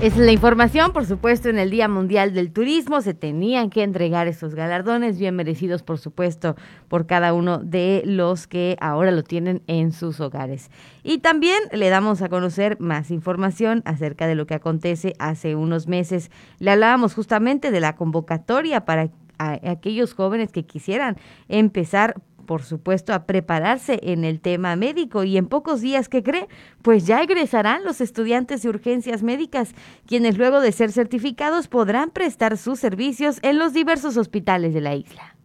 Es 0.00 0.16
la 0.16 0.32
información, 0.32 0.94
por 0.94 1.04
supuesto, 1.04 1.50
en 1.50 1.58
el 1.58 1.70
Día 1.70 1.86
Mundial 1.86 2.32
del 2.32 2.52
Turismo 2.52 3.02
se 3.02 3.12
tenían 3.12 3.68
que 3.68 3.82
entregar 3.82 4.28
esos 4.28 4.54
galardones 4.54 5.18
bien 5.18 5.36
merecidos, 5.36 5.82
por 5.82 5.98
supuesto, 5.98 6.56
por 6.88 7.06
cada 7.06 7.34
uno 7.34 7.58
de 7.58 8.00
los 8.06 8.46
que 8.46 8.78
ahora 8.80 9.10
lo 9.10 9.22
tienen 9.22 9.60
en 9.66 9.92
sus 9.92 10.18
hogares. 10.20 10.70
Y 11.02 11.18
también 11.18 11.58
le 11.72 11.90
damos 11.90 12.22
a 12.22 12.30
conocer 12.30 12.80
más 12.80 13.10
información 13.10 13.82
acerca 13.84 14.26
de 14.26 14.36
lo 14.36 14.46
que 14.46 14.54
acontece 14.54 15.12
hace 15.18 15.54
unos 15.54 15.86
meses. 15.86 16.30
Le 16.60 16.70
hablábamos 16.70 17.12
justamente 17.12 17.70
de 17.70 17.80
la 17.80 17.94
convocatoria 17.94 18.86
para 18.86 19.10
aquellos 19.38 20.14
jóvenes 20.14 20.50
que 20.50 20.64
quisieran 20.64 21.18
empezar 21.48 22.14
por 22.50 22.64
supuesto, 22.64 23.14
a 23.14 23.26
prepararse 23.26 24.00
en 24.02 24.24
el 24.24 24.40
tema 24.40 24.74
médico 24.74 25.22
y 25.22 25.36
en 25.36 25.46
pocos 25.46 25.80
días, 25.80 26.08
¿qué 26.08 26.24
cree? 26.24 26.48
Pues 26.82 27.06
ya 27.06 27.22
egresarán 27.22 27.84
los 27.84 28.00
estudiantes 28.00 28.62
de 28.62 28.70
urgencias 28.70 29.22
médicas, 29.22 29.72
quienes 30.04 30.36
luego 30.36 30.58
de 30.58 30.72
ser 30.72 30.90
certificados 30.90 31.68
podrán 31.68 32.10
prestar 32.10 32.58
sus 32.58 32.80
servicios 32.80 33.38
en 33.42 33.60
los 33.60 33.72
diversos 33.72 34.16
hospitales 34.16 34.74
de 34.74 34.80
la 34.80 34.96
isla. 34.96 35.36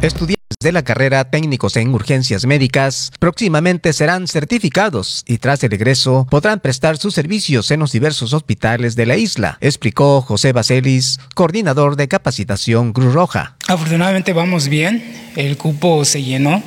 Estudiantes 0.00 0.38
de 0.60 0.70
la 0.70 0.84
carrera 0.84 1.28
técnicos 1.28 1.76
en 1.76 1.92
urgencias 1.92 2.46
médicas 2.46 3.10
próximamente 3.18 3.92
serán 3.92 4.28
certificados 4.28 5.24
y 5.26 5.38
tras 5.38 5.64
el 5.64 5.72
egreso 5.72 6.24
podrán 6.30 6.60
prestar 6.60 6.98
sus 6.98 7.14
servicios 7.14 7.72
en 7.72 7.80
los 7.80 7.90
diversos 7.90 8.32
hospitales 8.32 8.94
de 8.94 9.06
la 9.06 9.16
isla, 9.16 9.58
explicó 9.60 10.22
José 10.22 10.52
Baselis, 10.52 11.18
coordinador 11.34 11.96
de 11.96 12.06
capacitación 12.06 12.92
Cruz 12.92 13.12
Roja. 13.12 13.56
Afortunadamente 13.66 14.32
vamos 14.32 14.68
bien, 14.68 15.02
el 15.34 15.56
cupo 15.56 16.04
se 16.04 16.22
llenó. 16.22 16.62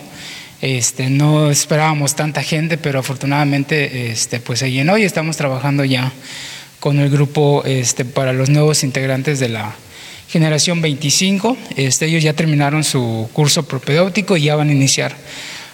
Este, 0.62 1.10
no 1.10 1.49
esperábamos 1.49 2.16
tanta 2.16 2.44
gente, 2.44 2.78
pero 2.78 2.99
afortunadamente 2.99 4.12
este, 4.12 4.41
pues 4.41 4.60
se 4.60 4.72
llenó 4.72 4.98
y 4.98 5.03
estamos 5.03 5.38
trabajando 5.38 5.86
ya 5.86 6.12
con 6.82 6.99
el 6.99 7.10
grupo 7.10 7.64
este, 7.66 8.03
para 8.03 8.34
los 8.34 8.49
nuevos 8.49 8.84
integrantes 8.84 9.40
de 9.40 9.48
la, 9.48 9.74
generación 10.32 10.82
25. 10.82 11.58
Este, 11.76 12.06
ellos 12.06 12.24
ya 12.24 12.34
terminaron 12.34 12.84
su 12.84 13.30
curso 13.34 13.64
propedéutico 13.64 14.38
y 14.38 14.44
ya 14.44 14.56
van 14.56 14.70
a 14.70 14.72
iniciar 14.72 15.16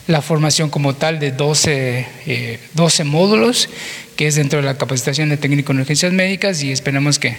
la 0.08 0.22
formación 0.22 0.70
como 0.70 0.96
tal 0.96 1.20
de 1.20 1.32
12, 1.32 2.60
12 2.74 3.02
eh, 3.02 3.06
módulos, 3.06 3.70
que 4.16 4.28
es 4.28 4.36
dentro 4.36 4.60
de 4.60 4.66
la 4.66 4.78
capacitación 4.78 5.30
de 5.30 5.38
técnico 5.38 5.74
en 5.74 5.82
urgencias 5.82 6.12
médicas 6.14 6.64
y 6.64 6.72
esperemos 6.72 7.20
que 7.20 7.36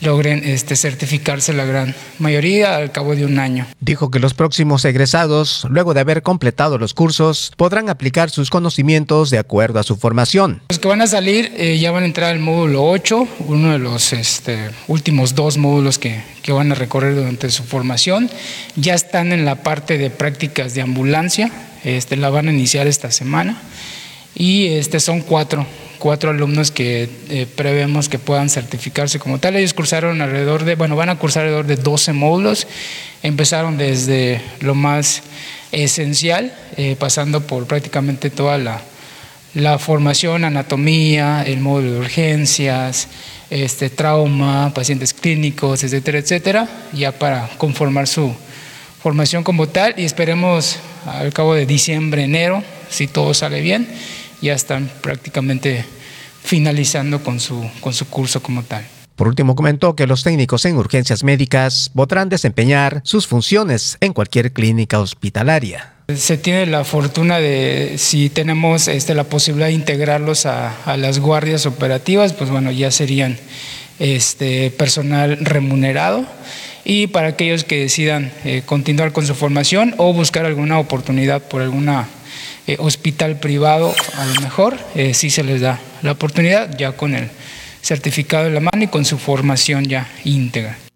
logren 0.00 0.42
este, 0.44 0.76
certificarse 0.76 1.52
la 1.52 1.64
gran 1.64 1.94
mayoría 2.18 2.76
al 2.76 2.92
cabo 2.92 3.14
de 3.14 3.24
un 3.24 3.38
año. 3.38 3.66
Dijo 3.80 4.10
que 4.10 4.18
los 4.18 4.34
próximos 4.34 4.84
egresados, 4.84 5.66
luego 5.70 5.94
de 5.94 6.00
haber 6.00 6.22
completado 6.22 6.78
los 6.78 6.94
cursos, 6.94 7.52
podrán 7.56 7.88
aplicar 7.88 8.30
sus 8.30 8.50
conocimientos 8.50 9.30
de 9.30 9.38
acuerdo 9.38 9.78
a 9.78 9.82
su 9.82 9.96
formación. 9.96 10.62
Los 10.68 10.78
que 10.78 10.88
van 10.88 11.02
a 11.02 11.06
salir 11.06 11.52
eh, 11.56 11.78
ya 11.78 11.90
van 11.90 12.04
a 12.04 12.06
entrar 12.06 12.30
al 12.30 12.40
módulo 12.40 12.84
8, 12.84 13.28
uno 13.46 13.72
de 13.72 13.78
los 13.78 14.12
este, 14.12 14.70
últimos 14.88 15.34
dos 15.34 15.58
módulos 15.58 15.98
que, 15.98 16.22
que 16.42 16.52
van 16.52 16.72
a 16.72 16.74
recorrer 16.74 17.14
durante 17.14 17.50
su 17.50 17.64
formación. 17.64 18.30
Ya 18.76 18.94
están 18.94 19.32
en 19.32 19.44
la 19.44 19.62
parte 19.62 19.98
de 19.98 20.10
prácticas 20.10 20.74
de 20.74 20.82
ambulancia, 20.82 21.50
este, 21.84 22.16
la 22.16 22.30
van 22.30 22.48
a 22.48 22.52
iniciar 22.52 22.86
esta 22.86 23.10
semana 23.10 23.60
y 24.34 24.68
este, 24.68 25.00
son 25.00 25.20
cuatro 25.20 25.66
cuatro 26.00 26.30
alumnos 26.30 26.72
que 26.72 27.08
eh, 27.28 27.46
prevemos 27.54 28.08
que 28.08 28.18
puedan 28.18 28.50
certificarse 28.50 29.20
como 29.20 29.38
tal. 29.38 29.54
Ellos 29.54 29.74
cursaron 29.74 30.20
alrededor 30.20 30.64
de, 30.64 30.74
bueno, 30.74 30.96
van 30.96 31.10
a 31.10 31.18
cursar 31.18 31.44
alrededor 31.44 31.66
de 31.66 31.76
12 31.76 32.12
módulos. 32.14 32.66
Empezaron 33.22 33.78
desde 33.78 34.40
lo 34.60 34.74
más 34.74 35.22
esencial, 35.70 36.52
eh, 36.76 36.96
pasando 36.98 37.46
por 37.46 37.66
prácticamente 37.66 38.30
toda 38.30 38.58
la, 38.58 38.80
la 39.54 39.78
formación, 39.78 40.44
anatomía, 40.44 41.44
el 41.46 41.60
módulo 41.60 41.92
de 41.92 41.98
urgencias, 42.00 43.06
este, 43.50 43.90
trauma, 43.90 44.72
pacientes 44.74 45.12
clínicos, 45.12 45.84
etcétera, 45.84 46.18
etcétera, 46.18 46.68
ya 46.92 47.12
para 47.12 47.48
conformar 47.58 48.08
su 48.08 48.34
formación 49.02 49.44
como 49.44 49.68
tal 49.68 49.94
y 49.96 50.04
esperemos 50.04 50.78
al 51.06 51.32
cabo 51.32 51.54
de 51.54 51.66
diciembre, 51.66 52.24
enero, 52.24 52.62
si 52.88 53.06
todo 53.06 53.34
sale 53.34 53.60
bien, 53.60 53.88
ya 54.40 54.54
están 54.54 54.90
prácticamente 55.02 55.84
finalizando 56.42 57.22
con 57.22 57.40
su, 57.40 57.68
con 57.80 57.92
su 57.92 58.08
curso 58.08 58.42
como 58.42 58.62
tal. 58.62 58.84
Por 59.16 59.28
último, 59.28 59.54
comentó 59.54 59.94
que 59.94 60.06
los 60.06 60.22
técnicos 60.22 60.64
en 60.64 60.76
urgencias 60.76 61.24
médicas 61.24 61.90
podrán 61.94 62.30
desempeñar 62.30 63.02
sus 63.04 63.26
funciones 63.26 63.98
en 64.00 64.14
cualquier 64.14 64.52
clínica 64.52 64.98
hospitalaria. 64.98 65.92
Se 66.16 66.38
tiene 66.38 66.66
la 66.66 66.84
fortuna 66.84 67.38
de, 67.38 67.96
si 67.98 68.30
tenemos 68.30 68.88
este, 68.88 69.14
la 69.14 69.24
posibilidad 69.24 69.68
de 69.68 69.74
integrarlos 69.74 70.46
a, 70.46 70.74
a 70.84 70.96
las 70.96 71.18
guardias 71.18 71.66
operativas, 71.66 72.32
pues 72.32 72.50
bueno, 72.50 72.70
ya 72.70 72.90
serían 72.90 73.36
este, 74.00 74.70
personal 74.70 75.36
remunerado 75.42 76.24
y 76.84 77.06
para 77.08 77.28
aquellos 77.28 77.64
que 77.64 77.80
decidan 77.80 78.32
eh, 78.44 78.62
continuar 78.64 79.12
con 79.12 79.26
su 79.26 79.34
formación 79.34 79.94
o 79.98 80.12
buscar 80.12 80.46
alguna 80.46 80.78
oportunidad 80.78 81.42
por 81.42 81.62
alguna 81.62 82.08
eh, 82.66 82.76
hospital 82.78 83.40
privado, 83.40 83.94
a 84.16 84.26
lo 84.26 84.40
mejor 84.40 84.78
eh, 84.94 85.14
se 85.14 85.42
les 85.42 85.60
da 85.60 85.78
la 86.02 86.12
oportunidad 86.12 86.76
ya 86.76 86.92
con 86.92 87.14
el 87.14 87.28
certificado 87.82 88.46
en 88.46 88.54
la 88.54 88.60
mano 88.60 88.84
y 88.84 88.88
con 88.88 89.04
su 89.04 89.18
formación 89.18 89.84
ya 89.84 90.08
íntegra. 90.24 90.89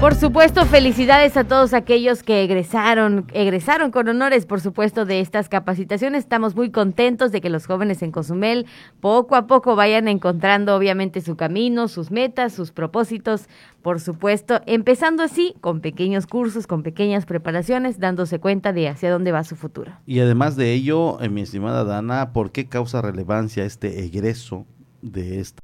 Por 0.00 0.14
supuesto, 0.14 0.66
felicidades 0.66 1.38
a 1.38 1.44
todos 1.44 1.72
aquellos 1.72 2.22
que 2.22 2.44
egresaron, 2.44 3.24
egresaron 3.32 3.90
con 3.90 4.06
honores, 4.08 4.44
por 4.44 4.60
supuesto, 4.60 5.06
de 5.06 5.20
estas 5.20 5.48
capacitaciones. 5.48 6.24
Estamos 6.24 6.54
muy 6.54 6.70
contentos 6.70 7.32
de 7.32 7.40
que 7.40 7.48
los 7.48 7.66
jóvenes 7.66 8.02
en 8.02 8.12
Cozumel 8.12 8.66
poco 9.00 9.36
a 9.36 9.46
poco 9.46 9.74
vayan 9.74 10.06
encontrando, 10.06 10.76
obviamente, 10.76 11.22
su 11.22 11.34
camino, 11.36 11.88
sus 11.88 12.10
metas, 12.10 12.52
sus 12.52 12.72
propósitos, 12.72 13.48
por 13.80 13.98
supuesto, 13.98 14.60
empezando 14.66 15.22
así 15.22 15.54
con 15.62 15.80
pequeños 15.80 16.26
cursos, 16.26 16.66
con 16.66 16.82
pequeñas 16.82 17.24
preparaciones, 17.24 17.98
dándose 17.98 18.38
cuenta 18.38 18.74
de 18.74 18.88
hacia 18.88 19.10
dónde 19.10 19.32
va 19.32 19.44
su 19.44 19.56
futuro. 19.56 19.92
Y 20.04 20.20
además 20.20 20.56
de 20.56 20.74
ello, 20.74 21.18
eh, 21.22 21.30
mi 21.30 21.40
estimada 21.40 21.84
Dana, 21.84 22.34
¿por 22.34 22.52
qué 22.52 22.68
causa 22.68 23.00
relevancia 23.00 23.64
este 23.64 24.04
egreso 24.04 24.66
de 25.00 25.40
esta? 25.40 25.60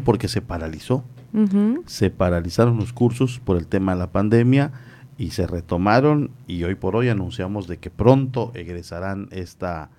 Porque 0.00 0.28
se 0.28 0.40
paralizó. 0.40 1.04
Se 1.86 2.10
paralizaron 2.10 2.76
los 2.76 2.92
cursos 2.92 3.40
por 3.42 3.56
el 3.56 3.66
tema 3.66 3.92
de 3.92 3.98
la 3.98 4.12
pandemia 4.12 4.72
y 5.16 5.30
se 5.30 5.46
retomaron 5.46 6.30
y 6.46 6.64
hoy 6.64 6.74
por 6.74 6.94
hoy 6.94 7.08
anunciamos 7.08 7.66
de 7.68 7.78
que 7.78 7.90
pronto 7.90 8.52
egresarán 8.54 9.28
esta, 9.30 9.90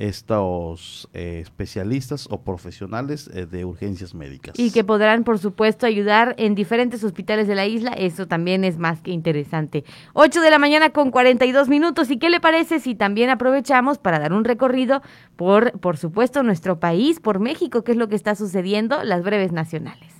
estos 0.00 1.08
eh, 1.12 1.40
especialistas 1.42 2.26
o 2.30 2.40
profesionales 2.40 3.30
eh, 3.34 3.44
de 3.44 3.66
urgencias 3.66 4.14
médicas. 4.14 4.58
Y 4.58 4.72
que 4.72 4.82
podrán, 4.82 5.24
por 5.24 5.38
supuesto, 5.38 5.86
ayudar 5.86 6.34
en 6.38 6.54
diferentes 6.54 7.04
hospitales 7.04 7.46
de 7.46 7.54
la 7.54 7.66
isla. 7.66 7.92
Eso 7.92 8.26
también 8.26 8.64
es 8.64 8.78
más 8.78 9.02
que 9.02 9.10
interesante. 9.10 9.84
8 10.14 10.40
de 10.40 10.50
la 10.50 10.58
mañana 10.58 10.90
con 10.90 11.10
42 11.10 11.68
minutos. 11.68 12.10
¿Y 12.10 12.18
qué 12.18 12.30
le 12.30 12.40
parece 12.40 12.80
si 12.80 12.94
también 12.94 13.28
aprovechamos 13.28 13.98
para 13.98 14.18
dar 14.18 14.32
un 14.32 14.44
recorrido 14.44 15.02
por, 15.36 15.78
por 15.80 15.98
supuesto, 15.98 16.42
nuestro 16.42 16.80
país, 16.80 17.20
por 17.20 17.38
México, 17.38 17.84
qué 17.84 17.92
es 17.92 17.98
lo 17.98 18.08
que 18.08 18.16
está 18.16 18.34
sucediendo, 18.34 19.04
las 19.04 19.22
breves 19.22 19.52
nacionales? 19.52 20.14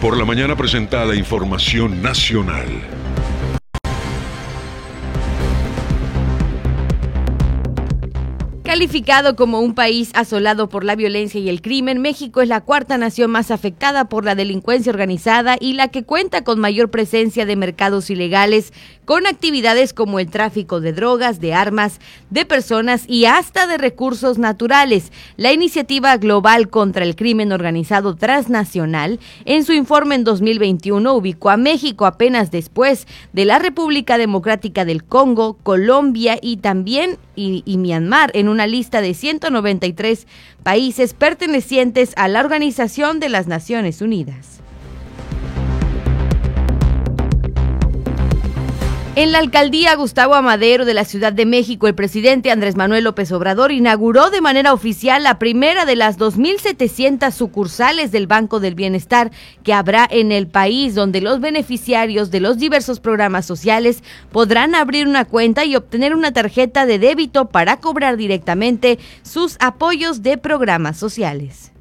Por 0.00 0.16
la 0.16 0.24
mañana 0.24 0.56
presenta 0.56 1.04
la 1.04 1.14
información 1.14 2.00
nacional. 2.02 2.68
Calificado 8.78 9.34
como 9.34 9.58
un 9.58 9.74
país 9.74 10.12
asolado 10.14 10.68
por 10.68 10.84
la 10.84 10.94
violencia 10.94 11.40
y 11.40 11.48
el 11.48 11.60
crimen, 11.62 12.00
México 12.00 12.42
es 12.42 12.48
la 12.48 12.60
cuarta 12.60 12.96
nación 12.96 13.28
más 13.28 13.50
afectada 13.50 14.04
por 14.04 14.24
la 14.24 14.36
delincuencia 14.36 14.92
organizada 14.92 15.56
y 15.58 15.72
la 15.72 15.88
que 15.88 16.04
cuenta 16.04 16.44
con 16.44 16.60
mayor 16.60 16.88
presencia 16.88 17.44
de 17.44 17.56
mercados 17.56 18.08
ilegales, 18.08 18.72
con 19.04 19.26
actividades 19.26 19.92
como 19.92 20.20
el 20.20 20.30
tráfico 20.30 20.80
de 20.80 20.92
drogas, 20.92 21.40
de 21.40 21.54
armas, 21.54 21.98
de 22.30 22.44
personas 22.44 23.02
y 23.08 23.24
hasta 23.24 23.66
de 23.66 23.78
recursos 23.78 24.38
naturales. 24.38 25.10
La 25.36 25.52
iniciativa 25.52 26.16
global 26.16 26.68
contra 26.68 27.04
el 27.04 27.16
crimen 27.16 27.50
organizado 27.50 28.14
transnacional, 28.14 29.18
en 29.44 29.64
su 29.64 29.72
informe 29.72 30.14
en 30.14 30.22
2021, 30.22 31.14
ubicó 31.14 31.50
a 31.50 31.56
México 31.56 32.06
apenas 32.06 32.52
después 32.52 33.08
de 33.32 33.44
la 33.44 33.58
República 33.58 34.18
Democrática 34.18 34.84
del 34.84 35.02
Congo, 35.02 35.54
Colombia 35.64 36.38
y 36.40 36.58
también 36.58 37.18
Myanmar 37.34 38.30
en 38.34 38.48
una 38.48 38.67
lista 38.68 39.00
de 39.00 39.14
193 39.14 40.26
países 40.62 41.14
pertenecientes 41.14 42.12
a 42.16 42.28
la 42.28 42.40
Organización 42.40 43.20
de 43.20 43.28
las 43.28 43.46
Naciones 43.46 44.00
Unidas. 44.00 44.60
En 49.18 49.32
la 49.32 49.40
alcaldía 49.40 49.96
Gustavo 49.96 50.36
Amadero 50.36 50.84
de 50.84 50.94
la 50.94 51.04
Ciudad 51.04 51.32
de 51.32 51.44
México, 51.44 51.88
el 51.88 51.96
presidente 51.96 52.52
Andrés 52.52 52.76
Manuel 52.76 53.02
López 53.02 53.32
Obrador 53.32 53.72
inauguró 53.72 54.30
de 54.30 54.40
manera 54.40 54.72
oficial 54.72 55.24
la 55.24 55.40
primera 55.40 55.84
de 55.86 55.96
las 55.96 56.20
2.700 56.20 57.32
sucursales 57.32 58.12
del 58.12 58.28
Banco 58.28 58.60
del 58.60 58.76
Bienestar 58.76 59.32
que 59.64 59.72
habrá 59.72 60.06
en 60.08 60.30
el 60.30 60.46
país, 60.46 60.94
donde 60.94 61.20
los 61.20 61.40
beneficiarios 61.40 62.30
de 62.30 62.38
los 62.38 62.58
diversos 62.58 63.00
programas 63.00 63.44
sociales 63.44 64.04
podrán 64.30 64.76
abrir 64.76 65.08
una 65.08 65.24
cuenta 65.24 65.64
y 65.64 65.74
obtener 65.74 66.14
una 66.14 66.32
tarjeta 66.32 66.86
de 66.86 67.00
débito 67.00 67.46
para 67.46 67.78
cobrar 67.78 68.18
directamente 68.18 69.00
sus 69.22 69.56
apoyos 69.58 70.22
de 70.22 70.38
programas 70.38 70.96
sociales. 70.96 71.72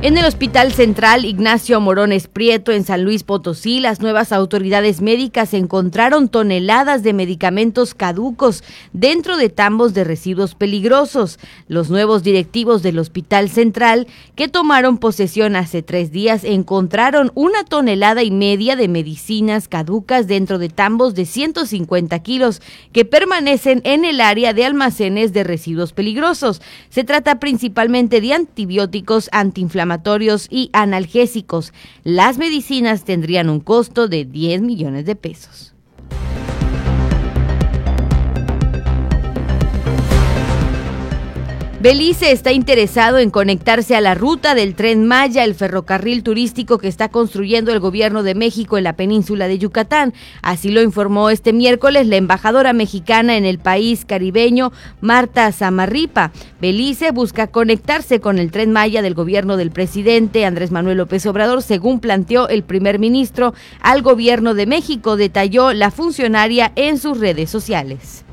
En 0.00 0.16
el 0.16 0.24
Hospital 0.26 0.72
Central 0.72 1.24
Ignacio 1.24 1.80
Morones 1.80 2.28
Prieto 2.28 2.70
en 2.70 2.84
San 2.84 3.02
Luis 3.02 3.24
Potosí, 3.24 3.80
las 3.80 4.00
nuevas 4.00 4.30
autoridades 4.30 5.00
médicas 5.00 5.52
encontraron 5.54 6.28
toneladas 6.28 7.02
de 7.02 7.12
medicamentos 7.12 7.94
caducos 7.94 8.62
dentro 8.92 9.36
de 9.36 9.48
tambos 9.48 9.94
de 9.94 10.04
residuos 10.04 10.54
peligrosos. 10.54 11.40
Los 11.66 11.90
nuevos 11.90 12.22
directivos 12.22 12.84
del 12.84 13.00
Hospital 13.00 13.48
Central, 13.48 14.06
que 14.36 14.46
tomaron 14.46 14.98
posesión 14.98 15.56
hace 15.56 15.82
tres 15.82 16.12
días, 16.12 16.44
encontraron 16.44 17.32
una 17.34 17.64
tonelada 17.64 18.22
y 18.22 18.30
media 18.30 18.76
de 18.76 18.86
medicinas 18.86 19.66
caducas 19.66 20.28
dentro 20.28 20.58
de 20.58 20.68
tambos 20.68 21.16
de 21.16 21.26
150 21.26 22.16
kilos 22.20 22.62
que 22.92 23.04
permanecen 23.04 23.80
en 23.82 24.04
el 24.04 24.20
área 24.20 24.52
de 24.52 24.64
almacenes 24.64 25.32
de 25.32 25.42
residuos 25.42 25.92
peligrosos. 25.92 26.62
Se 26.88 27.02
trata 27.02 27.40
principalmente 27.40 28.20
de 28.20 28.34
antibióticos 28.34 29.28
antiinflamatorios 29.32 29.87
y 30.50 30.70
analgésicos. 30.72 31.72
Las 32.04 32.38
medicinas 32.38 33.04
tendrían 33.04 33.48
un 33.48 33.60
costo 33.60 34.08
de 34.08 34.24
10 34.24 34.62
millones 34.62 35.06
de 35.06 35.16
pesos. 35.16 35.74
Belice 41.80 42.32
está 42.32 42.50
interesado 42.50 43.18
en 43.18 43.30
conectarse 43.30 43.94
a 43.94 44.00
la 44.00 44.16
ruta 44.16 44.56
del 44.56 44.74
tren 44.74 45.06
Maya, 45.06 45.44
el 45.44 45.54
ferrocarril 45.54 46.24
turístico 46.24 46.78
que 46.78 46.88
está 46.88 47.08
construyendo 47.08 47.72
el 47.72 47.78
gobierno 47.78 48.24
de 48.24 48.34
México 48.34 48.78
en 48.78 48.82
la 48.82 48.96
península 48.96 49.46
de 49.46 49.58
Yucatán. 49.58 50.12
Así 50.42 50.72
lo 50.72 50.82
informó 50.82 51.30
este 51.30 51.52
miércoles 51.52 52.08
la 52.08 52.16
embajadora 52.16 52.72
mexicana 52.72 53.36
en 53.36 53.44
el 53.44 53.60
país 53.60 54.04
caribeño, 54.04 54.72
Marta 55.00 55.52
Zamarripa. 55.52 56.32
Belice 56.60 57.12
busca 57.12 57.46
conectarse 57.46 58.18
con 58.18 58.40
el 58.40 58.50
tren 58.50 58.72
Maya 58.72 59.00
del 59.00 59.14
gobierno 59.14 59.56
del 59.56 59.70
presidente 59.70 60.44
Andrés 60.44 60.72
Manuel 60.72 60.98
López 60.98 61.26
Obrador, 61.26 61.62
según 61.62 62.00
planteó 62.00 62.48
el 62.48 62.64
primer 62.64 62.98
ministro 62.98 63.54
al 63.80 64.02
gobierno 64.02 64.54
de 64.54 64.66
México, 64.66 65.16
detalló 65.16 65.72
la 65.72 65.92
funcionaria 65.92 66.72
en 66.74 66.98
sus 66.98 67.20
redes 67.20 67.50
sociales. 67.50 68.24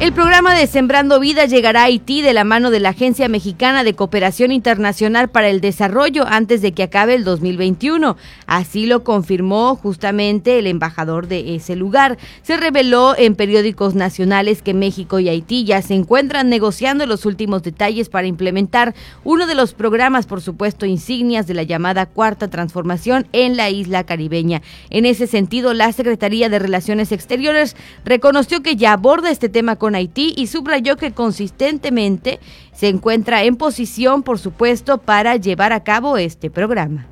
El 0.00 0.12
programa 0.12 0.54
de 0.54 0.68
Sembrando 0.68 1.18
Vida 1.18 1.46
llegará 1.46 1.80
a 1.80 1.84
Haití 1.86 2.22
de 2.22 2.32
la 2.32 2.44
mano 2.44 2.70
de 2.70 2.78
la 2.78 2.90
Agencia 2.90 3.28
Mexicana 3.28 3.82
de 3.82 3.94
Cooperación 3.94 4.52
Internacional 4.52 5.28
para 5.28 5.48
el 5.48 5.60
Desarrollo 5.60 6.24
antes 6.24 6.62
de 6.62 6.70
que 6.70 6.84
acabe 6.84 7.16
el 7.16 7.24
2021. 7.24 8.16
Así 8.46 8.86
lo 8.86 9.02
confirmó 9.02 9.74
justamente 9.74 10.60
el 10.60 10.68
embajador 10.68 11.26
de 11.26 11.56
ese 11.56 11.74
lugar. 11.74 12.16
Se 12.42 12.56
reveló 12.56 13.16
en 13.18 13.34
periódicos 13.34 13.96
nacionales 13.96 14.62
que 14.62 14.72
México 14.72 15.18
y 15.18 15.30
Haití 15.30 15.64
ya 15.64 15.82
se 15.82 15.94
encuentran 15.94 16.48
negociando 16.48 17.04
los 17.04 17.26
últimos 17.26 17.64
detalles 17.64 18.08
para 18.08 18.28
implementar 18.28 18.94
uno 19.24 19.48
de 19.48 19.56
los 19.56 19.74
programas, 19.74 20.26
por 20.26 20.40
supuesto, 20.40 20.86
insignias 20.86 21.48
de 21.48 21.54
la 21.54 21.64
llamada 21.64 22.06
Cuarta 22.06 22.46
Transformación 22.46 23.26
en 23.32 23.56
la 23.56 23.68
isla 23.68 24.04
caribeña. 24.04 24.62
En 24.90 25.06
ese 25.06 25.26
sentido, 25.26 25.74
la 25.74 25.92
Secretaría 25.92 26.48
de 26.48 26.60
Relaciones 26.60 27.10
Exteriores 27.10 27.74
reconoció 28.04 28.62
que 28.62 28.76
ya 28.76 28.92
aborda 28.92 29.32
este 29.32 29.48
tema 29.48 29.74
Haití 29.94 30.34
y 30.36 30.46
subrayó 30.46 30.96
que 30.96 31.12
consistentemente 31.12 32.40
se 32.72 32.88
encuentra 32.88 33.44
en 33.44 33.56
posición, 33.56 34.22
por 34.22 34.38
supuesto, 34.38 34.98
para 34.98 35.36
llevar 35.36 35.72
a 35.72 35.84
cabo 35.84 36.16
este 36.16 36.50
programa. 36.50 37.06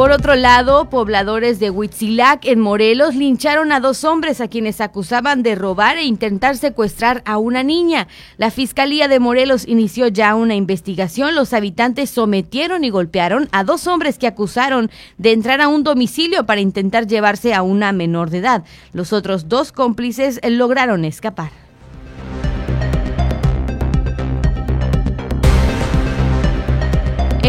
Por 0.00 0.12
otro 0.12 0.34
lado, 0.34 0.88
pobladores 0.88 1.60
de 1.60 1.68
Huitzilac 1.68 2.46
en 2.46 2.58
Morelos 2.58 3.14
lincharon 3.14 3.70
a 3.70 3.80
dos 3.80 4.02
hombres 4.04 4.40
a 4.40 4.48
quienes 4.48 4.80
acusaban 4.80 5.42
de 5.42 5.54
robar 5.54 5.98
e 5.98 6.04
intentar 6.04 6.56
secuestrar 6.56 7.20
a 7.26 7.36
una 7.36 7.62
niña. 7.62 8.08
La 8.38 8.50
Fiscalía 8.50 9.08
de 9.08 9.20
Morelos 9.20 9.68
inició 9.68 10.08
ya 10.08 10.34
una 10.36 10.54
investigación. 10.54 11.34
Los 11.34 11.52
habitantes 11.52 12.08
sometieron 12.08 12.82
y 12.82 12.88
golpearon 12.88 13.50
a 13.52 13.62
dos 13.62 13.86
hombres 13.86 14.16
que 14.16 14.26
acusaron 14.26 14.90
de 15.18 15.32
entrar 15.32 15.60
a 15.60 15.68
un 15.68 15.84
domicilio 15.84 16.46
para 16.46 16.62
intentar 16.62 17.06
llevarse 17.06 17.52
a 17.52 17.60
una 17.60 17.92
menor 17.92 18.30
de 18.30 18.38
edad. 18.38 18.64
Los 18.94 19.12
otros 19.12 19.50
dos 19.50 19.70
cómplices 19.70 20.40
lograron 20.42 21.04
escapar. 21.04 21.69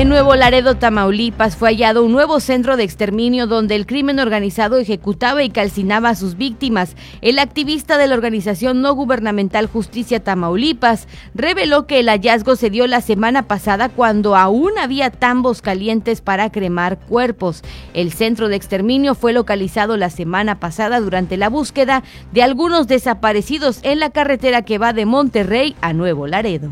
En 0.02 0.10
Nuevo 0.10 0.36
Laredo, 0.36 0.78
Tamaulipas, 0.78 1.56
fue 1.56 1.69
hallado 1.69 2.03
un 2.03 2.11
nuevo 2.11 2.40
centro 2.40 2.76
de 2.76 2.82
exterminio 2.82 3.45
donde 3.45 3.76
el 3.76 3.86
crimen 3.86 4.18
organizado 4.18 4.80
ejecutaba 4.80 5.44
y 5.44 5.52
calcinaba 5.52 6.10
a 6.10 6.15
sus 6.15 6.38
víctimas. 6.38 6.95
El 7.22 7.38
activista 7.38 7.99
de 7.99 8.07
la 8.07 8.15
organización 8.15 8.82
no 8.82 8.95
gubernamental 8.95 9.68
Justicia 9.68 10.19
Tamaulipas 10.19 11.07
reveló 11.36 11.86
que 11.86 11.99
el 11.99 12.10
hallazgo 12.10 12.56
se 12.56 12.72
dio 12.72 12.88
la 12.88 13.02
semana 13.02 13.44
pasada 13.44 13.90
cuando 13.90 14.36
aún 14.36 14.72
había 14.80 15.11
tambos 15.11 15.61
calientes 15.61 16.19
para 16.19 16.52
cremar 16.52 16.98
cuerpos. 16.98 17.61
El 17.94 18.11
centro 18.11 18.49
de 18.49 18.56
exterminio 18.56 19.14
fue 19.14 19.34
localizado 19.34 19.98
la 19.98 20.10
semana 20.10 20.60
pasada 20.60 20.99
durante 20.99 21.38
la 21.38 21.48
búsqueda 21.48 22.02
de 22.32 22.41
algunos 22.41 22.88
desaparecidos 22.88 23.78
en 23.84 23.99
la 23.99 24.10
carretera 24.10 24.64
que 24.64 24.80
va 24.80 24.94
de 24.94 25.06
Monterrey 25.06 25.76
a 25.80 25.94
Nuevo 25.94 26.26
Laredo. 26.26 26.72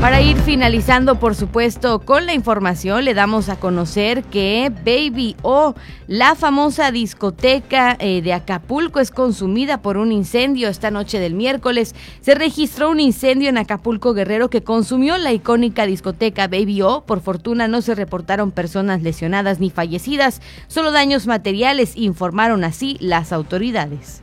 Para 0.00 0.22
ir 0.22 0.38
finalizando, 0.38 1.16
por 1.16 1.34
supuesto, 1.34 1.98
con 1.98 2.24
la 2.24 2.32
información, 2.32 3.04
le 3.04 3.12
damos 3.12 3.50
a 3.50 3.56
conocer 3.56 4.24
que 4.24 4.72
Baby 4.74 5.36
O, 5.42 5.74
la 6.06 6.34
famosa 6.36 6.90
discoteca 6.90 7.98
eh, 8.00 8.22
de 8.22 8.32
Acapulco, 8.32 9.00
es 9.00 9.10
consumida 9.10 9.82
por 9.82 9.98
un 9.98 10.10
incendio. 10.10 10.68
Esta 10.68 10.90
noche 10.90 11.20
del 11.20 11.34
miércoles 11.34 11.94
se 12.22 12.34
registró 12.34 12.90
un 12.90 12.98
incendio 12.98 13.50
en 13.50 13.58
Acapulco 13.58 14.14
Guerrero 14.14 14.48
que 14.48 14.62
consumió 14.62 15.18
la 15.18 15.34
icónica 15.34 15.84
discoteca 15.84 16.48
Baby 16.48 16.80
O. 16.80 17.04
Por 17.04 17.20
fortuna 17.20 17.68
no 17.68 17.82
se 17.82 17.94
reportaron 17.94 18.52
personas 18.52 19.02
lesionadas 19.02 19.60
ni 19.60 19.68
fallecidas, 19.68 20.40
solo 20.66 20.92
daños 20.92 21.26
materiales, 21.26 21.92
informaron 21.94 22.64
así 22.64 22.96
las 23.00 23.34
autoridades. 23.34 24.22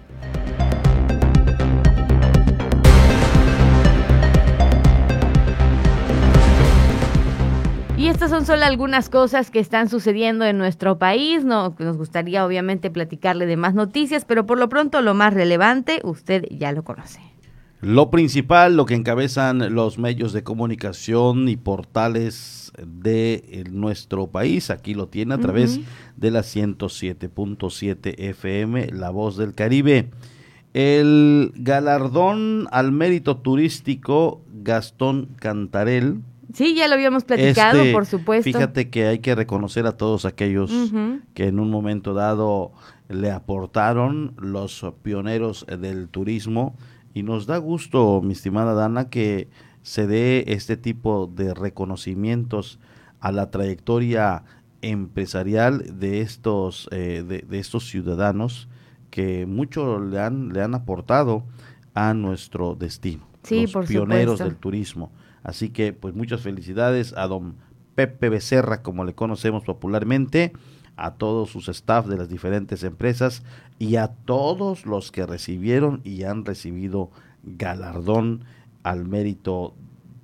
Y 7.98 8.10
estas 8.10 8.30
son 8.30 8.46
solo 8.46 8.64
algunas 8.64 9.10
cosas 9.10 9.50
que 9.50 9.60
están 9.60 9.90
sucediendo 9.90 10.46
en 10.46 10.60
nuestro 10.60 11.00
país. 11.00 11.44
No, 11.44 11.76
nos 11.80 11.98
gustaría 11.98 12.46
obviamente 12.46 12.92
platicarle 12.92 13.48
de 13.48 13.58
más 13.58 13.74
noticias, 13.74 14.24
pero 14.24 14.46
por 14.46 14.60
lo 14.60 14.70
pronto 14.70 15.02
lo 15.02 15.16
más 15.16 15.34
relevante 15.34 16.00
usted 16.04 16.46
ya 16.52 16.72
lo 16.74 16.84
conoce. 16.84 17.20
Lo 17.82 18.12
principal, 18.12 18.78
lo 18.78 18.86
que 18.86 18.94
encabezan 18.94 19.74
los 19.74 19.98
medios 19.98 20.32
de 20.32 20.44
comunicación 20.44 21.50
y 21.50 21.58
portales 21.58 22.72
de 22.86 23.64
nuestro 23.72 24.28
país, 24.28 24.70
aquí 24.70 24.94
lo 24.94 25.08
tiene 25.08 25.34
a 25.34 25.40
través 25.40 25.80
de 26.16 26.32
la 26.32 26.42
107.7 26.42 28.14
FM, 28.16 28.92
La 28.92 29.10
Voz 29.10 29.38
del 29.38 29.56
Caribe. 29.56 30.12
El 30.74 31.52
galardón 31.56 32.68
al 32.72 32.92
mérito 32.92 33.38
turístico 33.38 34.42
Gastón 34.54 35.30
Cantarel, 35.40 36.22
Sí, 36.54 36.76
ya 36.76 36.88
lo 36.88 36.94
habíamos 36.94 37.24
platicado, 37.24 37.80
este, 37.80 37.94
por 37.94 38.06
supuesto. 38.06 38.44
Fíjate 38.44 38.90
que 38.90 39.08
hay 39.08 39.20
que 39.20 39.36
reconocer 39.36 39.86
a 39.86 39.98
todos 39.98 40.26
aquellos 40.26 40.72
que 41.34 41.48
en 41.48 41.60
un 41.60 41.70
momento 41.70 42.14
dado 42.14 42.72
le 43.10 43.32
aportaron 43.32 44.34
los 44.38 44.86
pioneros 45.02 45.66
del 45.68 46.10
turismo 46.10 46.76
y 47.14 47.24
nos 47.24 47.48
da 47.48 47.58
gusto, 47.58 48.22
mi 48.24 48.34
estimada 48.34 48.74
Dana, 48.74 49.10
que 49.10 49.50
se 49.82 50.08
dé 50.08 50.46
este 50.48 50.78
tipo 50.78 51.28
de 51.28 51.54
reconocimientos 51.54 52.80
a 53.20 53.32
la 53.32 53.50
trayectoria 53.52 54.44
empresarial 54.82 56.00
de 56.00 56.22
estos 56.22 56.88
eh, 56.92 57.24
de, 57.26 57.58
estos 57.58 57.88
ciudadanos 57.90 58.68
que 59.10 59.46
mucho 59.46 60.00
le 60.00 60.20
han 60.20 60.54
le 60.54 60.62
han 60.62 60.76
aportado 60.76 61.44
a 61.94 62.14
nuestro 62.14 62.76
destino. 62.76 63.28
Sí, 63.44 63.62
los 63.62 63.72
por 63.72 63.88
pioneros 63.88 64.34
supuesto. 64.34 64.44
del 64.44 64.56
turismo. 64.58 65.12
Así 65.48 65.70
que 65.70 65.94
pues 65.94 66.14
muchas 66.14 66.42
felicidades 66.42 67.14
a 67.16 67.26
don 67.26 67.56
Pepe 67.96 68.28
Becerra, 68.28 68.84
como 68.84 69.06
le 69.06 69.16
conocemos 69.16 69.64
popularmente, 69.64 70.52
a 70.98 71.14
todos 71.14 71.50
sus 71.50 71.70
staff 71.70 72.06
de 72.06 72.18
las 72.18 72.28
diferentes 72.28 72.84
empresas 72.84 73.44
y 73.80 73.96
a 73.96 74.10
todos 74.10 74.86
los 74.86 75.14
que 75.14 75.26
recibieron 75.26 76.02
y 76.04 76.24
han 76.24 76.44
recibido 76.44 77.12
galardón 77.44 78.44
al 78.84 79.06
mérito 79.06 79.74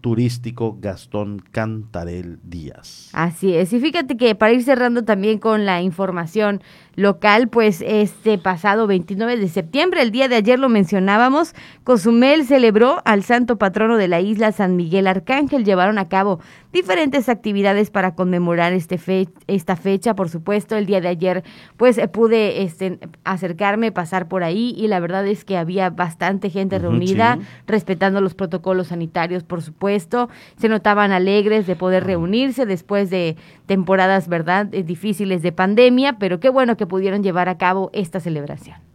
turístico 0.02 0.78
Gastón 0.82 1.42
Cantarel 1.52 2.38
Díaz. 2.44 3.10
Así 3.14 3.56
es. 3.56 3.72
Y 3.72 3.80
fíjate 3.80 4.18
que 4.18 4.36
para 4.36 4.52
ir 4.52 4.62
cerrando 4.62 5.06
también 5.06 5.40
con 5.40 5.66
la 5.66 5.82
información 5.82 6.62
local, 6.96 7.50
pues 7.50 7.82
este 7.86 8.38
pasado 8.38 8.88
29 8.88 9.38
de 9.38 9.48
septiembre, 9.48 10.02
el 10.02 10.12
día 10.12 10.28
de 10.28 10.36
ayer 10.36 10.60
lo 10.60 10.70
mencionábamos, 10.70 11.56
Cozumel 11.84 12.46
celebró 12.46 13.02
al 13.06 13.24
santo 13.24 13.58
patrono 13.58 13.98
de 13.98 14.08
la 14.08 14.22
isla 14.22 14.52
San 14.52 14.76
Miguel 14.76 15.08
Arcángel. 15.08 15.66
Llevaron 15.66 15.98
a 15.98 16.08
cabo 16.08 16.40
diferentes 16.72 17.30
actividades 17.30 17.90
para 17.90 18.16
conmemorar 18.16 18.74
este 18.74 18.98
fe 18.98 19.28
esta 19.48 19.76
fecha. 19.76 20.16
Por 20.16 20.30
supuesto, 20.30 20.76
el 20.76 20.86
día 20.86 21.02
de 21.02 21.08
ayer, 21.08 21.44
pues 21.78 21.98
eh, 21.98 22.08
pude 22.08 22.64
este, 22.64 23.00
acercarme, 23.24 23.92
pasar 23.92 24.28
por 24.28 24.44
ahí 24.44 24.74
y 24.78 24.88
la 24.88 25.00
verdad 25.00 25.26
es 25.28 25.46
que 25.46 25.58
había 25.58 25.90
bastante 25.90 26.50
gente 26.50 26.80
reunida, 26.80 27.38
sí. 27.40 27.48
respetando 27.68 28.22
los 28.22 28.34
protocolos 28.34 28.88
sanitarios, 28.88 29.44
por 29.44 29.62
supuesto. 29.62 30.30
Se 30.58 30.70
notaban 30.70 31.12
alegres 31.12 31.68
de 31.68 31.76
poder 31.76 32.06
reunirse 32.06 32.66
después 32.66 33.10
de 33.10 33.36
temporadas, 33.66 34.28
¿verdad?, 34.28 34.74
eh, 34.74 34.84
difíciles 34.84 35.42
de 35.42 35.52
pandemia, 35.52 36.18
pero 36.20 36.40
qué 36.40 36.50
bueno 36.50 36.78
que 36.78 36.88
pudieron 36.88 37.24
llevar 37.24 37.50
a 37.50 37.58
cabo 37.58 37.90
esta 37.94 38.20
celebración. 38.20 38.93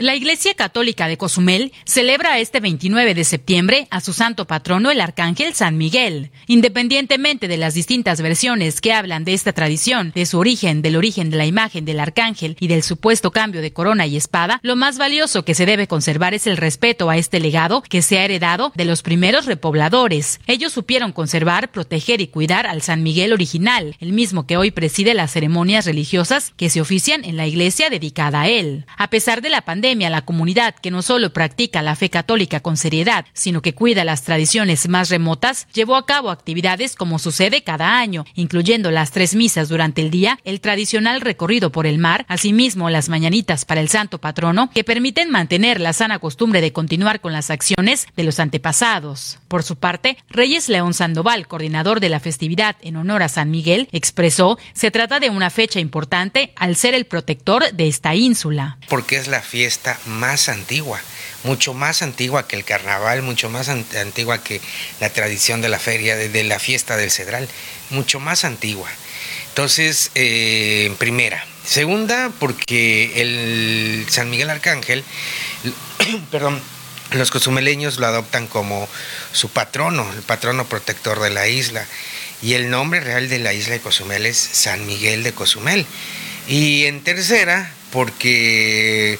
La 0.00 0.14
Iglesia 0.14 0.54
Católica 0.54 1.08
de 1.08 1.16
Cozumel 1.16 1.72
celebra 1.84 2.38
este 2.38 2.60
29 2.60 3.14
de 3.14 3.24
septiembre 3.24 3.88
a 3.90 4.00
su 4.00 4.12
santo 4.12 4.46
patrono 4.46 4.92
el 4.92 5.00
Arcángel 5.00 5.54
San 5.54 5.76
Miguel. 5.76 6.30
Independientemente 6.46 7.48
de 7.48 7.56
las 7.56 7.74
distintas 7.74 8.20
versiones 8.20 8.80
que 8.80 8.92
hablan 8.92 9.24
de 9.24 9.34
esta 9.34 9.52
tradición, 9.52 10.12
de 10.14 10.24
su 10.24 10.38
origen, 10.38 10.82
del 10.82 10.94
origen 10.94 11.30
de 11.30 11.36
la 11.36 11.46
imagen 11.46 11.84
del 11.84 11.98
Arcángel 11.98 12.56
y 12.60 12.68
del 12.68 12.84
supuesto 12.84 13.32
cambio 13.32 13.60
de 13.60 13.72
corona 13.72 14.06
y 14.06 14.16
espada, 14.16 14.60
lo 14.62 14.76
más 14.76 14.98
valioso 14.98 15.44
que 15.44 15.56
se 15.56 15.66
debe 15.66 15.88
conservar 15.88 16.32
es 16.32 16.46
el 16.46 16.58
respeto 16.58 17.10
a 17.10 17.16
este 17.16 17.40
legado 17.40 17.82
que 17.82 18.00
se 18.00 18.20
ha 18.20 18.24
heredado 18.24 18.70
de 18.76 18.84
los 18.84 19.02
primeros 19.02 19.46
repobladores. 19.46 20.38
Ellos 20.46 20.72
supieron 20.72 21.10
conservar, 21.10 21.72
proteger 21.72 22.20
y 22.20 22.28
cuidar 22.28 22.68
al 22.68 22.82
San 22.82 23.02
Miguel 23.02 23.32
original, 23.32 23.96
el 23.98 24.12
mismo 24.12 24.46
que 24.46 24.56
hoy 24.56 24.70
preside 24.70 25.14
las 25.14 25.32
ceremonias 25.32 25.86
religiosas 25.86 26.52
que 26.56 26.70
se 26.70 26.80
ofician 26.80 27.24
en 27.24 27.36
la 27.36 27.48
iglesia 27.48 27.90
dedicada 27.90 28.42
a 28.42 28.48
él. 28.48 28.86
A 28.96 29.10
pesar 29.10 29.42
de 29.42 29.50
la 29.50 29.62
pandemia, 29.62 29.87
pandemia, 29.88 30.10
la 30.10 30.20
comunidad 30.20 30.74
que 30.74 30.90
no 30.90 31.00
solo 31.00 31.32
practica 31.32 31.80
la 31.80 31.96
fe 31.96 32.10
católica 32.10 32.60
con 32.60 32.76
seriedad, 32.76 33.24
sino 33.32 33.62
que 33.62 33.72
cuida 33.74 34.04
las 34.04 34.22
tradiciones 34.22 34.86
más 34.86 35.08
remotas, 35.08 35.66
llevó 35.72 35.96
a 35.96 36.04
cabo 36.04 36.28
actividades 36.28 36.94
como 36.94 37.18
sucede 37.18 37.62
cada 37.62 37.98
año, 37.98 38.26
incluyendo 38.34 38.90
las 38.90 39.12
tres 39.12 39.34
misas 39.34 39.70
durante 39.70 40.02
el 40.02 40.10
día, 40.10 40.38
el 40.44 40.60
tradicional 40.60 41.22
recorrido 41.22 41.72
por 41.72 41.86
el 41.86 41.96
mar, 41.96 42.26
asimismo 42.28 42.90
las 42.90 43.08
mañanitas 43.08 43.64
para 43.64 43.80
el 43.80 43.88
santo 43.88 44.18
patrono, 44.18 44.68
que 44.74 44.84
permiten 44.84 45.30
mantener 45.30 45.80
la 45.80 45.94
sana 45.94 46.18
costumbre 46.18 46.60
de 46.60 46.74
continuar 46.74 47.22
con 47.22 47.32
las 47.32 47.48
acciones 47.48 48.08
de 48.14 48.24
los 48.24 48.40
antepasados. 48.40 49.38
Por 49.48 49.62
su 49.62 49.76
parte, 49.76 50.18
Reyes 50.28 50.68
León 50.68 50.92
Sandoval, 50.92 51.48
coordinador 51.48 52.00
de 52.00 52.10
la 52.10 52.20
festividad 52.20 52.76
en 52.82 52.96
honor 52.96 53.22
a 53.22 53.30
San 53.30 53.50
Miguel, 53.50 53.88
expresó, 53.92 54.58
se 54.74 54.90
trata 54.90 55.18
de 55.18 55.30
una 55.30 55.48
fecha 55.48 55.80
importante 55.80 56.52
al 56.56 56.76
ser 56.76 56.92
el 56.92 57.06
protector 57.06 57.72
de 57.72 57.88
esta 57.88 58.14
ínsula. 58.14 58.76
Porque 58.90 59.16
es 59.16 59.28
la 59.28 59.40
fiesta 59.40 59.77
más 60.06 60.48
antigua, 60.48 61.00
mucho 61.44 61.74
más 61.74 62.02
antigua 62.02 62.46
que 62.48 62.56
el 62.56 62.64
carnaval, 62.64 63.22
mucho 63.22 63.48
más 63.48 63.68
antigua 63.68 64.42
que 64.42 64.60
la 65.00 65.10
tradición 65.10 65.60
de 65.60 65.68
la 65.68 65.78
feria, 65.78 66.16
de, 66.16 66.44
la 66.44 66.58
fiesta 66.58 66.96
del 66.96 67.10
Cedral, 67.10 67.48
mucho 67.90 68.20
más 68.20 68.44
antigua. 68.44 68.88
Entonces, 69.48 70.10
eh, 70.14 70.94
primera. 70.98 71.44
Segunda, 71.64 72.30
porque 72.38 73.20
el 73.20 74.06
San 74.08 74.30
Miguel 74.30 74.50
Arcángel, 74.50 75.04
perdón, 76.30 76.60
los 77.12 77.30
cozumeleños 77.30 77.98
lo 77.98 78.06
adoptan 78.06 78.46
como 78.46 78.88
su 79.32 79.48
patrono, 79.48 80.10
el 80.12 80.22
patrono 80.22 80.66
protector 80.66 81.20
de 81.20 81.30
la 81.30 81.48
isla. 81.48 81.86
Y 82.42 82.54
el 82.54 82.70
nombre 82.70 83.00
real 83.00 83.28
de 83.28 83.38
la 83.38 83.52
isla 83.52 83.74
de 83.74 83.80
Cozumel 83.80 84.26
es 84.26 84.36
San 84.36 84.86
Miguel 84.86 85.22
de 85.24 85.32
Cozumel. 85.32 85.86
Y 86.46 86.84
en 86.84 87.02
tercera, 87.02 87.72
porque 87.90 89.18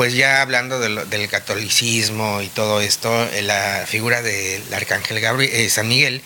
pues 0.00 0.14
ya 0.14 0.40
hablando 0.40 0.80
del 0.80 1.28
catolicismo 1.28 2.40
y 2.40 2.48
todo 2.48 2.80
esto, 2.80 3.22
eh, 3.34 3.42
la 3.42 3.84
figura 3.86 4.22
del 4.22 4.72
arcángel 4.72 5.20
Gabriel, 5.20 5.52
eh, 5.52 5.68
San 5.68 5.88
Miguel 5.88 6.22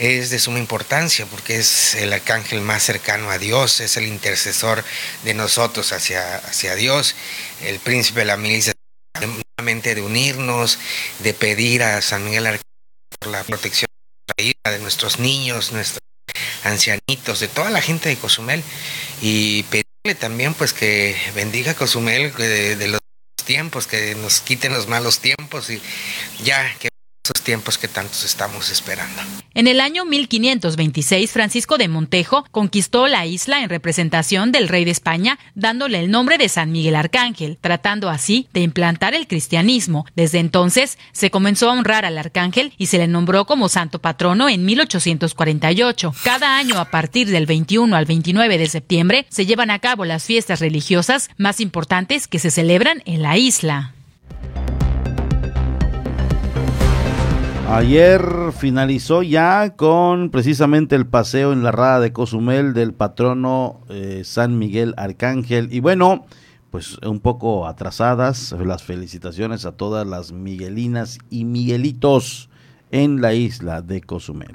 es 0.00 0.30
de 0.30 0.40
suma 0.40 0.58
importancia 0.58 1.24
porque 1.26 1.58
es 1.58 1.94
el 1.94 2.12
arcángel 2.12 2.62
más 2.62 2.82
cercano 2.82 3.30
a 3.30 3.38
Dios, 3.38 3.78
es 3.78 3.96
el 3.96 4.08
intercesor 4.08 4.82
de 5.22 5.34
nosotros 5.34 5.92
hacia, 5.92 6.34
hacia 6.38 6.74
Dios, 6.74 7.14
el 7.62 7.78
príncipe 7.78 8.18
de 8.18 8.26
la 8.26 8.36
milicia 8.36 8.72
de 9.14 10.02
unirnos, 10.02 10.80
de 11.20 11.32
pedir 11.32 11.84
a 11.84 12.02
San 12.02 12.24
Miguel 12.24 12.48
Arcángel 12.48 12.66
por 13.20 13.30
la 13.30 13.44
protección 13.44 13.86
de 14.36 14.78
nuestros 14.80 15.20
niños, 15.20 15.70
nuestros 15.70 16.02
ancianitos, 16.64 17.38
de 17.38 17.46
toda 17.46 17.70
la 17.70 17.82
gente 17.82 18.08
de 18.08 18.16
Cozumel 18.16 18.64
y 19.20 19.62
pedirle 19.62 20.16
también 20.18 20.54
pues 20.54 20.72
que 20.72 21.16
bendiga 21.36 21.74
Cozumel 21.74 22.34
de, 22.34 22.74
de 22.74 22.88
los 22.88 22.98
tiempos, 23.42 23.86
que 23.86 24.14
nos 24.14 24.40
quiten 24.40 24.72
los 24.72 24.88
malos 24.88 25.20
tiempos 25.20 25.70
y 25.70 25.80
ya 26.42 26.74
que 26.78 26.91
esos 27.24 27.44
tiempos 27.44 27.78
que 27.78 27.86
estamos 27.86 28.70
esperando. 28.70 29.22
En 29.54 29.68
el 29.68 29.80
año 29.80 30.04
1526, 30.04 31.30
Francisco 31.30 31.78
de 31.78 31.86
Montejo 31.86 32.44
conquistó 32.50 33.06
la 33.06 33.26
isla 33.26 33.62
en 33.62 33.68
representación 33.68 34.50
del 34.50 34.66
rey 34.66 34.84
de 34.84 34.90
España, 34.90 35.38
dándole 35.54 36.00
el 36.00 36.10
nombre 36.10 36.36
de 36.36 36.48
San 36.48 36.72
Miguel 36.72 36.96
Arcángel, 36.96 37.58
tratando 37.60 38.10
así 38.10 38.48
de 38.52 38.62
implantar 38.62 39.14
el 39.14 39.28
cristianismo. 39.28 40.04
Desde 40.16 40.40
entonces 40.40 40.98
se 41.12 41.30
comenzó 41.30 41.70
a 41.70 41.74
honrar 41.74 42.04
al 42.04 42.18
arcángel 42.18 42.72
y 42.76 42.86
se 42.86 42.98
le 42.98 43.06
nombró 43.06 43.44
como 43.46 43.68
santo 43.68 44.00
patrono 44.00 44.48
en 44.48 44.64
1848. 44.64 46.14
Cada 46.24 46.58
año, 46.58 46.80
a 46.80 46.90
partir 46.90 47.30
del 47.30 47.46
21 47.46 47.94
al 47.94 48.04
29 48.04 48.58
de 48.58 48.66
septiembre, 48.66 49.26
se 49.28 49.46
llevan 49.46 49.70
a 49.70 49.78
cabo 49.78 50.04
las 50.04 50.24
fiestas 50.24 50.58
religiosas 50.58 51.30
más 51.36 51.60
importantes 51.60 52.26
que 52.26 52.40
se 52.40 52.50
celebran 52.50 53.00
en 53.06 53.22
la 53.22 53.36
isla. 53.36 53.92
Ayer 57.72 58.52
finalizó 58.54 59.22
ya 59.22 59.76
con 59.76 60.28
precisamente 60.28 60.94
el 60.94 61.06
paseo 61.06 61.54
en 61.54 61.62
la 61.62 61.72
rada 61.72 62.00
de 62.00 62.12
Cozumel 62.12 62.74
del 62.74 62.92
patrono 62.92 63.80
eh, 63.88 64.20
San 64.24 64.58
Miguel 64.58 64.92
Arcángel. 64.98 65.72
Y 65.72 65.80
bueno, 65.80 66.26
pues 66.70 66.98
un 66.98 67.20
poco 67.20 67.66
atrasadas 67.66 68.52
las 68.52 68.82
felicitaciones 68.82 69.64
a 69.64 69.72
todas 69.72 70.06
las 70.06 70.32
Miguelinas 70.32 71.18
y 71.30 71.46
Miguelitos 71.46 72.50
en 72.90 73.22
la 73.22 73.32
isla 73.32 73.80
de 73.80 74.02
Cozumel. 74.02 74.54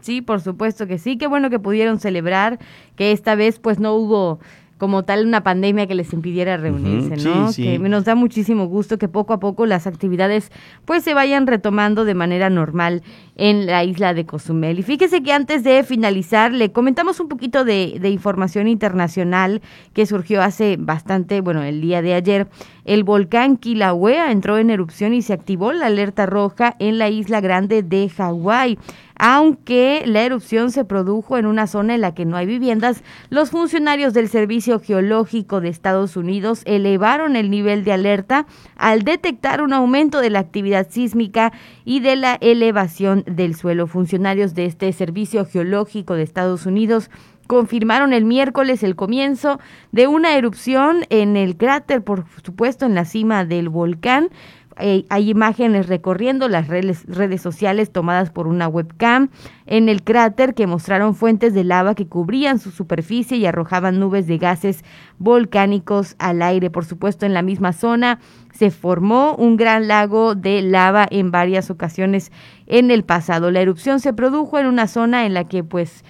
sí, 0.00 0.22
por 0.22 0.40
supuesto 0.40 0.86
que 0.86 0.96
sí. 0.96 1.18
Qué 1.18 1.26
bueno 1.26 1.50
que 1.50 1.58
pudieron 1.58 2.00
celebrar, 2.00 2.58
que 2.96 3.12
esta 3.12 3.34
vez 3.34 3.58
pues 3.58 3.78
no 3.78 3.92
hubo 3.92 4.40
como 4.84 5.02
tal 5.02 5.26
una 5.26 5.42
pandemia 5.42 5.86
que 5.86 5.94
les 5.94 6.12
impidiera 6.12 6.58
reunirse, 6.58 7.16
¿no? 7.16 7.50
Que 7.54 7.78
nos 7.78 8.04
da 8.04 8.14
muchísimo 8.14 8.66
gusto 8.66 8.98
que 8.98 9.08
poco 9.08 9.32
a 9.32 9.40
poco 9.40 9.64
las 9.64 9.86
actividades 9.86 10.52
pues 10.84 11.02
se 11.02 11.14
vayan 11.14 11.46
retomando 11.46 12.04
de 12.04 12.12
manera 12.12 12.50
normal 12.50 13.02
en 13.36 13.66
la 13.66 13.84
isla 13.84 14.14
de 14.14 14.26
Cozumel. 14.26 14.78
Y 14.78 14.82
fíjese 14.82 15.22
que 15.22 15.32
antes 15.32 15.64
de 15.64 15.82
finalizar 15.82 16.52
le 16.52 16.72
comentamos 16.72 17.20
un 17.20 17.28
poquito 17.28 17.64
de, 17.64 17.98
de 18.00 18.10
información 18.10 18.68
internacional 18.68 19.62
que 19.92 20.06
surgió 20.06 20.42
hace 20.42 20.76
bastante, 20.78 21.40
bueno, 21.40 21.62
el 21.62 21.80
día 21.80 22.02
de 22.02 22.14
ayer. 22.14 22.46
El 22.84 23.02
volcán 23.02 23.56
Kilauea 23.56 24.30
entró 24.30 24.58
en 24.58 24.70
erupción 24.70 25.14
y 25.14 25.22
se 25.22 25.32
activó 25.32 25.72
la 25.72 25.86
alerta 25.86 26.26
roja 26.26 26.76
en 26.78 26.98
la 26.98 27.08
isla 27.08 27.40
grande 27.40 27.82
de 27.82 28.10
Hawái. 28.10 28.78
Aunque 29.16 30.02
la 30.06 30.22
erupción 30.22 30.70
se 30.70 30.84
produjo 30.84 31.38
en 31.38 31.46
una 31.46 31.66
zona 31.66 31.94
en 31.94 32.00
la 32.00 32.14
que 32.14 32.24
no 32.24 32.36
hay 32.36 32.46
viviendas, 32.46 33.04
los 33.30 33.50
funcionarios 33.50 34.12
del 34.12 34.28
Servicio 34.28 34.80
Geológico 34.80 35.60
de 35.60 35.68
Estados 35.68 36.16
Unidos 36.16 36.62
elevaron 36.64 37.36
el 37.36 37.48
nivel 37.48 37.84
de 37.84 37.92
alerta 37.92 38.46
al 38.76 39.02
detectar 39.02 39.62
un 39.62 39.72
aumento 39.72 40.20
de 40.20 40.30
la 40.30 40.40
actividad 40.40 40.88
sísmica 40.90 41.52
y 41.84 42.00
de 42.00 42.16
la 42.16 42.34
elevación 42.34 43.23
del 43.26 43.54
suelo. 43.54 43.86
Funcionarios 43.86 44.54
de 44.54 44.66
este 44.66 44.92
Servicio 44.92 45.44
Geológico 45.44 46.14
de 46.14 46.22
Estados 46.22 46.66
Unidos 46.66 47.10
confirmaron 47.46 48.12
el 48.12 48.24
miércoles 48.24 48.82
el 48.82 48.96
comienzo 48.96 49.60
de 49.92 50.06
una 50.06 50.36
erupción 50.36 51.04
en 51.10 51.36
el 51.36 51.56
cráter, 51.56 52.02
por 52.02 52.24
supuesto, 52.42 52.86
en 52.86 52.94
la 52.94 53.04
cima 53.04 53.44
del 53.44 53.68
volcán. 53.68 54.30
Eh, 54.78 55.04
hay 55.08 55.30
imágenes 55.30 55.86
recorriendo 55.86 56.48
las 56.48 56.66
redes, 56.66 57.04
redes, 57.06 57.40
sociales 57.40 57.92
tomadas 57.92 58.30
por 58.30 58.48
una 58.48 58.66
webcam 58.66 59.30
en 59.66 59.88
el 59.88 60.02
cráter 60.02 60.54
que 60.54 60.66
mostraron 60.66 61.14
fuentes 61.14 61.54
de 61.54 61.62
lava 61.62 61.94
que 61.94 62.08
cubrían 62.08 62.58
su 62.58 62.70
superficie 62.70 63.36
y 63.36 63.46
arrojaban 63.46 64.00
nubes 64.00 64.26
de 64.26 64.38
gases 64.38 64.84
volcánicos 65.18 66.16
al 66.18 66.42
aire. 66.42 66.70
Por 66.70 66.84
supuesto, 66.84 67.24
en 67.24 67.34
la 67.34 67.42
misma 67.42 67.72
zona 67.72 68.18
se 68.52 68.70
formó 68.70 69.36
un 69.36 69.56
gran 69.56 69.86
lago 69.86 70.34
de 70.34 70.62
lava 70.62 71.06
en 71.10 71.30
varias 71.30 71.70
ocasiones 71.70 72.32
en 72.66 72.90
el 72.90 73.04
pasado. 73.04 73.50
La 73.50 73.60
erupción 73.60 74.00
se 74.00 74.12
produjo 74.12 74.58
en 74.58 74.66
una 74.66 74.88
zona 74.88 75.26
en 75.26 75.34
la 75.34 75.44
que 75.44 75.62
pues 75.62 76.04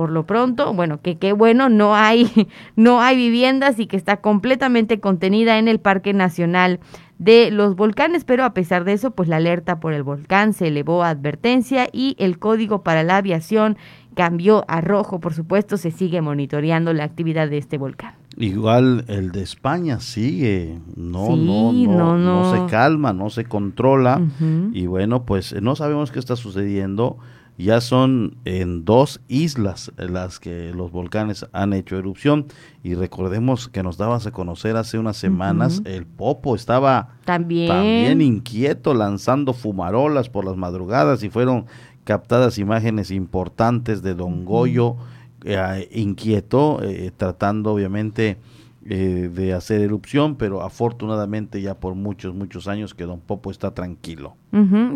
por 0.00 0.12
lo 0.12 0.24
pronto, 0.24 0.72
bueno, 0.72 1.02
que 1.02 1.18
qué 1.18 1.34
bueno, 1.34 1.68
no 1.68 1.94
hay, 1.94 2.48
no 2.74 3.02
hay 3.02 3.18
viviendas 3.18 3.78
y 3.78 3.86
que 3.86 3.98
está 3.98 4.22
completamente 4.22 4.98
contenida 4.98 5.58
en 5.58 5.68
el 5.68 5.78
Parque 5.78 6.14
Nacional 6.14 6.80
de 7.18 7.50
los 7.50 7.76
Volcanes, 7.76 8.24
pero 8.24 8.44
a 8.44 8.54
pesar 8.54 8.84
de 8.84 8.94
eso, 8.94 9.10
pues 9.10 9.28
la 9.28 9.36
alerta 9.36 9.78
por 9.78 9.92
el 9.92 10.02
volcán 10.02 10.54
se 10.54 10.68
elevó 10.68 11.02
a 11.02 11.10
advertencia 11.10 11.86
y 11.92 12.16
el 12.18 12.38
código 12.38 12.82
para 12.82 13.02
la 13.02 13.18
aviación 13.18 13.76
cambió 14.14 14.64
a 14.68 14.80
rojo. 14.80 15.20
Por 15.20 15.34
supuesto, 15.34 15.76
se 15.76 15.90
sigue 15.90 16.22
monitoreando 16.22 16.94
la 16.94 17.04
actividad 17.04 17.50
de 17.50 17.58
este 17.58 17.76
volcán. 17.76 18.14
Igual 18.38 19.04
el 19.08 19.32
de 19.32 19.42
España 19.42 20.00
sigue, 20.00 20.78
no, 20.96 21.36
no, 21.36 21.74
no, 21.74 22.16
no, 22.16 22.54
se 22.54 22.72
calma, 22.72 23.12
no 23.12 23.28
se 23.28 23.44
controla 23.44 24.22
y 24.72 24.86
bueno, 24.86 25.26
pues 25.26 25.60
no 25.60 25.76
sabemos 25.76 26.10
qué 26.10 26.18
está 26.20 26.36
sucediendo 26.36 27.18
ya 27.62 27.80
son 27.80 28.36
en 28.44 28.84
dos 28.84 29.20
islas 29.28 29.92
las 29.96 30.38
que 30.38 30.72
los 30.74 30.90
volcanes 30.92 31.46
han 31.52 31.72
hecho 31.72 31.96
erupción. 31.96 32.46
Y 32.82 32.94
recordemos 32.94 33.68
que 33.68 33.82
nos 33.82 33.96
dabas 33.96 34.26
a 34.26 34.30
conocer 34.30 34.76
hace 34.76 34.98
unas 34.98 35.16
semanas 35.16 35.82
el 35.84 36.06
Popo 36.06 36.54
estaba 36.54 37.16
también. 37.24 38.20
inquieto 38.20 38.94
lanzando 38.94 39.52
fumarolas 39.52 40.28
por 40.28 40.44
las 40.44 40.56
madrugadas 40.56 41.22
y 41.22 41.30
fueron 41.30 41.66
captadas 42.04 42.58
imágenes 42.58 43.10
importantes 43.10 44.02
de 44.02 44.14
Don 44.14 44.44
Goyo 44.44 44.96
eh, 45.44 45.88
inquieto 45.92 46.82
eh, 46.82 47.10
tratando 47.16 47.72
obviamente 47.72 48.36
eh, 48.88 49.28
de 49.30 49.52
hacer 49.52 49.82
erupción, 49.82 50.36
pero 50.36 50.62
afortunadamente 50.62 51.60
ya 51.60 51.78
por 51.78 51.94
muchos, 51.94 52.34
muchos 52.34 52.66
años 52.66 52.94
que 52.94 53.04
Don 53.04 53.20
Popo 53.20 53.50
está 53.50 53.74
tranquilo. 53.74 54.36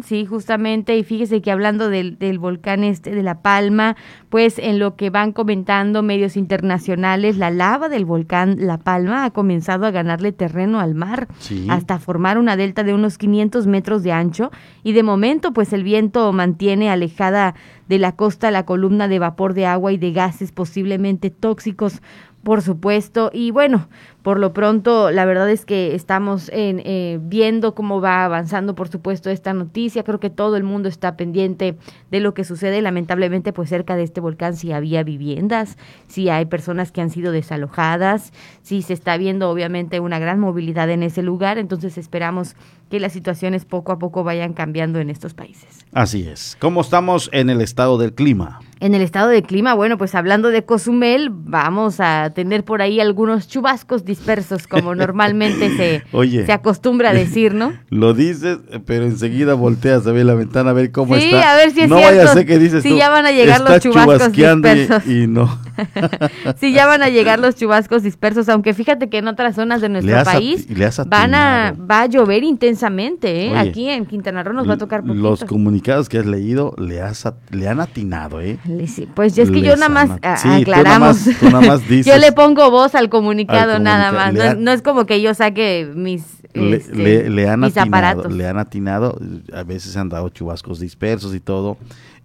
sí, 0.02 0.24
justamente, 0.24 0.96
y 0.96 1.04
fíjese 1.04 1.42
que 1.42 1.50
hablando 1.50 1.90
del, 1.90 2.18
del, 2.18 2.38
volcán 2.38 2.82
este 2.82 3.14
de 3.14 3.22
La 3.22 3.42
Palma, 3.42 3.94
pues 4.30 4.58
en 4.58 4.78
lo 4.78 4.96
que 4.96 5.10
van 5.10 5.32
comentando 5.32 6.02
medios 6.02 6.38
internacionales, 6.38 7.36
la 7.36 7.50
lava 7.50 7.90
del 7.90 8.06
volcán 8.06 8.56
La 8.58 8.78
Palma 8.78 9.26
ha 9.26 9.30
comenzado 9.32 9.84
a 9.84 9.90
ganarle 9.90 10.32
terreno 10.32 10.80
al 10.80 10.94
mar, 10.94 11.28
hasta 11.68 11.98
formar 11.98 12.38
una 12.38 12.56
delta 12.56 12.84
de 12.84 12.94
unos 12.94 13.18
500 13.18 13.66
metros 13.66 14.02
de 14.02 14.12
ancho, 14.12 14.50
y 14.82 14.92
de 14.92 15.02
momento, 15.02 15.52
pues 15.52 15.74
el 15.74 15.84
viento 15.84 16.32
mantiene 16.32 16.88
alejada 16.88 17.54
de 17.86 17.98
la 17.98 18.12
costa 18.12 18.50
la 18.50 18.64
columna 18.64 19.08
de 19.08 19.18
vapor 19.18 19.52
de 19.52 19.66
agua 19.66 19.92
y 19.92 19.98
de 19.98 20.12
gases 20.12 20.52
posiblemente 20.52 21.28
tóxicos 21.28 22.00
por 22.44 22.62
supuesto. 22.62 23.30
Y 23.32 23.50
bueno, 23.50 23.88
por 24.24 24.40
lo 24.40 24.54
pronto, 24.54 25.10
la 25.10 25.26
verdad 25.26 25.50
es 25.50 25.66
que 25.66 25.94
estamos 25.94 26.48
en, 26.48 26.80
eh, 26.86 27.18
viendo 27.20 27.74
cómo 27.74 28.00
va 28.00 28.24
avanzando, 28.24 28.74
por 28.74 28.88
supuesto, 28.88 29.28
esta 29.28 29.52
noticia. 29.52 30.02
Creo 30.02 30.18
que 30.18 30.30
todo 30.30 30.56
el 30.56 30.64
mundo 30.64 30.88
está 30.88 31.14
pendiente 31.14 31.76
de 32.10 32.20
lo 32.20 32.32
que 32.32 32.42
sucede. 32.42 32.80
Lamentablemente, 32.80 33.52
pues 33.52 33.68
cerca 33.68 33.96
de 33.96 34.02
este 34.02 34.22
volcán 34.22 34.56
sí 34.56 34.72
había 34.72 35.02
viviendas, 35.02 35.76
sí 36.06 36.30
hay 36.30 36.46
personas 36.46 36.90
que 36.90 37.02
han 37.02 37.10
sido 37.10 37.32
desalojadas, 37.32 38.32
sí 38.62 38.80
se 38.80 38.94
está 38.94 39.18
viendo 39.18 39.50
obviamente 39.50 40.00
una 40.00 40.18
gran 40.18 40.40
movilidad 40.40 40.88
en 40.88 41.02
ese 41.02 41.22
lugar. 41.22 41.58
Entonces 41.58 41.98
esperamos 41.98 42.56
que 42.88 43.00
las 43.00 43.12
situaciones 43.12 43.66
poco 43.66 43.92
a 43.92 43.98
poco 43.98 44.24
vayan 44.24 44.54
cambiando 44.54 45.00
en 45.00 45.10
estos 45.10 45.34
países. 45.34 45.84
Así 45.92 46.26
es. 46.26 46.56
¿Cómo 46.60 46.80
estamos 46.80 47.28
en 47.32 47.50
el 47.50 47.60
estado 47.60 47.98
del 47.98 48.14
clima? 48.14 48.60
En 48.80 48.94
el 48.94 49.02
estado 49.02 49.28
del 49.28 49.42
clima, 49.42 49.74
bueno, 49.74 49.96
pues 49.98 50.14
hablando 50.14 50.48
de 50.50 50.64
Cozumel, 50.64 51.30
vamos 51.30 52.00
a 52.00 52.32
tener 52.34 52.64
por 52.64 52.82
ahí 52.82 53.00
algunos 53.00 53.48
chubascos 53.48 54.04
dispersos, 54.16 54.66
como 54.66 54.94
normalmente 54.94 55.70
se, 55.76 56.02
se 56.46 56.52
acostumbra 56.52 57.10
a 57.10 57.14
decir, 57.14 57.54
¿no? 57.54 57.72
Lo 57.90 58.14
dices, 58.14 58.58
pero 58.86 59.04
enseguida 59.04 59.54
volteas 59.54 60.06
a 60.06 60.12
ver 60.12 60.26
la 60.26 60.34
ventana 60.34 60.70
a 60.70 60.72
ver 60.72 60.92
cómo 60.92 61.16
está. 61.16 61.28
Sí, 61.28 61.34
a 61.34 61.56
ver 61.56 61.70
si 61.72 61.80
es 61.82 61.88
no 61.88 61.98
cierto. 61.98 62.16
vaya 62.16 62.30
a 62.30 62.34
ser 62.34 62.46
que 62.46 62.58
dices 62.58 62.82
sí, 62.82 62.90
tú, 62.90 62.96
ya 62.98 63.10
van 63.10 63.26
a 63.26 63.32
llegar 63.32 63.60
los 63.60 63.70
está 63.70 63.80
chubascos 63.80 64.14
chubasqueando 64.16 64.68
y- 64.68 64.78
dispersos. 64.78 65.10
Y, 65.10 65.26
no. 65.26 65.58
sí, 66.60 66.72
ya 66.72 66.86
van 66.86 67.02
a 67.02 67.08
llegar 67.08 67.38
los 67.38 67.54
chubascos 67.56 68.02
dispersos, 68.02 68.48
aunque 68.48 68.74
fíjate 68.74 69.08
que 69.08 69.18
en 69.18 69.28
otras 69.28 69.54
zonas 69.56 69.80
de 69.80 69.88
nuestro 69.88 70.22
país 70.24 70.66
van 71.06 71.34
a, 71.34 71.74
va 71.90 72.02
a 72.02 72.06
llover 72.06 72.44
intensamente, 72.44 73.46
¿eh? 73.46 73.50
Oye, 73.50 73.58
Aquí 73.70 73.88
en 73.88 74.06
Quintana 74.06 74.42
Roo 74.42 74.52
nos 74.54 74.68
va 74.68 74.74
a 74.74 74.78
tocar 74.78 75.00
poquito. 75.02 75.14
Los 75.22 75.44
comunicados 75.44 76.08
que 76.08 76.18
has 76.18 76.26
leído 76.26 76.74
le, 76.78 77.00
has 77.00 77.26
at- 77.26 77.34
le 77.50 77.68
han 77.68 77.80
atinado, 77.80 78.40
¿eh? 78.40 78.58
Le- 78.66 78.86
sí, 78.86 79.08
Pues 79.14 79.36
es 79.38 79.50
que 79.50 79.60
yo 79.62 79.76
nada 79.76 79.88
más 79.88 80.08
tú 80.10 80.18
nada 80.48 80.56
aclaramos. 80.56 81.26
más- 81.26 81.38
tú 81.38 81.46
nada 81.50 81.60
más 81.66 81.88
dices. 81.88 82.06
yo 82.06 82.18
le 82.18 82.32
pongo 82.32 82.70
voz 82.70 82.94
al 82.94 83.08
comunicado 83.08 83.74
Al 83.74 83.82
nada 83.82 84.10
comunica- 84.10 84.44
más. 84.54 84.58
No, 84.58 84.70
es 84.72 84.82
como 84.82 85.06
que 85.06 85.20
yo 85.22 85.34
saque 85.34 85.90
mis, 85.94 86.22
Le, 86.54 86.76
este, 86.76 86.94
le- 86.94 87.30
le 87.30 87.48
han 87.48 87.60
mis 87.60 87.76
atinado, 87.76 87.88
aparatos. 88.10 88.32
le 88.32 88.46
han 88.48 88.58
atinado, 88.58 89.18
a 89.52 89.62
veces 89.64 89.92
se 89.92 89.98
han 89.98 90.08
dado 90.08 90.28
chubascos 90.28 90.78
dispersos 90.80 91.34
y 91.34 91.40
todo. 91.40 91.76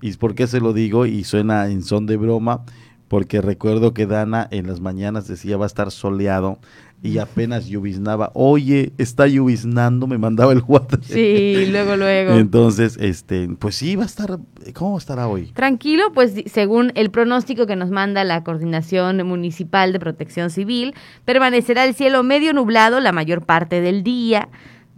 ¿Y 0.02 0.14
por 0.14 0.34
qué 0.36 0.48
se 0.48 0.60
lo 0.62 0.72
digo? 0.72 1.06
Y 1.06 1.24
suena 1.26 1.68
en 1.68 1.84
son 1.84 2.06
de 2.06 2.16
broma, 2.16 2.62
porque 3.10 3.42
recuerdo 3.42 3.94
que 3.94 4.06
Dana 4.06 4.48
en 4.52 4.68
las 4.68 4.80
mañanas 4.80 5.28
decía 5.28 5.58
va 5.58 5.66
a 5.66 5.68
estar 5.68 5.92
soleado 5.92 6.60
y 7.02 7.18
apenas 7.18 7.68
lloviznaba. 7.68 8.32
Oye, 8.34 8.92
está 8.98 9.26
lloviznando, 9.28 10.06
me 10.06 10.18
mandaba 10.18 10.54
el 10.54 10.64
WhatsApp. 10.66 11.02
Sí, 11.10 11.68
luego, 11.72 11.96
luego. 11.96 12.34
Entonces, 12.34 12.98
este, 13.00 13.50
pues 13.58 13.76
sí, 13.76 13.96
va 13.96 14.04
a 14.04 14.06
estar, 14.06 14.38
¿cómo 14.74 14.98
estará 14.98 15.28
hoy? 15.28 15.48
Tranquilo, 15.54 16.12
pues 16.14 16.34
según 16.46 16.92
el 16.96 17.10
pronóstico 17.10 17.66
que 17.66 17.76
nos 17.76 17.90
manda 17.90 18.24
la 18.24 18.44
Coordinación 18.44 19.26
Municipal 19.26 19.92
de 19.92 20.00
Protección 20.00 20.50
Civil, 20.50 20.94
permanecerá 21.26 21.86
el 21.86 21.96
cielo 21.96 22.22
medio 22.24 22.54
nublado 22.54 23.00
la 23.00 23.12
mayor 23.12 23.46
parte 23.46 23.82
del 23.82 24.04
día. 24.04 24.50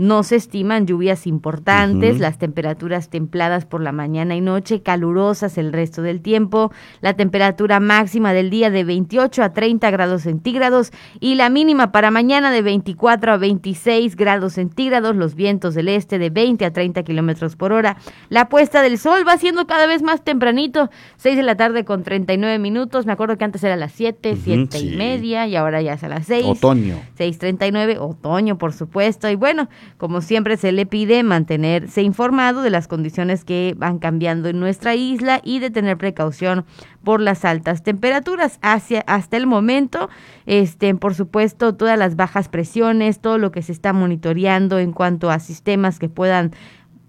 No 0.01 0.23
se 0.23 0.35
estiman 0.35 0.87
lluvias 0.87 1.27
importantes, 1.27 2.19
las 2.19 2.39
temperaturas 2.39 3.09
templadas 3.09 3.67
por 3.67 3.81
la 3.81 3.91
mañana 3.91 4.35
y 4.35 4.41
noche, 4.41 4.81
calurosas 4.81 5.59
el 5.59 5.71
resto 5.71 6.01
del 6.01 6.21
tiempo, 6.21 6.71
la 7.01 7.13
temperatura 7.13 7.79
máxima 7.79 8.33
del 8.33 8.49
día 8.49 8.71
de 8.71 8.83
28 8.83 9.43
a 9.43 9.53
30 9.53 9.91
grados 9.91 10.23
centígrados 10.23 10.91
y 11.19 11.35
la 11.35 11.51
mínima 11.51 11.91
para 11.91 12.09
mañana 12.09 12.49
de 12.49 12.63
24 12.63 13.33
a 13.33 13.37
26 13.37 14.15
grados 14.15 14.53
centígrados, 14.53 15.15
los 15.15 15.35
vientos 15.35 15.75
del 15.75 15.87
este 15.87 16.17
de 16.17 16.31
20 16.31 16.65
a 16.65 16.73
30 16.73 17.03
kilómetros 17.03 17.55
por 17.55 17.71
hora. 17.71 17.97
La 18.29 18.49
puesta 18.49 18.81
del 18.81 18.97
sol 18.97 19.23
va 19.27 19.37
siendo 19.37 19.67
cada 19.67 19.85
vez 19.85 20.01
más 20.01 20.23
tempranito, 20.23 20.89
6 21.17 21.37
de 21.37 21.43
la 21.43 21.57
tarde 21.57 21.85
con 21.85 22.01
39 22.01 22.57
minutos, 22.57 23.05
me 23.05 23.11
acuerdo 23.11 23.37
que 23.37 23.43
antes 23.43 23.63
era 23.63 23.75
a 23.75 23.77
las 23.77 23.91
7, 23.91 24.31
Ujú, 24.31 24.41
7 24.45 24.77
sí. 24.79 24.93
y 24.93 24.97
media 24.97 25.45
y 25.45 25.55
ahora 25.55 25.79
ya 25.83 25.93
es 25.93 26.03
a 26.03 26.09
las 26.09 26.25
6. 26.25 26.43
Otoño. 26.47 26.95
6:39, 27.19 27.99
otoño, 27.99 28.57
por 28.57 28.73
supuesto. 28.73 29.29
Y 29.29 29.35
bueno, 29.35 29.69
como 29.97 30.21
siempre 30.21 30.57
se 30.57 30.71
le 30.71 30.85
pide 30.85 31.23
mantenerse 31.23 32.01
informado 32.01 32.61
de 32.61 32.69
las 32.69 32.87
condiciones 32.87 33.43
que 33.45 33.73
van 33.77 33.99
cambiando 33.99 34.49
en 34.49 34.59
nuestra 34.59 34.95
isla 34.95 35.41
y 35.43 35.59
de 35.59 35.69
tener 35.69 35.97
precaución 35.97 36.65
por 37.03 37.21
las 37.21 37.45
altas 37.45 37.83
temperaturas. 37.83 38.59
Hacia, 38.61 39.01
hasta 39.07 39.37
el 39.37 39.47
momento, 39.47 40.09
este, 40.45 40.93
por 40.95 41.15
supuesto, 41.15 41.75
todas 41.75 41.97
las 41.97 42.15
bajas 42.15 42.49
presiones, 42.49 43.19
todo 43.19 43.37
lo 43.37 43.51
que 43.51 43.61
se 43.61 43.71
está 43.71 43.93
monitoreando 43.93 44.79
en 44.79 44.91
cuanto 44.91 45.29
a 45.29 45.39
sistemas 45.39 45.99
que 45.99 46.09
puedan 46.09 46.51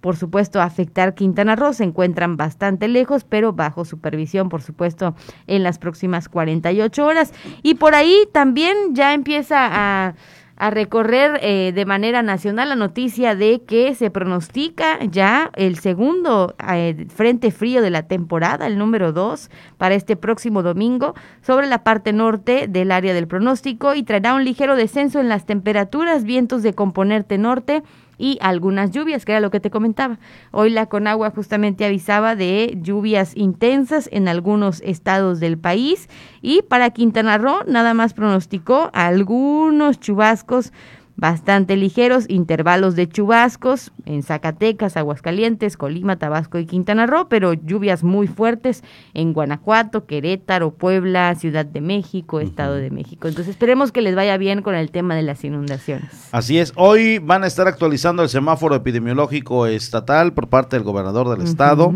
por 0.02 0.16
supuesto, 0.16 0.60
afectar 0.60 1.14
Quintana 1.14 1.56
Roo. 1.56 1.72
Se 1.72 1.84
encuentran 1.84 2.36
bastante 2.36 2.88
lejos, 2.88 3.24
pero 3.24 3.52
bajo 3.52 3.84
supervisión, 3.86 4.48
por 4.48 4.60
supuesto, 4.60 5.14
en 5.46 5.62
las 5.62 5.78
próximas 5.78 6.28
48 6.28 7.06
horas. 7.06 7.32
Y 7.62 7.76
por 7.76 7.94
ahí 7.94 8.28
también 8.32 8.76
ya 8.94 9.14
empieza 9.14 9.68
a, 9.70 10.14
a 10.56 10.70
recorrer 10.70 11.38
eh, 11.42 11.72
de 11.74 11.84
manera 11.86 12.22
nacional 12.22 12.68
la 12.68 12.76
noticia 12.76 13.34
de 13.34 13.62
que 13.62 13.94
se 13.94 14.10
pronostica 14.10 14.98
ya 15.04 15.50
el 15.54 15.78
segundo 15.78 16.54
eh, 16.72 17.06
frente 17.14 17.50
frío 17.50 17.82
de 17.82 17.90
la 17.90 18.04
temporada, 18.04 18.66
el 18.66 18.78
número 18.78 19.12
2, 19.12 19.50
para 19.78 19.94
este 19.94 20.16
próximo 20.16 20.62
domingo 20.62 21.14
sobre 21.40 21.66
la 21.66 21.84
parte 21.84 22.12
norte 22.12 22.66
del 22.68 22.92
área 22.92 23.14
del 23.14 23.26
pronóstico 23.26 23.94
y 23.94 24.02
traerá 24.02 24.34
un 24.34 24.44
ligero 24.44 24.76
descenso 24.76 25.20
en 25.20 25.28
las 25.28 25.46
temperaturas, 25.46 26.24
vientos 26.24 26.62
de 26.62 26.74
componente 26.74 27.38
norte 27.38 27.82
y 28.22 28.38
algunas 28.40 28.92
lluvias, 28.92 29.24
que 29.24 29.32
era 29.32 29.40
lo 29.40 29.50
que 29.50 29.58
te 29.58 29.68
comentaba. 29.68 30.20
Hoy 30.52 30.70
la 30.70 30.86
Conagua 30.86 31.30
justamente 31.30 31.84
avisaba 31.84 32.36
de 32.36 32.78
lluvias 32.80 33.36
intensas 33.36 34.08
en 34.12 34.28
algunos 34.28 34.80
estados 34.82 35.40
del 35.40 35.58
país 35.58 36.08
y 36.40 36.62
para 36.62 36.90
Quintana 36.90 37.36
Roo 37.36 37.64
nada 37.66 37.94
más 37.94 38.14
pronosticó 38.14 38.90
algunos 38.92 39.98
chubascos 39.98 40.72
bastante 41.16 41.76
ligeros, 41.76 42.24
intervalos 42.28 42.96
de 42.96 43.08
chubascos 43.08 43.92
en 44.06 44.22
Zacatecas, 44.22 44.96
Aguascalientes, 44.96 45.76
Colima, 45.76 46.16
Tabasco 46.16 46.58
y 46.58 46.66
Quintana 46.66 47.06
Roo, 47.06 47.28
pero 47.28 47.52
lluvias 47.52 48.02
muy 48.02 48.26
fuertes 48.26 48.82
en 49.14 49.32
Guanajuato, 49.32 50.06
Querétaro, 50.06 50.72
Puebla, 50.72 51.34
Ciudad 51.34 51.66
de 51.66 51.80
México, 51.80 52.40
Estado 52.40 52.74
de 52.76 52.90
México. 52.90 53.28
Entonces 53.28 53.52
esperemos 53.52 53.92
que 53.92 54.02
les 54.02 54.14
vaya 54.14 54.36
bien 54.36 54.62
con 54.62 54.74
el 54.74 54.90
tema 54.90 55.14
de 55.14 55.22
las 55.22 55.44
inundaciones. 55.44 56.28
Así 56.32 56.58
es, 56.58 56.72
hoy 56.76 57.18
van 57.18 57.44
a 57.44 57.46
estar 57.46 57.68
actualizando 57.68 58.22
el 58.22 58.28
semáforo 58.28 58.74
epidemiológico 58.74 59.66
estatal 59.66 60.32
por 60.32 60.48
parte 60.48 60.76
del 60.76 60.84
gobernador 60.84 61.28
del 61.28 61.46
estado. 61.46 61.92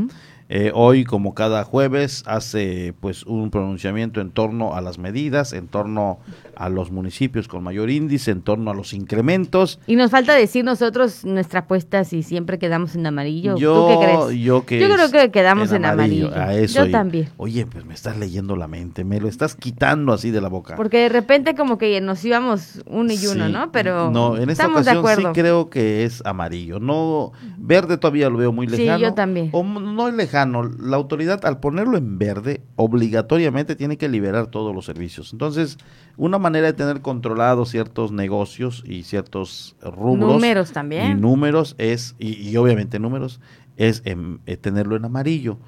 Eh, 0.49 0.71
hoy, 0.75 1.03
como 1.05 1.35
cada 1.35 1.65
jueves, 1.65 2.23
hace 2.27 2.95
pues 3.01 3.25
un 3.25 3.51
pronunciamiento 3.51 4.21
en 4.21 4.31
torno 4.31 4.75
a 4.77 4.81
las 4.81 4.97
medidas, 4.97 5.53
en 5.53 5.67
torno 5.67 6.21
a 6.55 6.69
los 6.69 6.93
municipios 6.93 7.49
con 7.49 7.65
mayor 7.65 7.91
índice, 7.91 8.31
en 8.31 8.43
torno 8.43 8.71
a 8.71 8.75
los 8.75 8.93
incrementos. 8.93 9.81
Y 9.89 9.97
nos 9.97 10.13
falta 10.13 10.35
decir 10.35 10.65
nosotros 10.65 11.25
nuestra 11.25 11.61
apuesta 11.61 12.05
si 12.05 12.23
siempre 12.23 12.61
quedamos 12.61 12.95
en 12.95 13.07
amarillo. 13.07 13.57
Yo, 13.57 13.75
¿Tú 13.75 13.89
qué 14.01 14.07
crees? 14.07 14.41
yo 14.45 14.65
que 14.65 14.79
Yo 14.81 14.89
creo 14.89 15.11
que 15.11 15.31
quedamos 15.33 15.73
en 15.73 15.85
amarillo. 15.85 16.31
A 16.33 16.55
eso 16.55 16.81
Yo 16.83 16.87
y- 16.87 16.93
también. 16.93 17.29
Oye, 17.39 17.67
pues 17.67 17.85
me 17.85 17.95
estás 17.95 18.17
leyendo 18.17 18.55
la 18.55 18.69
mente, 18.69 19.03
me 19.03 19.19
lo 19.21 19.27
estás 19.27 19.57
quitando 19.57 20.13
así 20.13 20.31
de 20.31 20.41
la 20.41 20.49
boca. 20.49 20.77
Porque 20.77 20.99
de 20.99 21.09
repente 21.09 21.57
como 21.57 21.77
que 21.77 22.01
nos 22.01 22.25
íbamos 22.25 22.83
uno 22.87 23.13
y 23.13 23.27
uno, 23.27 23.47
Sí. 23.47 23.53
¿no? 23.53 23.73
Pero 23.73 24.13
no, 24.13 24.37
en 24.37 24.49
esta 24.51 24.69
de 24.69 24.75
ocasión 24.75 25.05
sí 25.17 25.25
creo 25.35 25.71
que 25.71 26.05
es 26.05 26.25
amarillo. 26.25 26.79
No, 26.79 27.33
verde 27.59 27.99
todavía 27.99 28.31
lo 28.31 28.39
veo 28.39 28.53
muy 28.53 28.69
Sí, 28.69 28.77
lejano. 28.77 28.99
yo 29.01 29.13
también. 29.13 29.49
O 29.51 29.65
no 29.65 30.07
es 30.07 30.15
lejano. 30.15 30.36
La 30.45 30.97
autoridad 30.97 31.45
al 31.47 31.61
ponerlo 31.61 31.97
en 31.97 32.19
verde 32.19 32.61
obligatoriamente 32.77 33.77
tiene 33.77 33.97
que 33.97 34.09
liberar 34.09 34.49
todos 34.49 34.75
los 34.75 34.85
servicios. 34.85 35.33
Entonces, 35.33 35.79
una 36.19 36.39
manera 36.39 36.67
de 36.67 36.73
tener 36.75 37.01
controlados 37.01 37.71
ciertos 37.71 38.13
negocios 38.13 38.83
y 38.87 39.05
ciertos 39.05 39.77
rubros 39.83 40.35
Números 40.35 40.73
también. 40.73 41.13
y 41.19 41.21
números 41.21 41.75
es 41.79 42.15
y, 42.19 42.35
y 42.49 42.57
obviamente 42.57 42.99
números 42.99 43.41
es 43.77 44.03
em, 44.05 44.39
eh, 44.47 44.57
tenerlo 44.57 44.97
en 44.97 45.05
amarillo. 45.05 45.59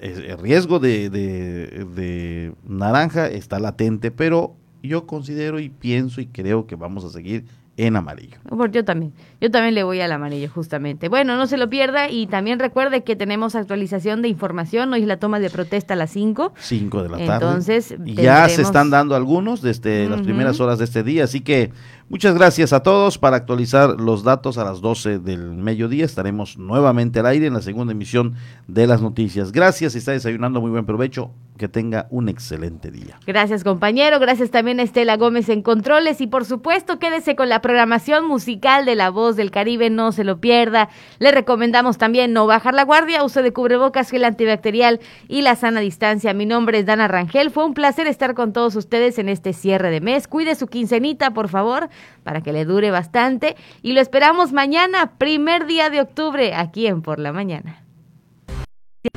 Es- 0.00 0.18
El 0.18 0.38
riesgo 0.38 0.78
de, 0.78 1.10
de- 1.10 1.84
de 1.94 2.52
naranja 2.66 3.26
está 3.28 3.58
latente, 3.58 4.10
pero 4.10 4.54
yo 4.82 5.06
considero 5.06 5.58
y 5.58 5.68
pienso 5.70 6.20
y 6.20 6.26
creo 6.26 6.66
que 6.66 6.76
vamos 6.76 7.04
a 7.04 7.10
seguir 7.10 7.44
en 7.78 7.96
amarillo. 7.96 8.36
Yo 8.72 8.84
también, 8.84 9.12
yo 9.40 9.50
también 9.50 9.74
le 9.74 9.84
voy 9.84 10.00
al 10.00 10.10
amarillo 10.10 10.50
justamente. 10.50 11.08
Bueno, 11.08 11.36
no 11.36 11.46
se 11.46 11.56
lo 11.56 11.70
pierda 11.70 12.10
y 12.10 12.26
también 12.26 12.58
recuerde 12.58 13.04
que 13.04 13.14
tenemos 13.14 13.54
actualización 13.54 14.20
de 14.20 14.28
información, 14.28 14.92
hoy 14.92 15.02
es 15.02 15.06
la 15.06 15.18
toma 15.18 15.38
de 15.38 15.48
protesta 15.48 15.94
a 15.94 15.96
las 15.96 16.10
5. 16.10 16.54
5 16.58 17.02
de 17.04 17.08
la 17.08 17.18
tarde. 17.18 17.32
Entonces, 17.46 17.94
ya 18.04 18.48
se 18.48 18.62
están 18.62 18.90
dando 18.90 19.14
algunos 19.14 19.62
desde 19.62 20.08
las 20.08 20.22
primeras 20.22 20.60
horas 20.60 20.78
de 20.78 20.84
este 20.84 21.04
día, 21.04 21.24
así 21.24 21.40
que 21.40 21.70
Muchas 22.10 22.34
gracias 22.34 22.72
a 22.72 22.82
todos. 22.82 23.18
Para 23.18 23.36
actualizar 23.36 24.00
los 24.00 24.24
datos 24.24 24.56
a 24.56 24.64
las 24.64 24.80
12 24.80 25.18
del 25.18 25.52
mediodía 25.52 26.06
estaremos 26.06 26.56
nuevamente 26.56 27.20
al 27.20 27.26
aire 27.26 27.48
en 27.48 27.52
la 27.52 27.60
segunda 27.60 27.92
emisión 27.92 28.34
de 28.66 28.86
las 28.86 29.02
noticias. 29.02 29.52
Gracias, 29.52 29.92
si 29.92 29.98
está 29.98 30.12
desayunando, 30.12 30.62
muy 30.62 30.70
buen 30.70 30.86
provecho. 30.86 31.32
Que 31.58 31.68
tenga 31.68 32.06
un 32.10 32.28
excelente 32.28 32.92
día. 32.92 33.18
Gracias, 33.26 33.64
compañero. 33.64 34.20
Gracias 34.20 34.52
también 34.52 34.78
a 34.78 34.84
Estela 34.84 35.16
Gómez 35.16 35.48
en 35.48 35.62
Controles. 35.62 36.20
Y 36.20 36.28
por 36.28 36.44
supuesto, 36.44 37.00
quédese 37.00 37.34
con 37.34 37.48
la 37.48 37.60
programación 37.60 38.28
musical 38.28 38.84
de 38.86 38.94
La 38.94 39.10
Voz 39.10 39.34
del 39.34 39.50
Caribe. 39.50 39.90
No 39.90 40.12
se 40.12 40.22
lo 40.22 40.40
pierda. 40.40 40.88
Le 41.18 41.32
recomendamos 41.32 41.98
también 41.98 42.32
no 42.32 42.46
bajar 42.46 42.74
la 42.74 42.84
guardia, 42.84 43.24
uso 43.24 43.42
de 43.42 43.52
cubrebocas, 43.52 44.08
gel 44.08 44.22
antibacterial 44.22 45.00
y 45.26 45.42
la 45.42 45.56
sana 45.56 45.80
distancia. 45.80 46.32
Mi 46.32 46.46
nombre 46.46 46.78
es 46.78 46.86
Dana 46.86 47.08
Rangel. 47.08 47.50
Fue 47.50 47.64
un 47.64 47.74
placer 47.74 48.06
estar 48.06 48.34
con 48.34 48.52
todos 48.52 48.76
ustedes 48.76 49.18
en 49.18 49.28
este 49.28 49.52
cierre 49.52 49.90
de 49.90 50.00
mes. 50.00 50.28
Cuide 50.28 50.54
su 50.54 50.68
quincenita, 50.68 51.32
por 51.32 51.48
favor, 51.48 51.88
para 52.22 52.42
que 52.42 52.52
le 52.52 52.64
dure 52.64 52.90
bastante. 52.90 53.56
Y 53.82 53.92
lo 53.92 54.00
esperamos 54.00 54.52
mañana, 54.52 55.12
primer 55.18 55.66
día 55.66 55.90
de 55.90 56.00
octubre, 56.00 56.54
aquí 56.54 56.86
en 56.86 57.02
Por 57.02 57.18
la 57.18 57.32
Mañana. 57.32 57.82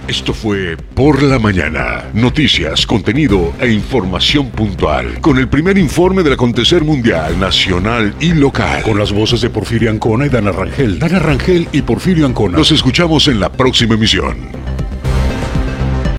Esto 0.08 0.34
fue 0.34 0.78
Por 0.78 1.24
la 1.24 1.40
Mañana. 1.40 2.06
Noticias, 2.14 2.86
contenido 2.86 3.54
e 3.60 3.72
información 3.72 4.50
puntual. 4.52 5.20
Con 5.22 5.38
el 5.38 5.48
primer 5.48 5.78
informe 5.78 6.22
del 6.22 6.34
acontecer 6.34 6.84
mundial, 6.84 7.40
nacional 7.40 8.14
y 8.20 8.34
local. 8.34 8.84
Con 8.84 9.00
las 9.00 9.12
voces 9.12 9.42
de 9.42 9.50
Porfirio 9.50 9.90
Ancona 9.90 10.28
y 10.28 10.30
Dana 10.30 10.52
Rangel. 10.52 11.00
Dana 11.00 11.20
Rangel 11.20 11.68
y 11.72 11.82
Porfirio 11.82 12.26
Ancona. 12.26 12.58
Nos 12.58 12.72
escuchamos 12.72 13.28
en 13.28 13.40
la 13.40 13.52
próxima 13.52 13.96
emisión. 13.96 14.50